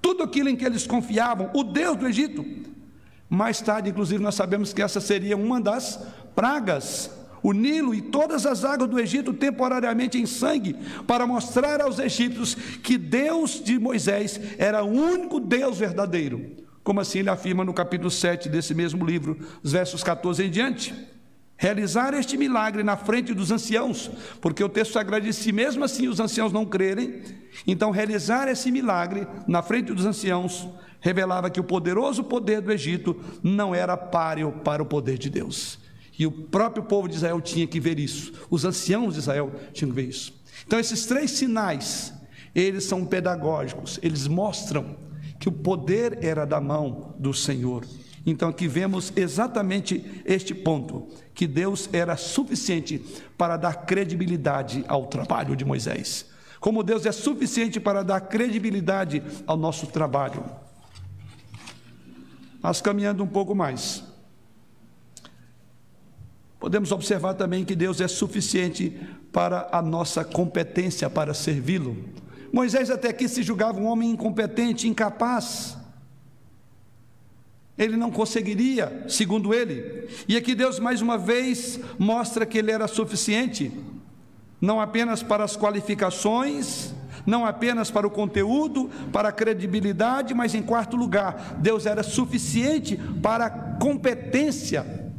tudo 0.00 0.22
aquilo 0.22 0.48
em 0.48 0.56
que 0.56 0.64
eles 0.64 0.86
confiavam, 0.86 1.50
o 1.54 1.62
Deus 1.62 1.96
do 1.96 2.06
Egito. 2.06 2.44
Mais 3.28 3.60
tarde, 3.60 3.90
inclusive, 3.90 4.22
nós 4.22 4.34
sabemos 4.34 4.72
que 4.72 4.82
essa 4.82 5.00
seria 5.00 5.36
uma 5.36 5.60
das 5.60 5.98
pragas. 6.34 7.10
O 7.42 7.52
Nilo 7.52 7.92
e 7.92 8.00
todas 8.00 8.46
as 8.46 8.64
águas 8.64 8.88
do 8.88 9.00
Egito 9.00 9.32
temporariamente 9.32 10.16
em 10.16 10.26
sangue, 10.26 10.76
para 11.06 11.26
mostrar 11.26 11.80
aos 11.80 11.98
egípcios 11.98 12.54
que 12.54 12.96
Deus 12.96 13.62
de 13.62 13.78
Moisés 13.78 14.40
era 14.58 14.84
o 14.84 14.88
único 14.88 15.40
Deus 15.40 15.78
verdadeiro. 15.78 16.52
Como 16.84 17.00
assim 17.00 17.18
ele 17.18 17.30
afirma 17.30 17.64
no 17.64 17.74
capítulo 17.74 18.10
7 18.10 18.48
desse 18.48 18.74
mesmo 18.74 19.04
livro, 19.04 19.36
os 19.62 19.72
versos 19.72 20.04
14 20.04 20.44
em 20.44 20.50
diante 20.50 21.11
realizar 21.62 22.12
este 22.12 22.36
milagre 22.36 22.82
na 22.82 22.96
frente 22.96 23.32
dos 23.32 23.52
anciãos, 23.52 24.10
porque 24.40 24.64
o 24.64 24.68
texto 24.68 24.94
sagrado 24.94 25.24
diz: 25.24 25.36
se 25.36 25.52
mesmo 25.52 25.84
assim 25.84 26.08
os 26.08 26.18
anciãos 26.18 26.52
não 26.52 26.66
crerem, 26.66 27.22
então 27.64 27.92
realizar 27.92 28.48
esse 28.48 28.68
milagre 28.72 29.28
na 29.46 29.62
frente 29.62 29.92
dos 29.92 30.04
anciãos 30.04 30.68
revelava 31.00 31.48
que 31.50 31.60
o 31.60 31.64
poderoso 31.64 32.24
poder 32.24 32.60
do 32.60 32.72
Egito 32.72 33.14
não 33.44 33.72
era 33.72 33.96
páreo 33.96 34.50
para 34.64 34.82
o 34.82 34.86
poder 34.86 35.16
de 35.16 35.30
Deus. 35.30 35.78
E 36.18 36.26
o 36.26 36.32
próprio 36.32 36.82
povo 36.82 37.08
de 37.08 37.14
Israel 37.14 37.40
tinha 37.40 37.66
que 37.66 37.78
ver 37.78 38.00
isso, 38.00 38.32
os 38.50 38.64
anciãos 38.64 39.14
de 39.14 39.20
Israel 39.20 39.52
tinham 39.72 39.90
que 39.90 39.96
ver 39.96 40.08
isso. 40.08 40.34
Então, 40.66 40.80
esses 40.80 41.06
três 41.06 41.30
sinais, 41.30 42.12
eles 42.56 42.84
são 42.84 43.04
pedagógicos, 43.04 44.00
eles 44.02 44.26
mostram 44.26 44.96
que 45.38 45.48
o 45.48 45.52
poder 45.52 46.18
era 46.22 46.44
da 46.44 46.60
mão 46.60 47.14
do 47.20 47.32
Senhor. 47.32 47.84
Então 48.24 48.48
aqui 48.48 48.68
vemos 48.68 49.12
exatamente 49.16 50.22
este 50.24 50.54
ponto, 50.54 51.08
que 51.34 51.46
Deus 51.46 51.88
era 51.92 52.16
suficiente 52.16 53.04
para 53.36 53.56
dar 53.56 53.84
credibilidade 53.84 54.84
ao 54.86 55.06
trabalho 55.06 55.56
de 55.56 55.64
Moisés. 55.64 56.26
Como 56.60 56.84
Deus 56.84 57.04
é 57.04 57.12
suficiente 57.12 57.80
para 57.80 58.04
dar 58.04 58.20
credibilidade 58.20 59.22
ao 59.46 59.56
nosso 59.56 59.88
trabalho. 59.88 60.44
Mas 62.62 62.80
caminhando 62.80 63.24
um 63.24 63.26
pouco 63.26 63.56
mais, 63.56 64.04
podemos 66.60 66.92
observar 66.92 67.34
também 67.34 67.64
que 67.64 67.74
Deus 67.74 68.00
é 68.00 68.06
suficiente 68.06 68.96
para 69.32 69.68
a 69.72 69.82
nossa 69.82 70.24
competência 70.24 71.10
para 71.10 71.34
servi-lo. 71.34 71.96
Moisés 72.52 72.88
até 72.88 73.08
aqui 73.08 73.28
se 73.28 73.42
julgava 73.42 73.80
um 73.80 73.86
homem 73.86 74.10
incompetente, 74.10 74.86
incapaz 74.86 75.81
ele 77.76 77.96
não 77.96 78.10
conseguiria, 78.10 79.04
segundo 79.08 79.54
ele. 79.54 80.08
E 80.28 80.36
aqui 80.36 80.54
Deus 80.54 80.78
mais 80.78 81.00
uma 81.00 81.16
vez 81.16 81.80
mostra 81.98 82.44
que 82.44 82.58
ele 82.58 82.70
era 82.70 82.86
suficiente, 82.86 83.72
não 84.60 84.80
apenas 84.80 85.22
para 85.22 85.42
as 85.42 85.56
qualificações, 85.56 86.92
não 87.26 87.46
apenas 87.46 87.90
para 87.90 88.06
o 88.06 88.10
conteúdo, 88.10 88.90
para 89.12 89.28
a 89.28 89.32
credibilidade, 89.32 90.34
mas 90.34 90.54
em 90.54 90.62
quarto 90.62 90.96
lugar, 90.96 91.56
Deus 91.58 91.86
era 91.86 92.02
suficiente 92.02 92.98
para 93.22 93.46
a 93.46 93.50
competência. 93.50 95.10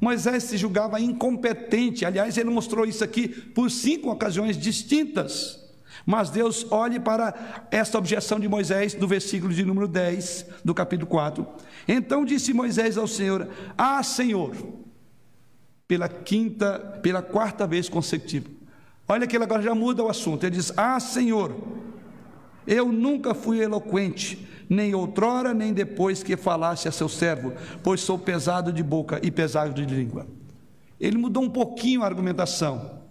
Moisés 0.00 0.44
se 0.44 0.56
julgava 0.56 1.00
incompetente, 1.00 2.04
aliás, 2.04 2.36
ele 2.36 2.50
mostrou 2.50 2.84
isso 2.84 3.02
aqui 3.02 3.28
por 3.28 3.70
cinco 3.70 4.10
ocasiões 4.10 4.56
distintas. 4.56 5.65
Mas 6.06 6.30
Deus 6.30 6.64
olhe 6.70 7.00
para 7.00 7.66
esta 7.68 7.98
objeção 7.98 8.38
de 8.38 8.48
Moisés 8.48 8.94
do 8.94 9.08
versículo 9.08 9.52
de 9.52 9.64
número 9.64 9.88
10 9.88 10.46
do 10.64 10.72
capítulo 10.72 11.10
4. 11.10 11.44
Então 11.88 12.24
disse 12.24 12.54
Moisés 12.54 12.96
ao 12.96 13.08
Senhor: 13.08 13.48
Ah, 13.76 14.00
Senhor, 14.04 14.54
pela 15.88 16.08
quinta, 16.08 16.78
pela 17.02 17.20
quarta 17.20 17.66
vez 17.66 17.88
consecutiva. 17.88 18.48
Olha 19.08 19.26
que 19.26 19.36
ele 19.36 19.44
agora 19.44 19.62
já 19.62 19.74
muda 19.74 20.04
o 20.04 20.08
assunto. 20.08 20.44
Ele 20.44 20.54
diz: 20.54 20.72
Ah, 20.76 21.00
Senhor, 21.00 21.56
eu 22.64 22.92
nunca 22.92 23.34
fui 23.34 23.60
eloquente, 23.60 24.46
nem 24.68 24.94
outrora, 24.94 25.52
nem 25.52 25.72
depois 25.72 26.22
que 26.22 26.36
falasse 26.36 26.86
a 26.86 26.92
seu 26.92 27.08
servo, 27.08 27.52
pois 27.82 28.00
sou 28.00 28.16
pesado 28.16 28.72
de 28.72 28.82
boca 28.82 29.18
e 29.24 29.30
pesado 29.32 29.74
de 29.74 29.92
língua. 29.92 30.24
Ele 31.00 31.18
mudou 31.18 31.42
um 31.42 31.50
pouquinho 31.50 32.04
a 32.04 32.06
argumentação. 32.06 33.05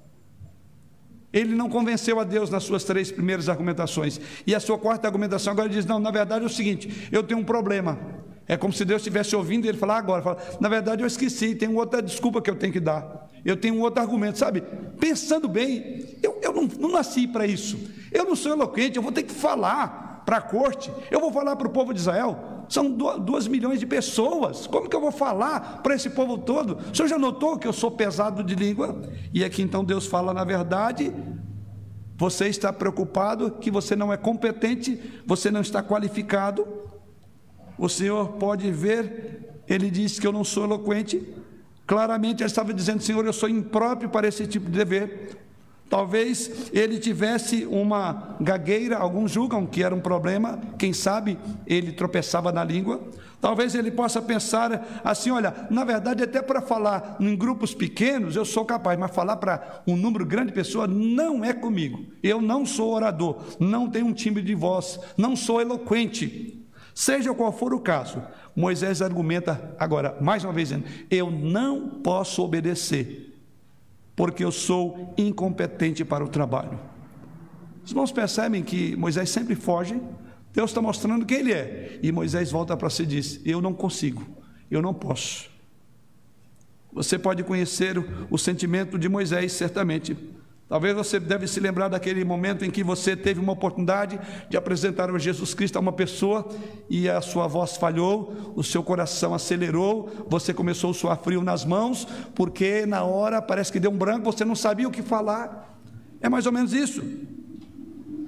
Ele 1.36 1.54
não 1.54 1.70
convenceu 1.70 2.18
a 2.18 2.24
Deus 2.24 2.50
nas 2.50 2.64
suas 2.64 2.86
três 2.86 3.12
primeiras 3.12 3.50
argumentações. 3.50 4.22
E 4.48 4.56
a 4.56 4.60
sua 4.62 4.78
quarta 4.78 5.06
argumentação 5.06 5.52
agora 5.52 5.68
diz: 5.68 5.86
Não, 5.86 6.00
na 6.00 6.10
verdade 6.10 6.46
é 6.46 6.48
o 6.48 6.50
seguinte, 6.50 7.10
eu 7.12 7.22
tenho 7.22 7.42
um 7.42 7.44
problema. 7.44 8.00
É 8.48 8.56
como 8.56 8.72
se 8.72 8.86
Deus 8.86 9.02
estivesse 9.02 9.36
ouvindo 9.36 9.66
ele 9.66 9.78
falar 9.78 9.98
agora, 9.98 10.22
fala, 10.22 10.38
na 10.62 10.70
verdade 10.70 11.02
eu 11.02 11.08
esqueci, 11.08 11.56
tem 11.56 11.68
outra 11.76 12.02
desculpa 12.02 12.42
que 12.42 12.50
eu 12.50 12.56
tenho 12.56 12.72
que 12.72 12.80
dar. 12.80 13.28
Eu 13.44 13.58
tenho 13.58 13.76
um 13.76 13.82
outro 13.82 14.02
argumento, 14.02 14.38
sabe? 14.38 14.64
Pensando 15.00 15.48
bem, 15.48 16.18
eu, 16.24 16.40
eu 16.42 16.54
não, 16.54 16.70
não 16.80 16.92
nasci 16.92 17.28
para 17.28 17.46
isso. 17.46 17.78
Eu 18.12 18.24
não 18.24 18.36
sou 18.36 18.54
eloquente, 18.54 18.96
eu 18.96 19.04
vou 19.04 19.12
ter 19.12 19.24
que 19.24 19.34
falar 19.34 20.05
para 20.26 20.38
a 20.38 20.42
corte, 20.42 20.92
eu 21.12 21.20
vou 21.20 21.32
falar 21.32 21.56
para 21.56 21.68
o 21.68 21.72
povo 21.72 21.94
de 21.94 22.00
Israel. 22.00 22.66
São 22.68 22.90
duas 22.92 23.48
milhões 23.48 23.80
de 23.80 23.86
pessoas. 23.86 24.66
Como 24.66 24.90
que 24.90 24.96
eu 24.96 25.02
vou 25.02 25.12
falar 25.12 25.82
para 25.84 25.94
esse 25.94 26.10
povo 26.10 26.38
todo? 26.38 26.78
O 26.92 26.96
senhor 26.96 27.08
já 27.08 27.20
notou 27.20 27.60
que 27.60 27.68
eu 27.68 27.74
sou 27.74 27.92
pesado 27.92 28.44
de 28.44 28.56
língua? 28.56 29.04
E 29.32 29.44
aqui 29.44 29.62
então 29.62 29.84
Deus 29.84 30.08
fala, 30.08 30.34
na 30.34 30.44
verdade, 30.44 31.14
você 32.18 32.48
está 32.48 32.74
preocupado 32.74 33.52
que 33.52 33.70
você 33.70 33.96
não 33.96 34.12
é 34.12 34.18
competente, 34.18 35.22
você 35.28 35.52
não 35.52 35.62
está 35.62 35.84
qualificado. 35.84 36.66
O 37.78 37.90
Senhor 37.90 38.34
pode 38.34 38.72
ver, 38.72 39.62
ele 39.68 39.92
disse 39.92 40.20
que 40.20 40.26
eu 40.26 40.32
não 40.32 40.44
sou 40.44 40.64
eloquente. 40.64 41.36
Claramente 41.86 42.42
ele 42.42 42.48
estava 42.48 42.74
dizendo, 42.74 43.04
Senhor, 43.04 43.24
eu 43.26 43.34
sou 43.34 43.50
impróprio 43.50 44.10
para 44.10 44.28
esse 44.28 44.48
tipo 44.48 44.72
de 44.72 44.78
dever. 44.78 45.45
Talvez 45.90 46.72
ele 46.74 46.98
tivesse 46.98 47.66
uma 47.66 48.36
gagueira, 48.42 48.98
alguns 48.98 49.32
julgam 49.32 49.66
que 49.66 49.84
era 49.84 49.94
um 49.94 50.00
problema, 50.00 50.60
quem 50.80 50.92
sabe 50.92 51.38
ele 51.68 51.92
tropeçava 51.92 52.52
na 52.52 52.64
língua. 52.64 53.02
Talvez 53.40 53.76
ele 53.76 53.92
possa 53.92 54.20
pensar 54.20 55.02
assim: 55.04 55.30
olha, 55.30 55.54
na 55.70 55.84
verdade, 55.84 56.24
até 56.24 56.42
para 56.42 56.62
falar 56.62 57.18
em 57.20 57.36
grupos 57.36 57.76
pequenos 57.76 58.36
eu 58.36 58.44
sou 58.44 58.66
capaz, 58.66 58.98
mas 58.98 59.14
falar 59.14 59.38
para 59.38 59.84
um 59.86 59.96
número 59.96 60.26
grande 60.26 60.48
de 60.48 60.54
pessoas 60.54 60.90
não 60.90 61.46
é 61.46 61.54
comigo. 61.54 62.04
Eu 62.24 62.42
não 62.42 62.66
sou 62.66 62.92
orador, 62.92 63.38
não 63.60 63.88
tenho 63.88 64.08
um 64.08 64.14
timbre 64.14 64.42
de 64.42 64.56
voz, 64.56 65.00
não 65.16 65.36
sou 65.36 65.62
eloquente. 65.62 66.66
Seja 66.96 67.34
qual 67.36 67.52
for 67.52 67.74
o 67.74 67.80
caso, 67.80 68.24
Moisés 68.56 69.02
argumenta 69.02 69.76
agora, 69.78 70.18
mais 70.20 70.44
uma 70.44 70.54
vez, 70.54 70.70
dizendo: 70.70 70.86
eu 71.12 71.30
não 71.30 71.90
posso 72.02 72.42
obedecer 72.42 73.35
porque 74.16 74.44
eu 74.44 74.52
sou 74.52 75.14
incompetente 75.18 76.06
para 76.06 76.24
o 76.24 76.28
trabalho. 76.28 76.80
Os 77.84 77.92
irmãos 77.92 78.12
percebem 78.12 78.64
que 78.64 78.96
Moisés 78.96 79.30
sempre 79.30 79.56
foge, 79.56 80.00
Deus 80.54 80.72
está 80.72 80.82
mostrando 80.82 81.26
quem 81.26 81.40
ele 81.40 81.54
é, 81.54 82.00
e 82.02 82.12
Moisés 82.12 82.52
volta 82.52 82.76
para 82.78 82.90
si 82.90 83.04
e 83.04 83.06
diz: 83.06 83.42
Eu 83.46 83.62
não 83.62 83.74
consigo, 83.74 84.26
eu 84.72 84.82
não 84.82 84.94
posso. 84.94 85.50
Você 86.94 87.20
pode 87.20 87.44
conhecer 87.44 87.98
o, 87.98 88.06
o 88.30 88.38
sentimento 88.38 88.98
de 88.98 89.10
Moisés, 89.10 89.52
certamente. 89.52 90.18
Talvez 90.68 90.96
você 90.96 91.20
deve 91.20 91.48
se 91.48 91.60
lembrar 91.60 91.90
daquele 91.90 92.26
momento 92.26 92.66
em 92.66 92.72
que 92.72 92.84
você 92.84 93.16
teve 93.16 93.40
uma 93.40 93.54
oportunidade 93.54 94.20
de 94.50 94.58
apresentar 94.58 95.12
o 95.12 95.20
Jesus 95.20 95.54
Cristo 95.54 95.78
a 95.78 95.80
uma 95.80 95.94
pessoa 95.94 96.48
e 96.90 97.08
a 97.08 97.22
sua 97.22 97.46
voz 97.46 97.78
falhou, 97.78 98.54
o 98.56 98.64
seu 98.64 98.82
coração 98.82 99.36
acelerou, 99.36 100.10
você 100.28 100.56
começou 100.56 100.90
a 100.90 100.94
suar 100.94 101.18
frio 101.20 101.44
nas 101.44 101.64
mãos, 101.64 102.08
porque 102.34 102.84
na 102.88 103.04
hora 103.04 103.44
parece 103.44 103.72
que 103.72 103.80
deu 103.80 103.92
um 103.92 103.98
branco, 103.98 104.26
você 104.26 104.44
não 104.44 104.56
sabia 104.56 104.88
o 104.88 104.92
que 104.92 105.04
falar. 105.04 105.80
É 106.20 106.28
mais 106.28 106.48
ou 106.48 106.52
menos 106.52 106.74
isso. 106.74 107.04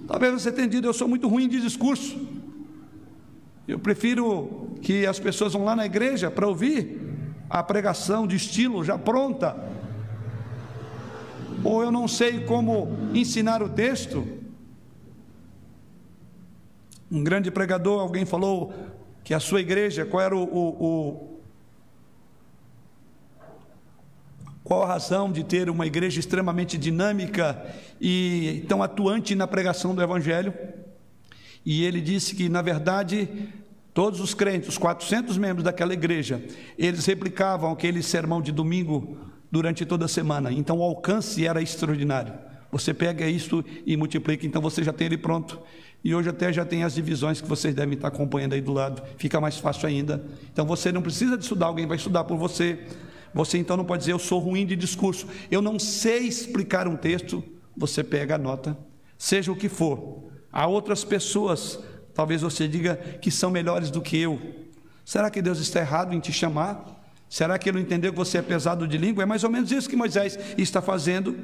Talvez 0.07 0.33
você 0.33 0.51
tenha 0.51 0.67
dito, 0.67 0.85
eu 0.85 0.93
sou 0.93 1.07
muito 1.07 1.27
ruim 1.27 1.47
de 1.47 1.59
discurso. 1.59 2.19
Eu 3.67 3.79
prefiro 3.79 4.75
que 4.83 5.07
as 5.07 5.19
pessoas 5.19 5.53
vão 5.53 5.65
lá 5.65 5.75
na 5.75 5.87
igreja 5.87 6.29
para 6.29 6.47
ouvir 6.47 7.01
a 7.49 7.63
pregação 7.63 8.27
de 8.27 8.35
estilo 8.35 8.83
já 8.83 8.97
pronta 8.97 9.76
ou 11.67 11.83
eu 11.83 11.91
não 11.91 12.07
sei 12.07 12.39
como 12.45 12.87
ensinar 13.13 13.61
o 13.61 13.67
texto. 13.67 14.25
Um 17.11 17.21
grande 17.21 17.51
pregador, 17.51 17.99
alguém 17.99 18.25
falou 18.25 18.73
que 19.21 19.33
a 19.33 19.39
sua 19.39 19.59
igreja, 19.59 20.05
qual 20.05 20.23
era 20.23 20.35
o, 20.35 20.43
o, 20.43 20.85
o 20.85 21.37
Qual 24.63 24.83
a 24.83 24.87
razão 24.87 25.31
de 25.31 25.45
ter 25.45 25.69
uma 25.69 25.87
igreja 25.87 26.19
extremamente 26.19 26.77
dinâmica 26.77 27.73
e 28.01 28.65
tão 28.67 28.83
atuante 28.83 29.33
na 29.33 29.47
pregação 29.47 29.95
do 29.95 30.01
Evangelho? 30.01 30.53
E 31.65 31.85
ele 31.85 32.01
disse 32.01 32.35
que, 32.35 32.49
na 32.49 32.61
verdade, 32.61 33.29
todos 33.93 34.19
os 34.19 34.33
crentes, 34.33 34.67
os 34.67 34.77
400 34.77 35.37
membros 35.37 35.63
daquela 35.63 35.93
igreja, 35.93 36.43
eles 36.77 37.05
replicavam 37.05 37.71
aquele 37.71 38.03
sermão 38.03 38.41
de 38.41 38.51
domingo 38.51 39.17
durante 39.51 39.85
toda 39.85 40.05
a 40.05 40.07
semana. 40.07 40.51
Então 40.51 40.79
o 40.79 40.83
alcance 40.83 41.45
era 41.45 41.61
extraordinário. 41.61 42.33
Você 42.71 42.93
pega 42.93 43.27
isso 43.27 43.63
e 43.85 43.95
multiplica, 43.95 44.45
então 44.45 44.61
você 44.61 44.83
já 44.83 44.91
tem 44.91 45.07
ele 45.07 45.17
pronto. 45.17 45.59
E 46.03 46.13
hoje 46.13 46.29
até 46.29 46.51
já 46.53 46.65
tem 46.65 46.83
as 46.83 46.93
divisões 46.93 47.41
que 47.41 47.47
vocês 47.47 47.73
devem 47.73 47.95
estar 47.95 48.09
acompanhando 48.09 48.53
aí 48.53 48.61
do 48.61 48.73
lado. 48.73 49.01
Fica 49.17 49.41
mais 49.41 49.57
fácil 49.57 49.87
ainda. 49.87 50.23
Então 50.51 50.65
você 50.65 50.91
não 50.91 51.01
precisa 51.01 51.37
de 51.37 51.43
estudar, 51.43 51.67
alguém 51.67 51.87
vai 51.87 51.97
estudar 51.97 52.23
por 52.23 52.37
você. 52.37 52.79
Você 53.33 53.57
então 53.57 53.77
não 53.77 53.85
pode 53.85 54.01
dizer 54.01 54.13
eu 54.13 54.19
sou 54.19 54.39
ruim 54.39 54.65
de 54.65 54.75
discurso, 54.75 55.27
eu 55.51 55.61
não 55.61 55.77
sei 55.77 56.19
explicar 56.19 56.87
um 56.87 56.95
texto. 56.95 57.43
Você 57.75 58.03
pega 58.03 58.35
a 58.35 58.37
nota, 58.37 58.77
seja 59.17 59.51
o 59.51 59.55
que 59.55 59.69
for. 59.69 60.31
Há 60.51 60.65
outras 60.65 61.03
pessoas, 61.03 61.79
talvez 62.13 62.41
você 62.41 62.67
diga 62.67 62.95
que 62.95 63.29
são 63.29 63.51
melhores 63.51 63.91
do 63.91 64.01
que 64.01 64.17
eu. 64.17 64.39
Será 65.05 65.29
que 65.29 65.41
Deus 65.41 65.59
está 65.59 65.79
errado 65.79 66.13
em 66.13 66.19
te 66.19 66.33
chamar? 66.33 66.96
Será 67.29 67.57
que 67.59 67.69
ele 67.69 67.77
não 67.77 67.83
entendeu 67.85 68.11
que 68.11 68.17
você 68.17 68.37
é 68.37 68.41
pesado 68.41 68.87
de 68.87 68.97
língua? 68.97 69.23
É 69.23 69.25
mais 69.25 69.43
ou 69.43 69.49
menos 69.49 69.71
isso 69.71 69.89
que 69.89 69.95
Moisés 69.95 70.37
está 70.57 70.81
fazendo. 70.81 71.35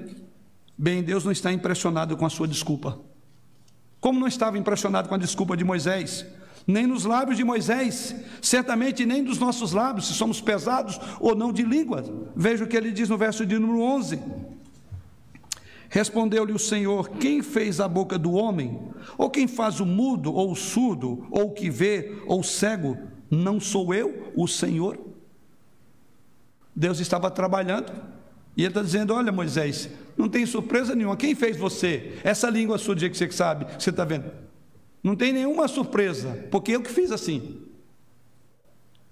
Bem, 0.77 1.03
Deus 1.03 1.23
não 1.23 1.31
está 1.31 1.51
impressionado 1.51 2.15
com 2.15 2.25
a 2.25 2.29
sua 2.29 2.47
desculpa. 2.47 2.99
Como 3.99 4.19
não 4.19 4.27
estava 4.27 4.57
impressionado 4.57 5.07
com 5.07 5.15
a 5.15 5.17
desculpa 5.17 5.55
de 5.55 5.63
Moisés? 5.63 6.25
Nem 6.65 6.88
nos 6.88 7.03
lábios 7.03 7.36
de 7.36 7.43
Moisés, 7.43 8.15
certamente 8.41 9.05
nem 9.05 9.21
dos 9.23 9.38
nossos 9.38 9.73
lábios, 9.73 10.07
se 10.07 10.13
somos 10.13 10.39
pesados 10.39 10.99
ou 11.19 11.36
não 11.36 11.51
de 11.51 11.63
língua. 11.63 12.03
Veja 12.36 12.63
o 12.63 12.67
que 12.67 12.77
ele 12.77 12.91
diz 12.91 13.09
no 13.09 13.17
verso 13.17 13.45
de 13.45 13.59
número 13.59 13.81
11. 13.81 14.19
Respondeu-lhe 15.89 16.53
o 16.53 16.59
Senhor: 16.59 17.09
Quem 17.11 17.41
fez 17.41 17.79
a 17.79 17.88
boca 17.88 18.17
do 18.17 18.31
homem? 18.31 18.79
Ou 19.17 19.29
quem 19.29 19.47
faz 19.47 19.79
o 19.79 19.86
mudo, 19.86 20.34
ou 20.34 20.51
o 20.51 20.55
surdo, 20.55 21.27
ou 21.29 21.47
o 21.47 21.53
que 21.53 21.69
vê, 21.69 22.17
ou 22.25 22.39
o 22.39 22.43
cego? 22.43 22.97
Não 23.29 23.59
sou 23.59 23.93
eu, 23.93 24.31
o 24.36 24.47
Senhor? 24.47 25.12
Deus 26.76 26.99
estava 26.99 27.30
trabalhando 27.30 27.91
e 28.55 28.61
ele 28.61 28.69
está 28.69 28.82
dizendo: 28.82 29.13
Olha, 29.13 29.32
Moisés, 29.32 29.89
não 30.17 30.30
tem 30.30 30.45
surpresa 30.45 30.95
nenhuma. 30.95 31.17
Quem 31.17 31.36
fez 31.36 31.57
você? 31.57 32.19
Essa 32.24 32.49
língua 32.49 32.78
sua, 32.78 32.95
dia 32.95 33.09
que 33.09 33.17
você 33.17 33.30
sabe, 33.32 33.65
você 33.78 33.89
está 33.89 34.05
vendo? 34.05 34.32
Não 35.03 35.15
tem 35.15 35.34
nenhuma 35.34 35.67
surpresa, 35.67 36.47
porque 36.49 36.71
eu 36.71 36.82
que 36.82 36.89
fiz 36.89 37.11
assim. 37.11 37.61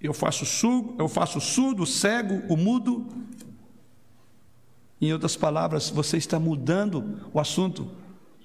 Eu 0.00 0.12
faço 0.12 0.44
surdo, 0.44 0.96
eu 0.98 1.08
faço 1.08 1.40
surdo, 1.40 1.86
cego, 1.86 2.42
o 2.48 2.56
mudo. 2.56 3.06
Em 5.00 5.12
outras 5.12 5.36
palavras, 5.36 5.90
você 5.90 6.16
está 6.16 6.40
mudando 6.40 7.20
o 7.32 7.38
assunto. 7.38 7.90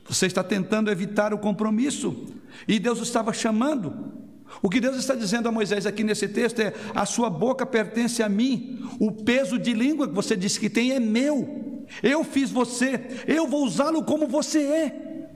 Você 0.08 0.26
está 0.26 0.44
tentando 0.44 0.92
evitar 0.92 1.34
o 1.34 1.38
compromisso. 1.38 2.28
E 2.68 2.80
Deus 2.80 3.00
estava 3.00 3.34
chamando. 3.34 4.27
O 4.62 4.70
que 4.70 4.80
Deus 4.80 4.98
está 4.98 5.14
dizendo 5.14 5.48
a 5.48 5.52
Moisés 5.52 5.86
aqui 5.86 6.04
nesse 6.04 6.28
texto 6.28 6.60
é: 6.60 6.74
a 6.96 7.06
sua 7.06 7.30
boca 7.30 7.66
pertence 7.66 8.24
a 8.24 8.30
mim, 8.30 8.80
o 9.00 9.12
peso 9.12 9.58
de 9.60 9.74
língua 9.74 10.08
que 10.08 10.14
você 10.14 10.36
disse 10.36 10.60
que 10.60 10.70
tem 10.70 10.92
é 10.92 11.00
meu, 11.00 11.86
eu 12.02 12.24
fiz 12.24 12.52
você, 12.52 13.24
eu 13.28 13.48
vou 13.48 13.64
usá-lo 13.64 14.04
como 14.04 14.28
você 14.28 14.60
é, 14.60 15.30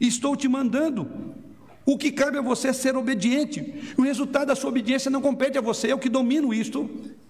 estou 0.00 0.36
te 0.36 0.48
mandando. 0.48 1.08
O 1.84 1.96
que 1.96 2.12
cabe 2.12 2.36
a 2.36 2.42
você 2.42 2.68
é 2.68 2.72
ser 2.74 2.96
obediente, 2.96 3.94
o 3.96 4.02
resultado 4.02 4.48
da 4.48 4.54
sua 4.54 4.68
obediência 4.68 5.10
não 5.10 5.22
compete 5.22 5.56
a 5.56 5.62
você, 5.62 5.90
eu 5.90 5.98
que 5.98 6.10
domino 6.10 6.52
isto, 6.52 6.88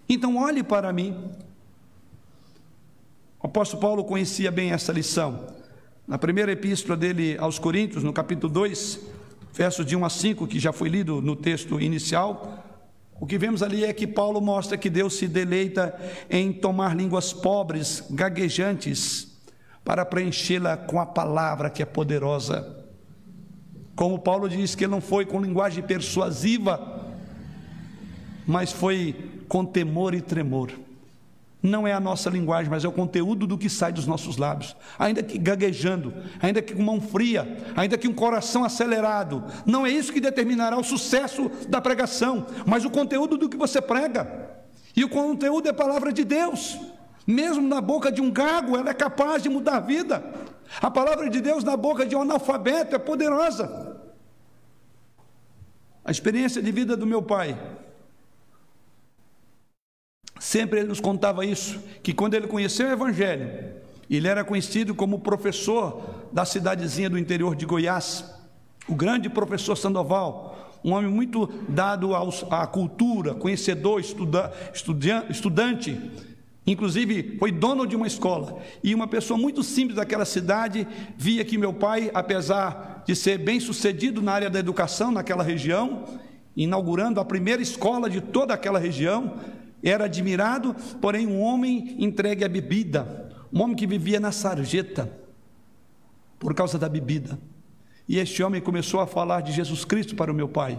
então 0.08 0.36
olhe 0.36 0.64
para 0.64 0.92
mim. 0.92 1.16
O 3.40 3.46
apóstolo 3.46 3.80
Paulo 3.80 4.04
conhecia 4.04 4.50
bem 4.50 4.72
essa 4.72 4.92
lição. 4.92 5.46
Na 6.08 6.18
primeira 6.18 6.50
epístola 6.50 6.96
dele 6.96 7.36
aos 7.38 7.56
Coríntios, 7.58 8.02
no 8.02 8.12
capítulo 8.12 8.52
2, 8.52 8.98
versos 9.52 9.84
de 9.84 9.96
1 9.96 10.04
a 10.04 10.10
5, 10.10 10.46
que 10.46 10.58
já 10.58 10.72
foi 10.72 10.88
lido 10.88 11.20
no 11.20 11.34
texto 11.34 11.80
inicial, 11.80 12.64
o 13.20 13.26
que 13.26 13.36
vemos 13.36 13.62
ali 13.62 13.84
é 13.84 13.92
que 13.92 14.06
Paulo 14.06 14.40
mostra 14.40 14.78
que 14.78 14.88
Deus 14.88 15.14
se 15.14 15.26
deleita 15.26 15.98
em 16.30 16.52
tomar 16.52 16.96
línguas 16.96 17.32
pobres, 17.32 18.04
gaguejantes, 18.10 19.26
para 19.84 20.04
preenchê-la 20.04 20.76
com 20.76 21.00
a 21.00 21.06
palavra 21.06 21.70
que 21.70 21.82
é 21.82 21.86
poderosa. 21.86 22.76
Como 23.96 24.18
Paulo 24.18 24.48
diz 24.48 24.74
que 24.74 24.84
ele 24.84 24.92
não 24.92 25.00
foi 25.00 25.26
com 25.26 25.40
linguagem 25.40 25.82
persuasiva, 25.82 27.06
mas 28.46 28.70
foi 28.70 29.42
com 29.48 29.64
temor 29.64 30.14
e 30.14 30.20
tremor. 30.20 30.70
Não 31.62 31.86
é 31.86 31.92
a 31.92 31.98
nossa 31.98 32.30
linguagem, 32.30 32.70
mas 32.70 32.84
é 32.84 32.88
o 32.88 32.92
conteúdo 32.92 33.46
do 33.46 33.58
que 33.58 33.68
sai 33.68 33.92
dos 33.92 34.06
nossos 34.06 34.36
lábios. 34.36 34.76
Ainda 34.96 35.22
que 35.22 35.36
gaguejando, 35.36 36.14
ainda 36.40 36.62
que 36.62 36.72
com 36.72 36.82
mão 36.82 37.00
fria, 37.00 37.58
ainda 37.76 37.98
que 37.98 38.06
um 38.06 38.14
coração 38.14 38.62
acelerado. 38.62 39.42
Não 39.66 39.84
é 39.84 39.90
isso 39.90 40.12
que 40.12 40.20
determinará 40.20 40.78
o 40.78 40.84
sucesso 40.84 41.50
da 41.68 41.80
pregação, 41.80 42.46
mas 42.64 42.84
o 42.84 42.90
conteúdo 42.90 43.36
do 43.36 43.48
que 43.48 43.56
você 43.56 43.80
prega. 43.80 44.50
E 44.94 45.04
o 45.04 45.08
conteúdo 45.08 45.66
é 45.66 45.70
a 45.70 45.74
palavra 45.74 46.12
de 46.12 46.24
Deus. 46.24 46.78
Mesmo 47.26 47.66
na 47.66 47.80
boca 47.80 48.10
de 48.10 48.22
um 48.22 48.30
gago, 48.30 48.76
ela 48.76 48.90
é 48.90 48.94
capaz 48.94 49.42
de 49.42 49.48
mudar 49.48 49.76
a 49.76 49.80
vida. 49.80 50.24
A 50.80 50.90
palavra 50.90 51.28
de 51.28 51.40
Deus 51.40 51.64
na 51.64 51.76
boca 51.76 52.06
de 52.06 52.14
um 52.14 52.22
analfabeto 52.22 52.94
é 52.94 52.98
poderosa. 52.98 54.00
A 56.04 56.10
experiência 56.10 56.62
de 56.62 56.70
vida 56.70 56.96
do 56.96 57.06
meu 57.06 57.20
pai 57.20 57.58
Sempre 60.38 60.80
ele 60.80 60.88
nos 60.88 61.00
contava 61.00 61.44
isso, 61.44 61.80
que 62.02 62.12
quando 62.12 62.34
ele 62.34 62.46
conheceu 62.46 62.88
o 62.88 62.92
Evangelho, 62.92 63.72
ele 64.08 64.28
era 64.28 64.44
conhecido 64.44 64.94
como 64.94 65.18
professor 65.18 66.28
da 66.32 66.44
cidadezinha 66.44 67.10
do 67.10 67.18
interior 67.18 67.54
de 67.54 67.66
Goiás, 67.66 68.24
o 68.88 68.94
grande 68.94 69.28
professor 69.28 69.76
Sandoval, 69.76 70.80
um 70.82 70.92
homem 70.92 71.10
muito 71.10 71.46
dado 71.68 72.14
aos, 72.14 72.44
à 72.50 72.66
cultura, 72.66 73.34
conhecedor, 73.34 74.00
estuda, 74.00 74.52
estudante, 75.28 76.00
inclusive 76.66 77.36
foi 77.38 77.50
dono 77.52 77.86
de 77.86 77.96
uma 77.96 78.06
escola. 78.06 78.58
E 78.82 78.94
uma 78.94 79.06
pessoa 79.06 79.38
muito 79.38 79.62
simples 79.62 79.96
daquela 79.96 80.24
cidade 80.24 80.86
via 81.16 81.44
que 81.44 81.58
meu 81.58 81.74
pai, 81.74 82.10
apesar 82.14 83.02
de 83.06 83.14
ser 83.14 83.38
bem 83.38 83.58
sucedido 83.58 84.22
na 84.22 84.32
área 84.32 84.50
da 84.50 84.58
educação 84.58 85.10
naquela 85.10 85.42
região, 85.42 86.04
inaugurando 86.56 87.20
a 87.20 87.24
primeira 87.24 87.60
escola 87.60 88.08
de 88.08 88.20
toda 88.20 88.54
aquela 88.54 88.78
região, 88.78 89.34
era 89.82 90.04
admirado, 90.04 90.74
porém 91.00 91.26
um 91.26 91.40
homem 91.40 91.96
entregue 91.98 92.44
à 92.44 92.48
bebida, 92.48 93.30
um 93.52 93.62
homem 93.62 93.76
que 93.76 93.86
vivia 93.86 94.18
na 94.18 94.32
sarjeta 94.32 95.10
por 96.38 96.54
causa 96.54 96.78
da 96.78 96.88
bebida. 96.88 97.38
E 98.08 98.18
este 98.18 98.42
homem 98.42 98.60
começou 98.60 99.00
a 99.00 99.06
falar 99.06 99.42
de 99.42 99.52
Jesus 99.52 99.84
Cristo 99.84 100.16
para 100.16 100.32
o 100.32 100.34
meu 100.34 100.48
pai. 100.48 100.78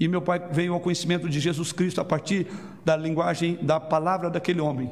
E 0.00 0.06
meu 0.06 0.22
pai 0.22 0.40
veio 0.50 0.72
ao 0.72 0.80
conhecimento 0.80 1.28
de 1.28 1.40
Jesus 1.40 1.72
Cristo 1.72 2.00
a 2.00 2.04
partir 2.04 2.46
da 2.84 2.96
linguagem 2.96 3.58
da 3.60 3.80
palavra 3.80 4.30
daquele 4.30 4.60
homem. 4.60 4.90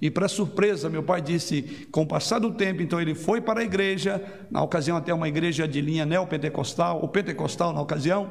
E 0.00 0.10
para 0.10 0.28
surpresa, 0.28 0.90
meu 0.90 1.02
pai 1.02 1.22
disse, 1.22 1.88
com 1.90 2.02
o 2.02 2.06
passar 2.06 2.38
do 2.38 2.52
tempo, 2.52 2.82
então 2.82 3.00
ele 3.00 3.14
foi 3.14 3.40
para 3.40 3.60
a 3.60 3.64
igreja, 3.64 4.22
na 4.50 4.62
ocasião 4.62 4.96
até 4.96 5.12
uma 5.12 5.28
igreja 5.28 5.66
de 5.66 5.80
linha 5.80 6.04
neopentecostal, 6.04 7.00
ou 7.00 7.08
pentecostal 7.08 7.72
na 7.72 7.80
ocasião, 7.80 8.30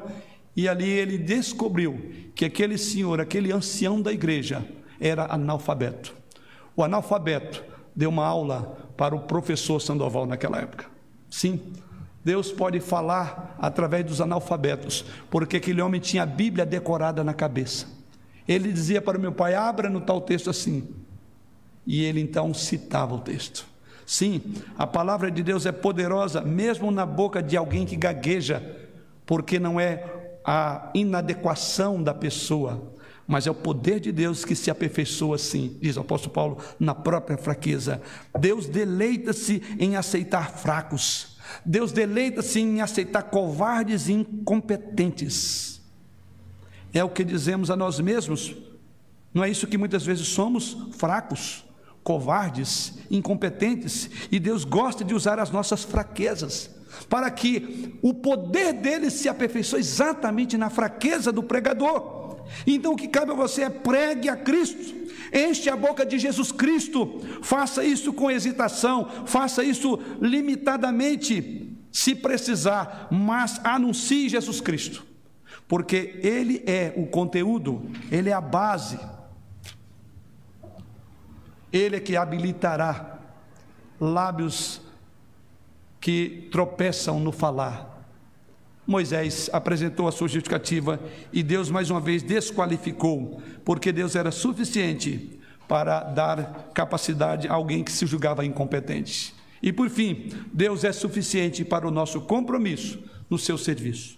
e 0.56 0.68
ali 0.68 0.88
ele 0.88 1.18
descobriu 1.18 2.10
que 2.34 2.44
aquele 2.44 2.78
senhor, 2.78 3.20
aquele 3.20 3.52
ancião 3.52 4.00
da 4.00 4.12
igreja, 4.12 4.64
era 4.98 5.26
analfabeto. 5.32 6.14
O 6.74 6.82
analfabeto 6.82 7.62
deu 7.94 8.08
uma 8.08 8.26
aula 8.26 8.78
para 8.96 9.14
o 9.14 9.20
professor 9.20 9.80
Sandoval 9.80 10.26
naquela 10.26 10.58
época. 10.58 10.86
Sim, 11.28 11.60
Deus 12.24 12.50
pode 12.50 12.80
falar 12.80 13.56
através 13.58 14.04
dos 14.04 14.20
analfabetos, 14.20 15.04
porque 15.30 15.58
aquele 15.58 15.80
homem 15.80 16.00
tinha 16.00 16.22
a 16.22 16.26
Bíblia 16.26 16.64
decorada 16.64 17.22
na 17.22 17.34
cabeça. 17.34 17.86
Ele 18.48 18.72
dizia 18.72 19.02
para 19.02 19.18
o 19.18 19.20
meu 19.20 19.32
pai: 19.32 19.54
abra 19.54 19.90
no 19.90 20.00
tal 20.00 20.20
texto 20.20 20.48
assim, 20.48 20.88
e 21.86 22.02
ele 22.02 22.20
então 22.20 22.54
citava 22.54 23.14
o 23.14 23.20
texto. 23.20 23.66
Sim, 24.06 24.40
a 24.78 24.86
palavra 24.86 25.30
de 25.30 25.42
Deus 25.42 25.66
é 25.66 25.72
poderosa, 25.72 26.40
mesmo 26.40 26.90
na 26.90 27.04
boca 27.04 27.42
de 27.42 27.56
alguém 27.56 27.84
que 27.84 27.96
gagueja, 27.96 28.62
porque 29.26 29.58
não 29.58 29.80
é 29.80 30.25
a 30.46 30.90
inadequação 30.94 32.00
da 32.00 32.14
pessoa, 32.14 32.94
mas 33.26 33.48
é 33.48 33.50
o 33.50 33.54
poder 33.54 33.98
de 33.98 34.12
Deus 34.12 34.44
que 34.44 34.54
se 34.54 34.70
aperfeiçoa 34.70 35.34
assim, 35.34 35.76
diz 35.80 35.96
o 35.96 36.00
apóstolo 36.00 36.32
Paulo, 36.32 36.58
na 36.78 36.94
própria 36.94 37.36
fraqueza. 37.36 38.00
Deus 38.38 38.66
deleita-se 38.66 39.60
em 39.78 39.96
aceitar 39.96 40.52
fracos, 40.52 41.36
Deus 41.64 41.90
deleita-se 41.90 42.60
em 42.60 42.80
aceitar 42.80 43.24
covardes 43.24 44.08
e 44.08 44.12
incompetentes. 44.12 45.82
É 46.94 47.02
o 47.02 47.10
que 47.10 47.24
dizemos 47.24 47.68
a 47.68 47.76
nós 47.76 47.98
mesmos, 47.98 48.54
não 49.34 49.42
é 49.42 49.50
isso 49.50 49.66
que 49.66 49.76
muitas 49.76 50.06
vezes 50.06 50.28
somos? 50.28 50.76
Fracos 50.92 51.65
covardes, 52.06 52.92
incompetentes, 53.10 54.08
e 54.30 54.38
Deus 54.38 54.64
gosta 54.64 55.04
de 55.04 55.12
usar 55.12 55.40
as 55.40 55.50
nossas 55.50 55.82
fraquezas 55.82 56.70
para 57.08 57.28
que 57.32 57.98
o 58.00 58.14
poder 58.14 58.74
dele 58.74 59.10
se 59.10 59.28
aperfeiçoe 59.28 59.80
exatamente 59.80 60.56
na 60.56 60.70
fraqueza 60.70 61.32
do 61.32 61.42
pregador. 61.42 62.44
Então 62.64 62.92
o 62.92 62.96
que 62.96 63.08
cabe 63.08 63.32
a 63.32 63.34
você 63.34 63.62
é 63.62 63.70
pregue 63.70 64.28
a 64.28 64.36
Cristo, 64.36 64.94
enche 65.34 65.68
a 65.68 65.74
boca 65.74 66.06
de 66.06 66.16
Jesus 66.16 66.52
Cristo, 66.52 67.20
faça 67.42 67.84
isso 67.84 68.12
com 68.12 68.30
hesitação, 68.30 69.10
faça 69.26 69.64
isso 69.64 69.98
limitadamente, 70.22 71.76
se 71.90 72.14
precisar, 72.14 73.08
mas 73.10 73.60
anuncie 73.64 74.28
Jesus 74.28 74.60
Cristo, 74.60 75.04
porque 75.66 76.20
Ele 76.22 76.62
é 76.68 76.94
o 76.96 77.04
conteúdo, 77.06 77.90
Ele 78.12 78.30
é 78.30 78.32
a 78.32 78.40
base 78.40 78.96
ele 81.76 81.96
é 81.96 82.00
que 82.00 82.16
habilitará 82.16 83.18
lábios 84.00 84.80
que 86.00 86.48
tropeçam 86.50 87.20
no 87.20 87.32
falar. 87.32 87.94
Moisés 88.86 89.50
apresentou 89.52 90.06
a 90.06 90.12
sua 90.12 90.28
justificativa 90.28 91.00
e 91.32 91.42
Deus 91.42 91.70
mais 91.70 91.90
uma 91.90 92.00
vez 92.00 92.22
desqualificou, 92.22 93.42
porque 93.64 93.90
Deus 93.90 94.14
era 94.14 94.30
suficiente 94.30 95.40
para 95.66 96.00
dar 96.00 96.70
capacidade 96.72 97.48
a 97.48 97.54
alguém 97.54 97.82
que 97.82 97.90
se 97.90 98.06
julgava 98.06 98.44
incompetente. 98.44 99.34
E 99.60 99.72
por 99.72 99.90
fim, 99.90 100.30
Deus 100.52 100.84
é 100.84 100.92
suficiente 100.92 101.64
para 101.64 101.88
o 101.88 101.90
nosso 101.90 102.20
compromisso 102.20 103.02
no 103.28 103.38
seu 103.38 103.58
serviço. 103.58 104.16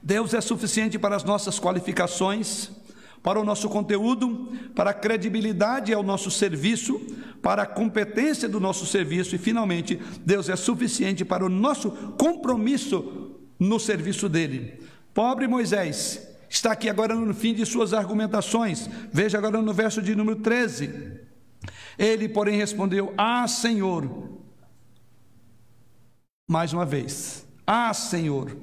Deus 0.00 0.32
é 0.34 0.40
suficiente 0.40 1.00
para 1.00 1.16
as 1.16 1.24
nossas 1.24 1.58
qualificações 1.58 2.70
para 3.22 3.40
o 3.40 3.44
nosso 3.44 3.68
conteúdo, 3.68 4.52
para 4.74 4.90
a 4.90 4.94
credibilidade 4.94 5.92
ao 5.92 6.02
nosso 6.02 6.30
serviço, 6.30 7.00
para 7.42 7.62
a 7.62 7.66
competência 7.66 8.48
do 8.48 8.60
nosso 8.60 8.86
serviço 8.86 9.34
e, 9.34 9.38
finalmente, 9.38 10.00
Deus 10.24 10.48
é 10.48 10.56
suficiente 10.56 11.24
para 11.24 11.44
o 11.44 11.48
nosso 11.48 11.90
compromisso 12.18 13.36
no 13.58 13.78
serviço 13.80 14.28
dele. 14.28 14.80
Pobre 15.12 15.46
Moisés 15.46 16.28
está 16.48 16.72
aqui 16.72 16.88
agora 16.88 17.14
no 17.14 17.34
fim 17.34 17.54
de 17.54 17.64
suas 17.64 17.92
argumentações. 17.92 18.88
Veja 19.12 19.38
agora 19.38 19.60
no 19.60 19.72
verso 19.72 20.02
de 20.02 20.14
número 20.14 20.40
13. 20.40 21.20
Ele, 21.98 22.28
porém, 22.28 22.56
respondeu: 22.56 23.12
Ah, 23.16 23.46
Senhor. 23.48 24.30
Mais 26.48 26.72
uma 26.72 26.84
vez: 26.84 27.46
Ah, 27.66 27.92
Senhor 27.94 28.56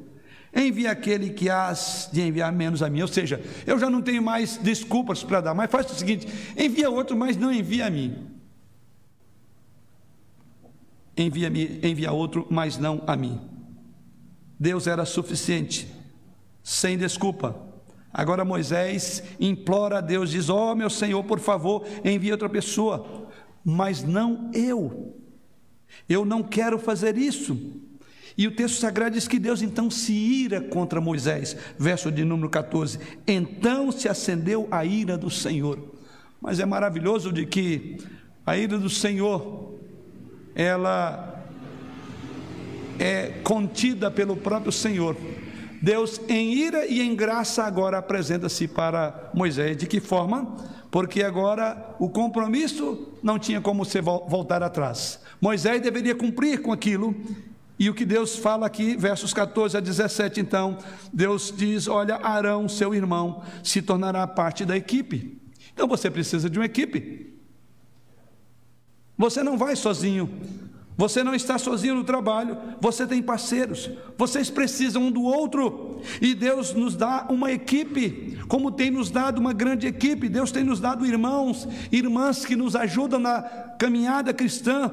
envia 0.55 0.91
aquele 0.91 1.31
que 1.31 1.49
has 1.49 2.09
de 2.11 2.21
enviar 2.21 2.51
menos 2.51 2.83
a 2.83 2.89
mim. 2.89 3.01
Ou 3.01 3.07
seja, 3.07 3.41
eu 3.65 3.79
já 3.79 3.89
não 3.89 4.01
tenho 4.01 4.21
mais 4.21 4.57
desculpas 4.57 5.23
para 5.23 5.41
dar, 5.41 5.53
mas 5.53 5.71
faz 5.71 5.89
o 5.91 5.95
seguinte: 5.95 6.27
envia 6.57 6.89
outro, 6.89 7.17
mas 7.17 7.35
não 7.35 7.51
envia 7.51 7.87
a 7.87 7.89
mim. 7.89 8.27
Envia-me, 11.15 11.79
envia 11.83 12.11
outro, 12.11 12.47
mas 12.49 12.77
não 12.77 13.03
a 13.05 13.15
mim. 13.15 13.39
Deus 14.59 14.87
era 14.87 15.05
suficiente, 15.05 15.87
sem 16.63 16.97
desculpa. 16.97 17.55
Agora 18.11 18.45
Moisés 18.45 19.23
implora 19.39 19.97
a 19.97 20.01
Deus, 20.01 20.29
diz: 20.29 20.49
Ó 20.49 20.71
oh, 20.71 20.75
meu 20.75 20.89
Senhor, 20.89 21.23
por 21.23 21.39
favor, 21.39 21.85
envie 22.05 22.31
outra 22.31 22.49
pessoa, 22.49 23.27
mas 23.63 24.03
não 24.03 24.51
eu. 24.53 25.19
Eu 26.07 26.25
não 26.25 26.43
quero 26.43 26.77
fazer 26.77 27.17
isso. 27.17 27.82
E 28.37 28.47
o 28.47 28.55
texto 28.55 28.79
sagrado 28.79 29.15
diz 29.15 29.27
que 29.27 29.39
Deus 29.39 29.61
então 29.61 29.89
se 29.89 30.13
ira 30.13 30.59
contra 30.59 30.99
Moisés, 30.99 31.55
verso 31.77 32.11
de 32.11 32.23
número 32.23 32.49
14. 32.49 32.99
Então 33.27 33.91
se 33.91 34.09
acendeu 34.09 34.67
a 34.71 34.83
ira 34.83 35.17
do 35.17 35.29
Senhor. 35.29 35.79
Mas 36.41 36.59
é 36.59 36.65
maravilhoso 36.65 37.31
de 37.31 37.45
que 37.45 37.97
a 38.45 38.57
ira 38.57 38.77
do 38.77 38.89
Senhor, 38.89 39.75
ela 40.55 41.41
é 42.99 43.39
contida 43.43 44.09
pelo 44.11 44.35
próprio 44.35 44.71
Senhor. 44.71 45.15
Deus, 45.81 46.19
em 46.29 46.53
ira 46.53 46.85
e 46.85 47.01
em 47.01 47.15
graça, 47.15 47.63
agora 47.63 47.97
apresenta-se 47.97 48.67
para 48.67 49.31
Moisés. 49.33 49.77
De 49.77 49.85
que 49.85 49.99
forma? 49.99 50.55
Porque 50.89 51.23
agora 51.23 51.95
o 51.99 52.09
compromisso 52.09 53.13
não 53.21 53.37
tinha 53.37 53.59
como 53.59 53.83
se 53.83 53.99
voltar 54.01 54.63
atrás. 54.63 55.19
Moisés 55.41 55.81
deveria 55.81 56.15
cumprir 56.15 56.61
com 56.61 56.71
aquilo 56.71 57.15
e 57.77 57.89
o 57.89 57.93
que 57.93 58.05
Deus 58.05 58.35
fala 58.35 58.67
aqui, 58.67 58.95
versos 58.95 59.33
14 59.33 59.77
a 59.77 59.79
17, 59.79 60.39
então, 60.39 60.77
Deus 61.11 61.53
diz: 61.55 61.87
Olha, 61.87 62.17
Arão, 62.17 62.69
seu 62.69 62.93
irmão, 62.93 63.41
se 63.63 63.81
tornará 63.81 64.25
parte 64.27 64.63
da 64.63 64.77
equipe. 64.77 65.41
Então 65.73 65.87
você 65.87 66.09
precisa 66.09 66.49
de 66.49 66.59
uma 66.59 66.65
equipe. 66.65 67.33
Você 69.17 69.41
não 69.41 69.57
vai 69.57 69.75
sozinho. 69.75 70.29
Você 70.95 71.23
não 71.23 71.33
está 71.33 71.57
sozinho 71.57 71.95
no 71.95 72.03
trabalho, 72.03 72.55
você 72.79 73.07
tem 73.07 73.19
parceiros, 73.21 73.89
vocês 74.15 74.49
precisam 74.51 75.03
um 75.03 75.11
do 75.11 75.23
outro, 75.23 76.01
e 76.21 76.35
Deus 76.35 76.71
nos 76.73 76.95
dá 76.95 77.25
uma 77.31 77.51
equipe, 77.51 78.37
como 78.47 78.71
tem 78.71 78.91
nos 78.91 79.09
dado 79.09 79.39
uma 79.39 79.53
grande 79.53 79.87
equipe, 79.87 80.29
Deus 80.29 80.51
tem 80.51 80.63
nos 80.63 80.79
dado 80.79 81.03
irmãos, 81.03 81.67
irmãs 81.91 82.45
que 82.45 82.55
nos 82.55 82.75
ajudam 82.75 83.19
na 83.19 83.41
caminhada 83.79 84.31
cristã, 84.33 84.91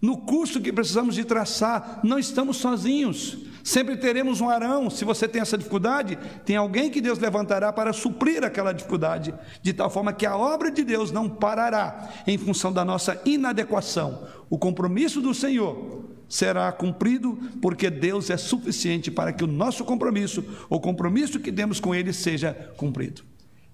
no 0.00 0.18
curso 0.18 0.60
que 0.60 0.72
precisamos 0.72 1.16
de 1.16 1.24
traçar, 1.24 2.00
não 2.04 2.18
estamos 2.18 2.58
sozinhos. 2.58 3.38
Sempre 3.64 3.96
teremos 3.96 4.40
um 4.40 4.48
Arão. 4.48 4.88
Se 4.88 5.04
você 5.04 5.26
tem 5.26 5.42
essa 5.42 5.58
dificuldade, 5.58 6.16
tem 6.44 6.56
alguém 6.56 6.88
que 6.88 7.00
Deus 7.00 7.18
levantará 7.18 7.72
para 7.72 7.92
suprir 7.92 8.44
aquela 8.44 8.72
dificuldade, 8.72 9.34
de 9.60 9.72
tal 9.72 9.90
forma 9.90 10.12
que 10.12 10.24
a 10.24 10.36
obra 10.36 10.70
de 10.70 10.84
Deus 10.84 11.10
não 11.10 11.28
parará 11.28 12.10
em 12.26 12.38
função 12.38 12.72
da 12.72 12.84
nossa 12.84 13.20
inadequação. 13.24 14.26
O 14.48 14.56
compromisso 14.56 15.20
do 15.20 15.34
Senhor 15.34 16.04
será 16.28 16.70
cumprido, 16.70 17.36
porque 17.60 17.90
Deus 17.90 18.30
é 18.30 18.36
suficiente 18.36 19.10
para 19.10 19.32
que 19.32 19.42
o 19.42 19.48
nosso 19.48 19.84
compromisso, 19.84 20.44
o 20.70 20.78
compromisso 20.78 21.40
que 21.40 21.50
temos 21.50 21.80
com 21.80 21.94
Ele, 21.94 22.12
seja 22.12 22.54
cumprido. 22.76 23.22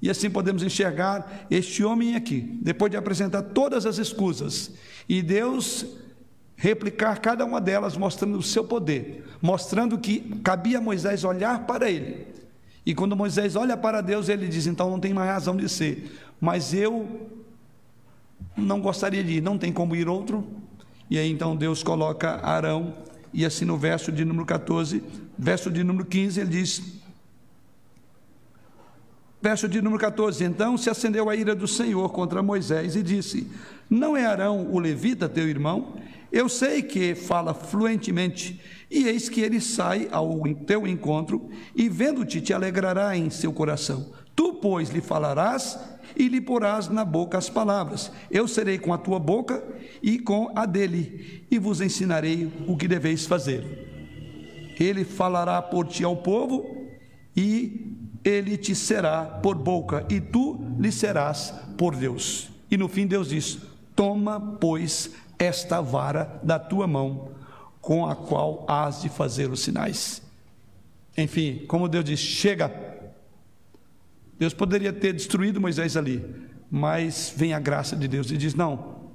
E 0.00 0.08
assim 0.08 0.30
podemos 0.30 0.62
enxergar 0.62 1.46
este 1.50 1.84
homem 1.84 2.16
aqui, 2.16 2.58
depois 2.62 2.90
de 2.90 2.96
apresentar 2.96 3.42
todas 3.42 3.86
as 3.86 3.98
escusas, 3.98 4.70
e 5.08 5.22
Deus 5.22 5.86
replicar 6.56 7.20
cada 7.20 7.44
uma 7.44 7.60
delas, 7.60 7.96
mostrando 7.96 8.38
o 8.38 8.42
seu 8.42 8.64
poder, 8.64 9.24
mostrando 9.40 9.98
que 9.98 10.20
cabia 10.42 10.78
a 10.78 10.80
Moisés 10.80 11.24
olhar 11.24 11.66
para 11.66 11.90
ele. 11.90 12.26
E 12.86 12.94
quando 12.94 13.16
Moisés 13.16 13.56
olha 13.56 13.76
para 13.76 14.00
Deus, 14.00 14.28
ele 14.28 14.46
diz: 14.46 14.66
então 14.66 14.90
não 14.90 15.00
tem 15.00 15.14
mais 15.14 15.28
razão 15.28 15.56
de 15.56 15.68
ser, 15.68 16.10
mas 16.40 16.74
eu 16.74 17.28
não 18.56 18.80
gostaria 18.80 19.24
de 19.24 19.34
ir, 19.34 19.40
não 19.42 19.58
tem 19.58 19.72
como 19.72 19.96
ir 19.96 20.08
outro. 20.08 20.46
E 21.10 21.18
aí 21.18 21.30
então 21.30 21.56
Deus 21.56 21.82
coloca 21.82 22.40
Arão, 22.42 22.94
e 23.32 23.44
assim 23.44 23.64
no 23.64 23.76
verso 23.76 24.12
de 24.12 24.24
número 24.24 24.46
14, 24.46 25.02
verso 25.38 25.70
de 25.70 25.82
número 25.82 26.04
15, 26.04 26.40
ele 26.40 26.50
diz: 26.50 26.82
Verso 29.40 29.68
de 29.68 29.82
número 29.82 30.00
14: 30.00 30.44
Então 30.44 30.76
se 30.78 30.88
acendeu 30.88 31.28
a 31.28 31.36
ira 31.36 31.54
do 31.54 31.68
Senhor 31.68 32.10
contra 32.12 32.42
Moisés 32.42 32.96
e 32.96 33.02
disse: 33.02 33.50
Não 33.90 34.16
é 34.16 34.24
Arão 34.24 34.68
o 34.70 34.78
levita 34.78 35.28
teu 35.28 35.48
irmão? 35.48 35.96
Eu 36.34 36.48
sei 36.48 36.82
que 36.82 37.14
fala 37.14 37.54
fluentemente, 37.54 38.60
e 38.90 39.06
eis 39.06 39.28
que 39.28 39.40
ele 39.40 39.60
sai 39.60 40.08
ao 40.10 40.42
teu 40.66 40.84
encontro, 40.84 41.48
e 41.76 41.88
vendo-te 41.88 42.40
te 42.40 42.52
alegrará 42.52 43.16
em 43.16 43.30
seu 43.30 43.52
coração. 43.52 44.12
Tu, 44.34 44.54
pois, 44.54 44.88
lhe 44.88 45.00
falarás 45.00 45.78
e 46.16 46.26
lhe 46.26 46.40
porás 46.40 46.88
na 46.88 47.04
boca 47.04 47.38
as 47.38 47.48
palavras. 47.48 48.10
Eu 48.28 48.48
serei 48.48 48.80
com 48.80 48.92
a 48.92 48.98
tua 48.98 49.20
boca 49.20 49.62
e 50.02 50.18
com 50.18 50.50
a 50.56 50.66
dele, 50.66 51.46
e 51.48 51.56
vos 51.56 51.80
ensinarei 51.80 52.52
o 52.66 52.76
que 52.76 52.88
deveis 52.88 53.26
fazer. 53.26 54.74
Ele 54.80 55.04
falará 55.04 55.62
por 55.62 55.86
ti 55.86 56.02
ao 56.02 56.16
povo, 56.16 56.66
e 57.36 57.96
ele 58.24 58.56
te 58.56 58.74
será 58.74 59.22
por 59.24 59.54
boca, 59.54 60.04
e 60.10 60.20
tu 60.20 60.58
lhe 60.80 60.90
serás 60.90 61.54
por 61.78 61.94
Deus. 61.94 62.50
E 62.68 62.76
no 62.76 62.88
fim, 62.88 63.06
Deus 63.06 63.28
diz: 63.28 63.56
Toma, 63.94 64.40
pois, 64.40 65.12
esta 65.44 65.80
vara 65.80 66.40
da 66.42 66.58
tua 66.58 66.86
mão, 66.86 67.30
com 67.80 68.06
a 68.06 68.16
qual 68.16 68.64
has 68.68 69.02
de 69.02 69.08
fazer 69.08 69.50
os 69.50 69.60
sinais. 69.60 70.22
Enfim, 71.16 71.64
como 71.66 71.88
Deus 71.88 72.04
diz: 72.04 72.20
Chega. 72.20 72.72
Deus 74.38 74.52
poderia 74.52 74.92
ter 74.92 75.12
destruído 75.12 75.60
Moisés 75.60 75.96
ali, 75.96 76.24
mas 76.70 77.32
vem 77.36 77.54
a 77.54 77.60
graça 77.60 77.94
de 77.96 78.08
Deus 78.08 78.30
e 78.30 78.36
diz: 78.36 78.54
Não, 78.54 79.10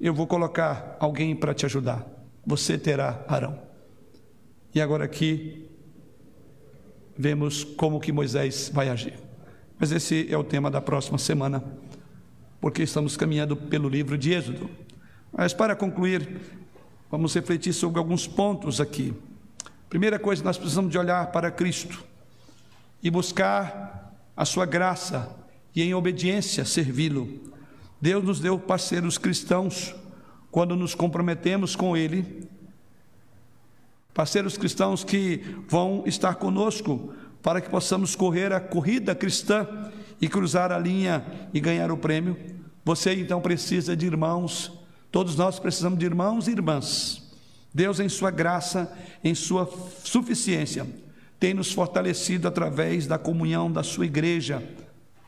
eu 0.00 0.14
vou 0.14 0.26
colocar 0.26 0.96
alguém 1.00 1.34
para 1.34 1.54
te 1.54 1.66
ajudar. 1.66 2.06
Você 2.44 2.78
terá 2.78 3.24
Arão. 3.26 3.58
E 4.74 4.80
agora 4.80 5.04
aqui 5.04 5.68
vemos 7.16 7.64
como 7.64 7.98
que 7.98 8.12
Moisés 8.12 8.70
vai 8.72 8.88
agir. 8.88 9.14
Mas 9.78 9.90
esse 9.90 10.32
é 10.32 10.36
o 10.36 10.44
tema 10.44 10.70
da 10.70 10.80
próxima 10.80 11.18
semana, 11.18 11.62
porque 12.60 12.82
estamos 12.82 13.16
caminhando 13.16 13.56
pelo 13.56 13.88
livro 13.88 14.16
de 14.16 14.32
Êxodo. 14.32 14.70
Mas 15.36 15.52
para 15.52 15.76
concluir, 15.76 16.40
vamos 17.10 17.34
refletir 17.34 17.74
sobre 17.74 17.98
alguns 17.98 18.26
pontos 18.26 18.80
aqui. 18.80 19.12
Primeira 19.90 20.18
coisa, 20.18 20.42
nós 20.42 20.56
precisamos 20.56 20.90
de 20.90 20.98
olhar 20.98 21.26
para 21.26 21.50
Cristo 21.50 22.02
e 23.02 23.10
buscar 23.10 24.16
a 24.34 24.44
sua 24.46 24.64
graça 24.64 25.30
e 25.74 25.82
em 25.82 25.92
obediência 25.92 26.64
servi-lo. 26.64 27.52
Deus 28.00 28.24
nos 28.24 28.40
deu 28.40 28.58
parceiros 28.58 29.18
cristãos 29.18 29.94
quando 30.50 30.74
nos 30.74 30.94
comprometemos 30.94 31.76
com 31.76 31.94
ele 31.94 32.48
parceiros 34.16 34.56
cristãos 34.56 35.04
que 35.04 35.42
vão 35.68 36.02
estar 36.06 36.36
conosco 36.36 37.12
para 37.42 37.60
que 37.60 37.68
possamos 37.68 38.16
correr 38.16 38.50
a 38.50 38.58
corrida 38.58 39.14
cristã 39.14 39.68
e 40.18 40.26
cruzar 40.26 40.72
a 40.72 40.78
linha 40.78 41.22
e 41.52 41.60
ganhar 41.60 41.90
o 41.90 41.98
prêmio. 41.98 42.34
Você 42.82 43.12
então 43.12 43.42
precisa 43.42 43.94
de 43.94 44.06
irmãos, 44.06 44.72
todos 45.10 45.36
nós 45.36 45.58
precisamos 45.58 45.98
de 45.98 46.06
irmãos 46.06 46.48
e 46.48 46.52
irmãs. 46.52 47.22
Deus, 47.72 48.00
em 48.00 48.08
Sua 48.08 48.30
graça, 48.30 48.90
em 49.22 49.34
Sua 49.34 49.70
suficiência, 50.04 50.86
tem 51.38 51.52
nos 51.52 51.72
fortalecido 51.72 52.48
através 52.48 53.06
da 53.06 53.18
comunhão 53.18 53.70
da 53.70 53.82
Sua 53.82 54.06
igreja, 54.06 54.62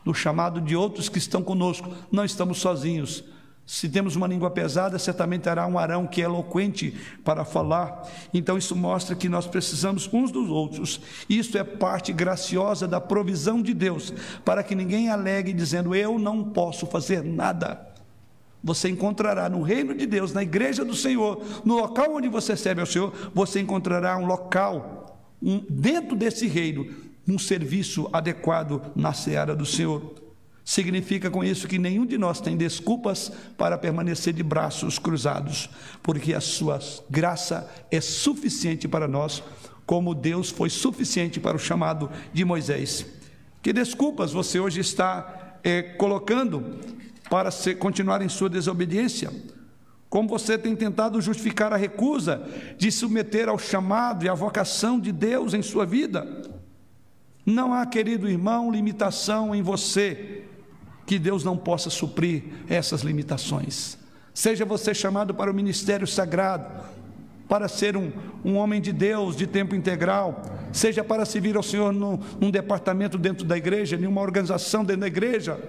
no 0.03 0.13
chamado 0.13 0.59
de 0.59 0.75
outros 0.75 1.09
que 1.09 1.17
estão 1.17 1.43
conosco. 1.43 1.93
Não 2.11 2.25
estamos 2.25 2.59
sozinhos, 2.59 3.23
se 3.69 3.87
temos 3.87 4.15
uma 4.15 4.25
língua 4.25 4.49
pesada, 4.49 4.97
certamente 4.97 5.43
terá 5.43 5.67
um 5.67 5.77
arão 5.77 6.07
que 6.07 6.23
é 6.23 6.25
eloquente 6.25 6.97
para 7.23 7.45
falar. 7.45 8.01
Então, 8.33 8.57
isso 8.57 8.75
mostra 8.75 9.15
que 9.15 9.29
nós 9.29 9.45
precisamos 9.45 10.09
uns 10.11 10.31
dos 10.31 10.49
outros. 10.49 10.99
Isso 11.29 11.55
é 11.55 11.63
parte 11.63 12.11
graciosa 12.11 12.87
da 12.87 12.99
provisão 12.99 13.61
de 13.61 13.75
Deus, 13.75 14.11
para 14.43 14.63
que 14.63 14.73
ninguém 14.73 15.09
alegue 15.09 15.53
dizendo: 15.53 15.93
Eu 15.93 16.17
não 16.17 16.43
posso 16.45 16.87
fazer 16.87 17.23
nada. 17.23 17.88
Você 18.63 18.89
encontrará 18.89 19.49
no 19.49 19.61
reino 19.61 19.93
de 19.95 20.05
Deus, 20.05 20.33
na 20.33 20.43
igreja 20.43 20.83
do 20.83 20.95
Senhor, 20.95 21.41
no 21.63 21.75
local 21.75 22.15
onde 22.15 22.27
você 22.27 22.57
serve 22.57 22.81
ao 22.81 22.87
Senhor, 22.87 23.13
você 23.33 23.59
encontrará 23.59 24.17
um 24.17 24.25
local, 24.25 25.33
um, 25.41 25.63
dentro 25.69 26.15
desse 26.15 26.45
reino, 26.47 26.85
um 27.27 27.39
serviço 27.39 28.09
adequado 28.11 28.91
na 28.95 29.13
seara 29.13 29.55
do 29.55 29.65
Senhor. 29.65 30.13
Significa 30.65 31.31
com 31.31 31.43
isso 31.43 31.67
que 31.67 31.79
nenhum 31.79 32.05
de 32.05 32.17
nós 32.17 32.39
tem 32.39 32.55
desculpas 32.55 33.31
para 33.57 33.77
permanecer 33.77 34.33
de 34.33 34.43
braços 34.43 34.99
cruzados, 34.99 35.69
porque 36.03 36.33
a 36.33 36.41
sua 36.41 36.79
graça 37.09 37.67
é 37.89 37.99
suficiente 37.99 38.87
para 38.87 39.07
nós, 39.07 39.41
como 39.85 40.13
Deus 40.13 40.51
foi 40.51 40.69
suficiente 40.69 41.39
para 41.39 41.57
o 41.57 41.59
chamado 41.59 42.11
de 42.31 42.45
Moisés. 42.45 43.05
Que 43.63 43.73
desculpas 43.73 44.31
você 44.31 44.59
hoje 44.59 44.79
está 44.81 45.57
é, 45.63 45.81
colocando 45.81 46.79
para 47.29 47.49
continuar 47.77 48.21
em 48.21 48.29
sua 48.29 48.49
desobediência? 48.49 49.31
Como 50.09 50.27
você 50.27 50.57
tem 50.57 50.75
tentado 50.75 51.21
justificar 51.21 51.71
a 51.71 51.77
recusa 51.77 52.41
de 52.77 52.91
submeter 52.91 53.47
ao 53.47 53.59
chamado 53.59 54.25
e 54.25 54.29
à 54.29 54.33
vocação 54.33 54.99
de 54.99 55.11
Deus 55.11 55.53
em 55.53 55.61
sua 55.61 55.85
vida? 55.85 56.27
Não 57.45 57.73
há, 57.73 57.85
querido 57.85 58.27
irmão, 58.27 58.71
limitação 58.71 59.53
em 59.53 59.61
você 59.61 60.43
que 61.05 61.19
Deus 61.19 61.43
não 61.43 61.55
possa 61.55 61.89
suprir 61.89 62.43
essas 62.67 63.01
limitações. 63.01 63.97
Seja 64.33 64.65
você 64.65 64.93
chamado 64.93 65.33
para 65.33 65.51
o 65.51 65.53
ministério 65.53 66.07
sagrado, 66.07 66.83
para 67.47 67.67
ser 67.67 67.97
um, 67.97 68.11
um 68.45 68.55
homem 68.55 68.79
de 68.79 68.93
Deus 68.93 69.35
de 69.35 69.47
tempo 69.47 69.75
integral, 69.75 70.43
seja 70.71 71.03
para 71.03 71.25
servir 71.25 71.57
ao 71.57 71.63
Senhor 71.63 71.91
num, 71.91 72.19
num 72.39 72.51
departamento 72.51 73.17
dentro 73.17 73.43
da 73.45 73.57
igreja, 73.57 73.95
em 73.95 74.05
uma 74.05 74.21
organização 74.21 74.85
dentro 74.85 75.01
da 75.01 75.07
igreja, 75.07 75.59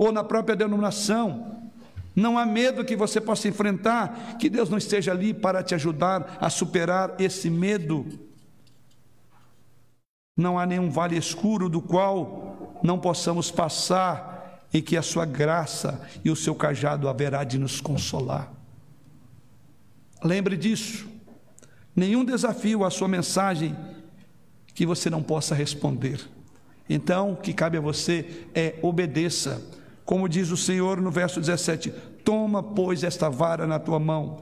ou 0.00 0.10
na 0.10 0.24
própria 0.24 0.56
denominação. 0.56 1.60
Não 2.16 2.38
há 2.38 2.46
medo 2.46 2.86
que 2.86 2.96
você 2.96 3.20
possa 3.20 3.48
enfrentar, 3.48 4.38
que 4.38 4.48
Deus 4.48 4.70
não 4.70 4.78
esteja 4.78 5.12
ali 5.12 5.34
para 5.34 5.62
te 5.62 5.74
ajudar 5.74 6.38
a 6.40 6.48
superar 6.48 7.16
esse 7.18 7.50
medo. 7.50 8.06
Não 10.34 10.58
há 10.58 10.64
nenhum 10.64 10.90
vale 10.90 11.18
escuro 11.18 11.68
do 11.68 11.82
qual 11.82 12.80
não 12.82 12.98
possamos 12.98 13.50
passar 13.50 14.64
em 14.72 14.80
que 14.80 14.96
a 14.96 15.02
sua 15.02 15.26
graça 15.26 16.00
e 16.24 16.30
o 16.30 16.36
seu 16.36 16.54
cajado 16.54 17.06
haverá 17.06 17.44
de 17.44 17.58
nos 17.58 17.78
consolar. 17.78 18.50
Lembre 20.24 20.56
disso. 20.56 21.06
Nenhum 21.94 22.24
desafio 22.24 22.86
à 22.86 22.90
sua 22.90 23.06
mensagem 23.06 23.76
que 24.74 24.86
você 24.86 25.10
não 25.10 25.22
possa 25.22 25.54
responder. 25.54 26.26
Então, 26.88 27.32
o 27.32 27.36
que 27.36 27.52
cabe 27.52 27.76
a 27.76 27.82
você 27.82 28.46
é 28.54 28.78
obedeça. 28.80 29.78
Como 30.10 30.28
diz 30.28 30.50
o 30.50 30.56
Senhor 30.56 31.00
no 31.00 31.08
verso 31.08 31.38
17: 31.38 31.88
Toma, 32.24 32.64
pois, 32.64 33.04
esta 33.04 33.30
vara 33.30 33.64
na 33.64 33.78
tua 33.78 34.00
mão. 34.00 34.38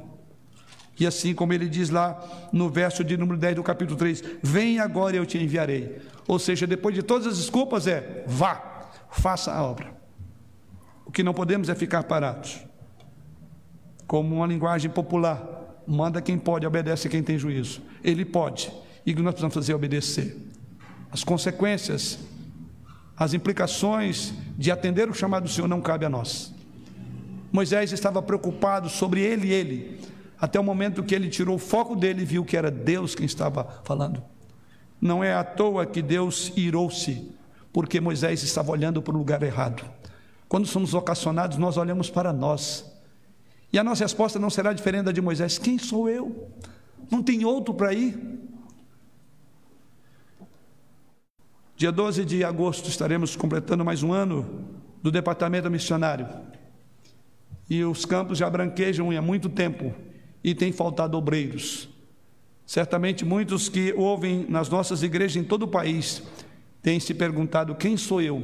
E 0.98 1.06
assim 1.06 1.34
como 1.34 1.52
ele 1.52 1.68
diz 1.68 1.90
lá 1.90 2.48
no 2.50 2.70
verso 2.70 3.04
de 3.04 3.18
número 3.18 3.38
10 3.38 3.56
do 3.56 3.62
capítulo 3.62 3.98
3: 3.98 4.24
Vem 4.42 4.78
agora 4.78 5.14
eu 5.14 5.26
te 5.26 5.36
enviarei. 5.36 5.98
Ou 6.26 6.38
seja, 6.38 6.66
depois 6.66 6.94
de 6.94 7.02
todas 7.02 7.26
as 7.26 7.36
desculpas, 7.36 7.86
é 7.86 8.24
vá, 8.26 8.88
faça 9.10 9.52
a 9.52 9.62
obra. 9.62 9.94
O 11.04 11.12
que 11.12 11.22
não 11.22 11.34
podemos 11.34 11.68
é 11.68 11.74
ficar 11.74 12.04
parados. 12.04 12.64
Como 14.06 14.36
uma 14.36 14.46
linguagem 14.46 14.90
popular, 14.90 15.82
manda 15.86 16.22
quem 16.22 16.38
pode, 16.38 16.66
obedece 16.66 17.10
quem 17.10 17.22
tem 17.22 17.36
juízo. 17.36 17.82
Ele 18.02 18.24
pode. 18.24 18.72
E 19.04 19.12
o 19.12 19.16
que 19.16 19.20
nós 19.20 19.34
precisamos 19.34 19.54
fazer 19.54 19.72
é 19.72 19.74
obedecer. 19.74 20.34
As 21.12 21.22
consequências, 21.22 22.18
as 23.18 23.34
implicações 23.34 24.32
de 24.56 24.70
atender 24.70 25.10
o 25.10 25.14
chamado 25.14 25.44
do 25.44 25.48
Senhor 25.48 25.66
não 25.66 25.80
cabe 25.80 26.04
a 26.04 26.08
nós. 26.08 26.54
Moisés 27.50 27.90
estava 27.92 28.22
preocupado 28.22 28.88
sobre 28.88 29.20
ele 29.20 29.48
e 29.48 29.52
ele, 29.52 30.00
até 30.38 30.60
o 30.60 30.62
momento 30.64 31.02
que 31.02 31.14
ele 31.14 31.28
tirou 31.28 31.56
o 31.56 31.58
foco 31.58 31.96
dele 31.96 32.22
e 32.22 32.24
viu 32.24 32.44
que 32.44 32.56
era 32.56 32.70
Deus 32.70 33.14
quem 33.14 33.26
estava 33.26 33.82
falando. 33.84 34.22
Não 35.00 35.24
é 35.24 35.32
à 35.32 35.42
toa 35.42 35.84
que 35.84 36.00
Deus 36.00 36.52
irou-se, 36.56 37.32
porque 37.72 38.00
Moisés 38.00 38.42
estava 38.42 38.70
olhando 38.70 39.02
para 39.02 39.14
o 39.14 39.18
lugar 39.18 39.42
errado. 39.42 39.84
Quando 40.48 40.66
somos 40.66 40.92
vocacionados, 40.92 41.58
nós 41.58 41.76
olhamos 41.76 42.08
para 42.10 42.32
nós. 42.32 42.84
E 43.72 43.78
a 43.78 43.84
nossa 43.84 44.04
resposta 44.04 44.38
não 44.38 44.48
será 44.48 44.72
diferente 44.72 45.06
da 45.06 45.12
de 45.12 45.20
Moisés: 45.20 45.58
Quem 45.58 45.78
sou 45.78 46.08
eu? 46.08 46.48
Não 47.10 47.22
tem 47.22 47.44
outro 47.44 47.74
para 47.74 47.92
ir? 47.92 48.16
Dia 51.78 51.92
12 51.92 52.24
de 52.24 52.42
agosto 52.42 52.88
estaremos 52.88 53.36
completando 53.36 53.84
mais 53.84 54.02
um 54.02 54.12
ano 54.12 54.66
do 55.00 55.12
departamento 55.12 55.70
missionário. 55.70 56.26
E 57.70 57.84
os 57.84 58.04
campos 58.04 58.36
já 58.36 58.50
branquejam 58.50 59.16
há 59.16 59.22
muito 59.22 59.48
tempo 59.48 59.94
e 60.42 60.56
tem 60.56 60.72
faltado 60.72 61.16
obreiros. 61.16 61.88
Certamente 62.66 63.24
muitos 63.24 63.68
que 63.68 63.94
ouvem 63.96 64.44
nas 64.48 64.68
nossas 64.68 65.04
igrejas 65.04 65.36
em 65.36 65.44
todo 65.44 65.62
o 65.62 65.68
país 65.68 66.20
têm 66.82 66.98
se 66.98 67.14
perguntado: 67.14 67.76
quem 67.76 67.96
sou 67.96 68.20
eu? 68.20 68.42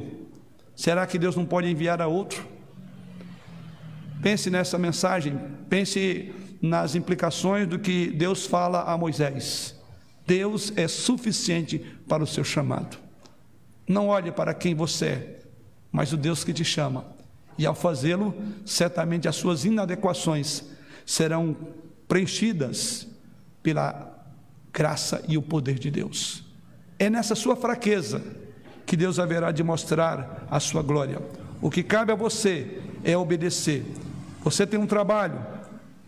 Será 0.73 1.05
que 1.05 1.19
Deus 1.19 1.35
não 1.35 1.45
pode 1.45 1.69
enviar 1.69 2.01
a 2.01 2.07
outro? 2.07 2.47
Pense 4.21 4.49
nessa 4.49 4.77
mensagem, 4.77 5.37
pense 5.69 6.33
nas 6.61 6.95
implicações 6.95 7.67
do 7.67 7.79
que 7.79 8.07
Deus 8.11 8.45
fala 8.45 8.83
a 8.83 8.97
Moisés. 8.97 9.75
Deus 10.25 10.71
é 10.77 10.87
suficiente 10.87 11.79
para 12.07 12.23
o 12.23 12.27
seu 12.27 12.45
chamado. 12.45 13.03
Não 13.87 14.07
olhe 14.07 14.31
para 14.31 14.53
quem 14.53 14.73
você 14.73 15.05
é, 15.05 15.39
mas 15.91 16.11
o 16.11 16.17
Deus 16.17 16.43
que 16.43 16.53
te 16.53 16.65
chama. 16.65 17.05
E 17.57 17.65
ao 17.65 17.75
fazê-lo, 17.75 18.35
certamente 18.65 19.27
as 19.27 19.35
suas 19.35 19.63
inadequações 19.63 20.63
serão 21.05 21.55
preenchidas 22.07 23.07
pela 23.63 24.11
graça 24.73 25.23
e 25.27 25.37
o 25.37 25.41
poder 25.41 25.79
de 25.79 25.89
Deus. 25.89 26.43
É 26.99 27.09
nessa 27.09 27.35
sua 27.35 27.55
fraqueza 27.55 28.21
que 28.85 28.97
Deus 28.97 29.19
haverá 29.19 29.51
de 29.51 29.63
mostrar 29.63 30.47
a 30.49 30.59
sua 30.59 30.81
glória. 30.81 31.21
O 31.61 31.69
que 31.69 31.81
cabe 31.81 32.11
a 32.11 32.15
você 32.15 32.81
é 33.03 33.17
obedecer. 33.17 33.85
Você 34.43 34.67
tem 34.67 34.79
um 34.79 34.85
trabalho, 34.85 35.43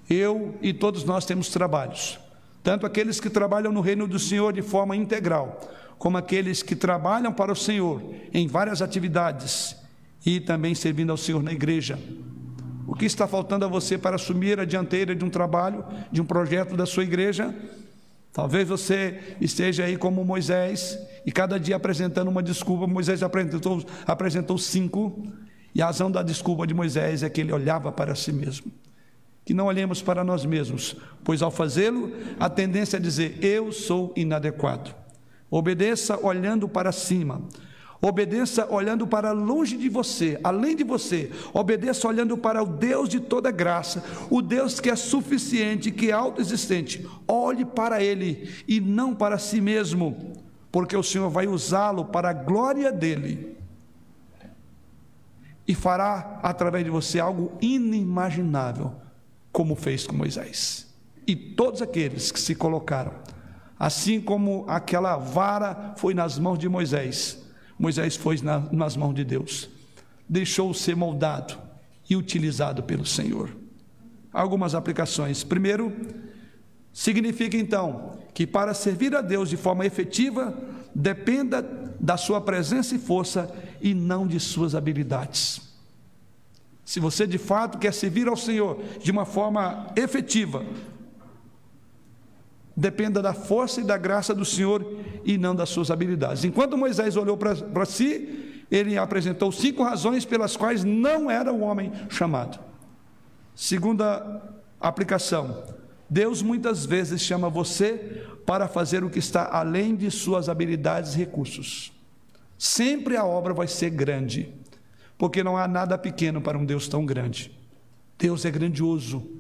eu 0.10 0.56
e 0.62 0.74
todos 0.74 1.04
nós 1.04 1.26
temos 1.26 1.50
trabalhos. 1.50 2.20
Tanto 2.62 2.86
aqueles 2.86 3.20
que 3.20 3.30
trabalham 3.30 3.72
no 3.72 3.82
reino 3.82 4.08
do 4.08 4.20
Senhor 4.20 4.52
de 4.52 4.62
forma 4.62 4.96
integral, 4.96 5.60
como 5.98 6.18
aqueles 6.18 6.62
que 6.62 6.76
trabalham 6.76 7.34
para 7.34 7.52
o 7.52 7.56
Senhor 7.56 8.02
em 8.34 8.48
várias 8.48 8.82
atividades 8.82 9.76
e 10.26 10.40
também 10.40 10.76
servindo 10.76 11.12
ao 11.12 11.18
Senhor 11.18 11.42
na 11.42 11.52
igreja. 11.52 11.98
O 12.86 12.96
que 12.96 13.06
está 13.06 13.28
faltando 13.28 13.66
a 13.66 13.68
você 13.68 13.98
para 13.98 14.16
assumir 14.16 14.60
a 14.60 14.66
dianteira 14.66 15.16
de 15.16 15.26
um 15.26 15.30
trabalho, 15.30 15.84
de 16.12 16.22
um 16.22 16.26
projeto 16.26 16.76
da 16.76 16.86
sua 16.86 17.04
igreja? 17.04 17.54
Talvez 18.32 18.68
você 18.68 19.36
esteja 19.42 19.84
aí 19.84 19.98
como 19.98 20.24
Moisés 20.24 20.98
e 21.26 21.32
cada 21.32 21.60
dia 21.60 21.76
apresentando 21.76 22.30
uma 22.30 22.44
desculpa. 22.44 22.86
Moisés 22.88 23.24
apresentou, 23.24 23.84
apresentou 24.06 24.58
cinco, 24.58 25.24
e 25.74 25.82
a 25.82 25.88
razão 25.88 26.10
da 26.10 26.24
desculpa 26.24 26.66
de 26.66 26.74
Moisés 26.74 27.24
é 27.24 27.30
que 27.30 27.42
ele 27.42 27.52
olhava 27.52 27.92
para 27.92 28.16
si 28.16 28.32
mesmo. 28.32 28.72
Que 29.44 29.54
não 29.54 29.66
olhemos 29.66 30.02
para 30.02 30.24
nós 30.24 30.46
mesmos, 30.46 30.96
pois 31.24 31.42
ao 31.42 31.52
fazê-lo, 31.52 32.12
a 32.40 32.50
tendência 32.50 32.98
é 32.98 33.00
dizer: 33.00 33.44
Eu 33.44 33.72
sou 33.72 34.14
inadequado. 34.16 34.94
Obedeça 35.50 36.20
olhando 36.22 36.68
para 36.68 36.92
cima. 36.92 37.42
Obedeça 38.02 38.68
olhando 38.72 39.08
para 39.08 39.32
longe 39.32 39.76
de 39.76 39.90
você, 39.90 40.40
além 40.44 40.76
de 40.76 40.84
você. 40.84 41.32
Obedeça 41.54 42.08
olhando 42.08 42.38
para 42.38 42.62
o 42.62 42.68
Deus 42.68 43.10
de 43.10 43.20
toda 43.20 43.50
graça, 43.50 44.04
o 44.30 44.42
Deus 44.42 44.80
que 44.80 44.90
é 44.90 44.96
suficiente, 44.96 45.92
que 45.92 46.12
é 46.12 46.14
autoexistente. 46.14 47.08
Olhe 47.28 47.66
para 47.66 48.02
Ele 48.02 48.54
e 48.68 48.80
não 48.80 49.16
para 49.16 49.40
si 49.40 49.60
mesmo, 49.60 50.34
porque 50.72 50.96
o 50.96 51.02
Senhor 51.02 51.30
vai 51.30 51.48
usá-lo 51.48 52.06
para 52.06 52.30
a 52.30 52.34
glória 52.34 52.92
dele 52.92 53.58
e 55.68 55.74
fará 55.74 56.40
através 56.44 56.86
de 56.86 56.92
você 56.92 57.20
algo 57.20 57.58
inimaginável, 57.60 58.94
como 59.52 59.76
fez 59.76 60.06
com 60.06 60.16
Moisés. 60.16 60.88
E 61.26 61.36
todos 61.36 61.82
aqueles 61.82 62.32
que 62.32 62.40
se 62.40 62.54
colocaram 62.54 63.12
Assim 63.80 64.20
como 64.20 64.66
aquela 64.68 65.18
vara 65.18 65.94
foi 65.98 66.14
nas 66.14 66.40
mãos 66.40 66.58
de 66.58 66.68
Moisés, 66.68 67.44
Moisés 67.78 68.16
foi 68.16 68.40
na, 68.42 68.60
nas 68.72 68.98
mãos 68.98 69.14
de 69.14 69.24
Deus. 69.24 69.70
Deixou 70.28 70.74
ser 70.74 70.96
moldado 70.96 71.58
e 72.10 72.16
utilizado 72.16 72.84
pelo 72.84 73.06
Senhor. 73.06 73.56
Algumas 74.34 74.74
aplicações. 74.74 75.44
Primeiro, 75.44 75.94
significa 76.92 77.56
então 77.56 78.18
que 78.34 78.48
para 78.48 78.74
servir 78.74 79.16
a 79.16 79.22
Deus 79.22 79.50
de 79.50 79.58
forma 79.58 79.86
efetiva, 79.86 80.58
dependa 80.94 81.62
da 82.00 82.18
sua 82.18 82.42
presença 82.42 82.96
e 82.96 83.00
força 83.00 83.54
e 83.82 83.94
não 83.94 84.28
de 84.28 84.40
suas 84.40 84.74
habilidades. 84.76 85.62
Se 86.84 87.00
você 87.00 87.28
de 87.28 87.38
fato 87.38 87.78
quer 87.78 87.94
servir 87.94 88.28
ao 88.28 88.38
Senhor 88.38 88.82
de 89.04 89.12
uma 89.12 89.26
forma 89.26 89.92
efetiva, 89.96 90.66
dependa 92.78 93.24
da 93.24 93.34
força 93.34 93.82
e 93.82 93.84
da 93.84 93.98
graça 93.98 94.36
do 94.36 94.46
Senhor 94.46 94.86
e 95.26 95.36
não 95.36 95.56
das 95.56 95.70
suas 95.70 95.90
habilidades. 95.90 96.44
Enquanto 96.44 96.78
Moisés 96.78 97.18
olhou 97.18 97.36
para 97.36 97.86
si, 97.86 98.64
ele 98.70 98.96
apresentou 98.96 99.52
cinco 99.52 99.82
razões 99.82 100.24
pelas 100.26 100.56
quais 100.56 100.84
não 100.84 101.32
era 101.32 101.52
o 101.52 101.62
homem 101.62 101.92
chamado. 102.08 102.60
Segunda 103.56 104.44
aplicação: 104.80 105.64
Deus 106.08 106.44
muitas 106.44 106.86
vezes 106.86 107.20
chama 107.22 107.50
você 107.50 108.24
para 108.46 108.68
fazer 108.68 109.04
o 109.04 109.10
que 109.10 109.18
está 109.18 109.50
além 109.52 109.96
de 109.96 110.12
suas 110.12 110.48
habilidades 110.48 111.16
e 111.16 111.18
recursos. 111.18 111.92
Sempre 112.60 113.18
a 113.18 113.26
obra 113.26 113.54
vai 113.54 113.68
ser 113.68 113.90
grande, 113.90 114.54
porque 115.18 115.44
não 115.44 115.58
há 115.58 115.68
nada 115.68 115.98
pequeno 115.98 116.42
para 116.42 116.58
um 116.58 116.66
Deus 116.66 116.88
tão 116.88 117.04
grande. 117.04 117.52
Deus 118.20 118.46
é 118.46 118.52
grandioso 118.52 119.38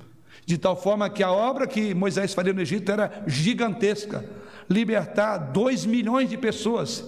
de 0.48 0.58
tal 0.58 0.78
forma 0.78 1.10
que 1.10 1.22
a 1.22 1.30
obra 1.30 1.68
que 1.68 1.93
Moisés 1.93 2.34
faria 2.34 2.54
no 2.54 2.62
Egito 2.62 2.89
era 2.89 3.22
gigantesca 3.28 4.24
libertar 4.70 5.38
dois 5.38 5.86
milhões 5.86 6.30
de 6.30 6.38
pessoas 6.38 7.04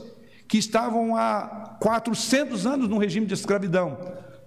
que 0.45 0.57
estavam 0.57 1.15
há 1.15 1.77
400 1.79 2.65
anos 2.65 2.89
no 2.89 2.97
regime 2.97 3.25
de 3.25 3.33
escravidão 3.33 3.97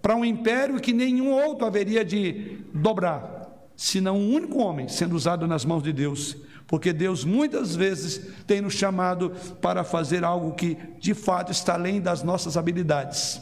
para 0.02 0.14
um 0.14 0.22
império 0.22 0.78
que 0.78 0.92
nenhum 0.92 1.32
outro 1.32 1.64
haveria 1.64 2.04
de 2.04 2.58
dobrar, 2.74 3.70
senão 3.74 4.18
um 4.18 4.34
único 4.34 4.58
homem 4.58 4.88
sendo 4.88 5.16
usado 5.16 5.46
nas 5.46 5.64
mãos 5.64 5.82
de 5.82 5.92
Deus. 5.92 6.36
Porque 6.66 6.92
Deus 6.92 7.24
muitas 7.24 7.74
vezes 7.74 8.20
tem 8.46 8.60
nos 8.60 8.74
chamado 8.74 9.32
para 9.62 9.84
fazer 9.84 10.22
algo 10.22 10.52
que 10.52 10.76
de 11.00 11.14
fato 11.14 11.50
está 11.50 11.74
além 11.74 11.98
das 11.98 12.22
nossas 12.22 12.58
habilidades 12.58 13.40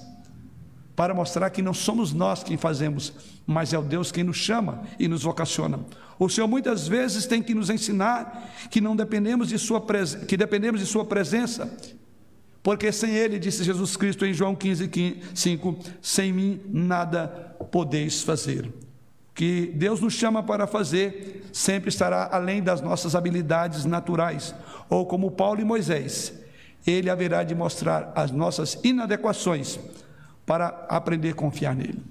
para 1.01 1.15
mostrar 1.15 1.49
que 1.49 1.63
não 1.63 1.73
somos 1.73 2.13
nós 2.13 2.45
quem 2.45 2.59
fazemos, 2.59 3.15
mas 3.47 3.73
é 3.73 3.79
o 3.79 3.83
Deus 3.83 4.13
quem 4.13 4.23
nos 4.23 4.37
chama 4.37 4.83
e 4.99 5.09
nos 5.09 5.23
vocaciona. 5.23 5.81
O 6.19 6.29
Senhor 6.29 6.47
muitas 6.47 6.87
vezes 6.87 7.25
tem 7.25 7.43
que 7.43 7.55
nos 7.55 7.71
ensinar 7.71 8.51
que 8.71 8.83
não 8.83 8.95
dependemos 8.95 9.49
de 9.49 9.59
sua 9.59 9.83
que 10.29 10.37
dependemos 10.37 10.79
de 10.79 10.87
sua 10.87 11.03
presença, 11.03 11.75
porque 12.63 12.93
sem 12.93 13.15
ele, 13.15 13.39
disse 13.39 13.65
Jesus 13.65 13.97
Cristo 13.97 14.27
em 14.27 14.35
João 14.35 14.55
15, 14.55 14.91
5, 15.35 15.79
sem 16.03 16.35
mim 16.35 16.61
nada 16.69 17.29
podeis 17.73 18.23
fazer. 18.23 18.71
Que 19.35 19.73
Deus 19.75 20.03
nos 20.03 20.13
chama 20.13 20.43
para 20.43 20.67
fazer 20.67 21.49
sempre 21.51 21.89
estará 21.89 22.29
além 22.31 22.63
das 22.63 22.83
nossas 22.83 23.15
habilidades 23.15 23.87
naturais, 23.87 24.55
ou 24.91 25.07
como 25.07 25.31
Paulo 25.31 25.63
e 25.63 25.65
Moisés, 25.65 26.31
ele 26.87 27.09
haverá 27.09 27.43
de 27.43 27.55
mostrar 27.55 28.13
as 28.15 28.31
nossas 28.31 28.79
inadequações 28.85 29.81
para 30.51 30.85
aprender 30.89 31.31
a 31.31 31.35
confiar 31.35 31.77
nele. 31.77 32.03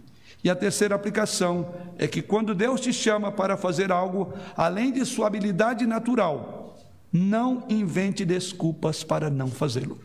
E 0.41 0.49
a 0.49 0.55
terceira 0.55 0.95
aplicação 0.95 1.75
é 1.97 2.07
que 2.07 2.21
quando 2.21 2.55
Deus 2.55 2.79
te 2.79 2.93
chama 2.93 3.33
para 3.33 3.57
fazer 3.57 3.91
algo 3.91 4.33
além 4.55 4.93
de 4.93 5.03
sua 5.03 5.27
habilidade 5.27 5.85
natural, 5.85 6.77
não 7.11 7.65
invente 7.67 8.23
desculpas 8.23 9.03
para 9.03 9.29
não 9.29 9.49
fazê-lo. 9.49 9.99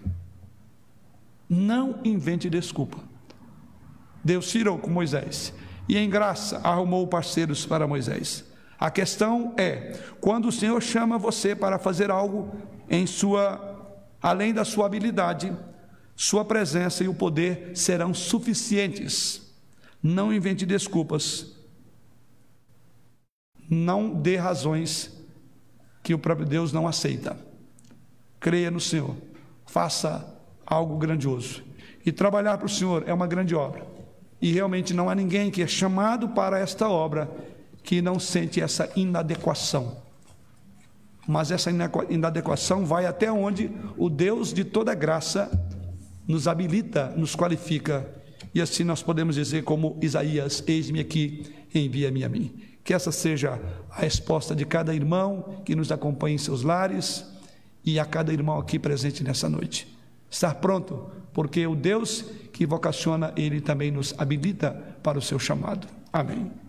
Não 1.48 2.00
invente 2.04 2.50
desculpa. 2.50 2.98
Deus 4.24 4.50
tirou 4.50 4.78
com 4.78 4.90
Moisés 4.90 5.54
e 5.88 5.96
em 5.96 6.10
graça 6.10 6.60
arrumou 6.64 7.06
parceiros 7.06 7.64
para 7.64 7.86
Moisés. 7.86 8.44
A 8.80 8.90
questão 8.90 9.54
é, 9.56 9.96
quando 10.20 10.48
o 10.48 10.52
Senhor 10.52 10.82
chama 10.82 11.18
você 11.18 11.54
para 11.54 11.78
fazer 11.78 12.10
algo 12.10 12.52
em 12.90 13.06
sua 13.06 13.94
além 14.20 14.52
da 14.52 14.64
sua 14.64 14.86
habilidade, 14.86 15.52
sua 16.16 16.44
presença 16.44 17.02
e 17.02 17.08
o 17.08 17.14
poder 17.14 17.72
serão 17.74 18.14
suficientes. 18.14 19.42
Não 20.02 20.32
invente 20.32 20.64
desculpas. 20.64 21.54
Não 23.68 24.14
dê 24.14 24.36
razões 24.36 25.10
que 26.02 26.14
o 26.14 26.18
próprio 26.18 26.46
Deus 26.46 26.72
não 26.72 26.86
aceita. 26.86 27.36
Creia 28.38 28.70
no 28.70 28.80
Senhor. 28.80 29.16
Faça 29.66 30.38
algo 30.64 30.96
grandioso. 30.98 31.62
E 32.04 32.12
trabalhar 32.12 32.58
para 32.58 32.66
o 32.66 32.70
Senhor 32.70 33.04
é 33.06 33.12
uma 33.12 33.26
grande 33.26 33.54
obra. 33.54 33.86
E 34.40 34.52
realmente 34.52 34.92
não 34.92 35.08
há 35.08 35.14
ninguém 35.14 35.50
que 35.50 35.62
é 35.62 35.66
chamado 35.66 36.28
para 36.28 36.58
esta 36.58 36.88
obra 36.88 37.30
que 37.82 38.02
não 38.02 38.20
sente 38.20 38.60
essa 38.60 38.90
inadequação. 38.94 39.96
Mas 41.26 41.50
essa 41.50 41.70
inadequação 42.10 42.84
vai 42.84 43.06
até 43.06 43.32
onde 43.32 43.70
o 43.96 44.10
Deus 44.10 44.52
de 44.52 44.62
toda 44.62 44.94
graça 44.94 45.50
nos 46.26 46.48
habilita, 46.48 47.12
nos 47.16 47.34
qualifica, 47.34 48.08
e 48.54 48.60
assim 48.60 48.84
nós 48.84 49.02
podemos 49.02 49.34
dizer, 49.34 49.64
como 49.64 49.98
Isaías: 50.00 50.62
Eis-me 50.66 51.00
aqui, 51.00 51.42
envia-me 51.74 52.24
a 52.24 52.28
mim. 52.28 52.52
Que 52.82 52.94
essa 52.94 53.10
seja 53.10 53.60
a 53.90 54.00
resposta 54.00 54.54
de 54.54 54.64
cada 54.64 54.94
irmão 54.94 55.62
que 55.64 55.74
nos 55.74 55.90
acompanha 55.90 56.34
em 56.34 56.38
seus 56.38 56.62
lares 56.62 57.24
e 57.84 57.98
a 57.98 58.04
cada 58.04 58.32
irmão 58.32 58.58
aqui 58.58 58.78
presente 58.78 59.24
nessa 59.24 59.48
noite. 59.48 59.88
Estar 60.30 60.54
pronto, 60.56 61.10
porque 61.32 61.66
o 61.66 61.74
Deus 61.74 62.24
que 62.52 62.66
vocaciona, 62.66 63.32
ele 63.36 63.60
também 63.60 63.90
nos 63.90 64.14
habilita 64.16 64.70
para 65.02 65.18
o 65.18 65.22
seu 65.22 65.38
chamado. 65.38 65.88
Amém. 66.12 66.63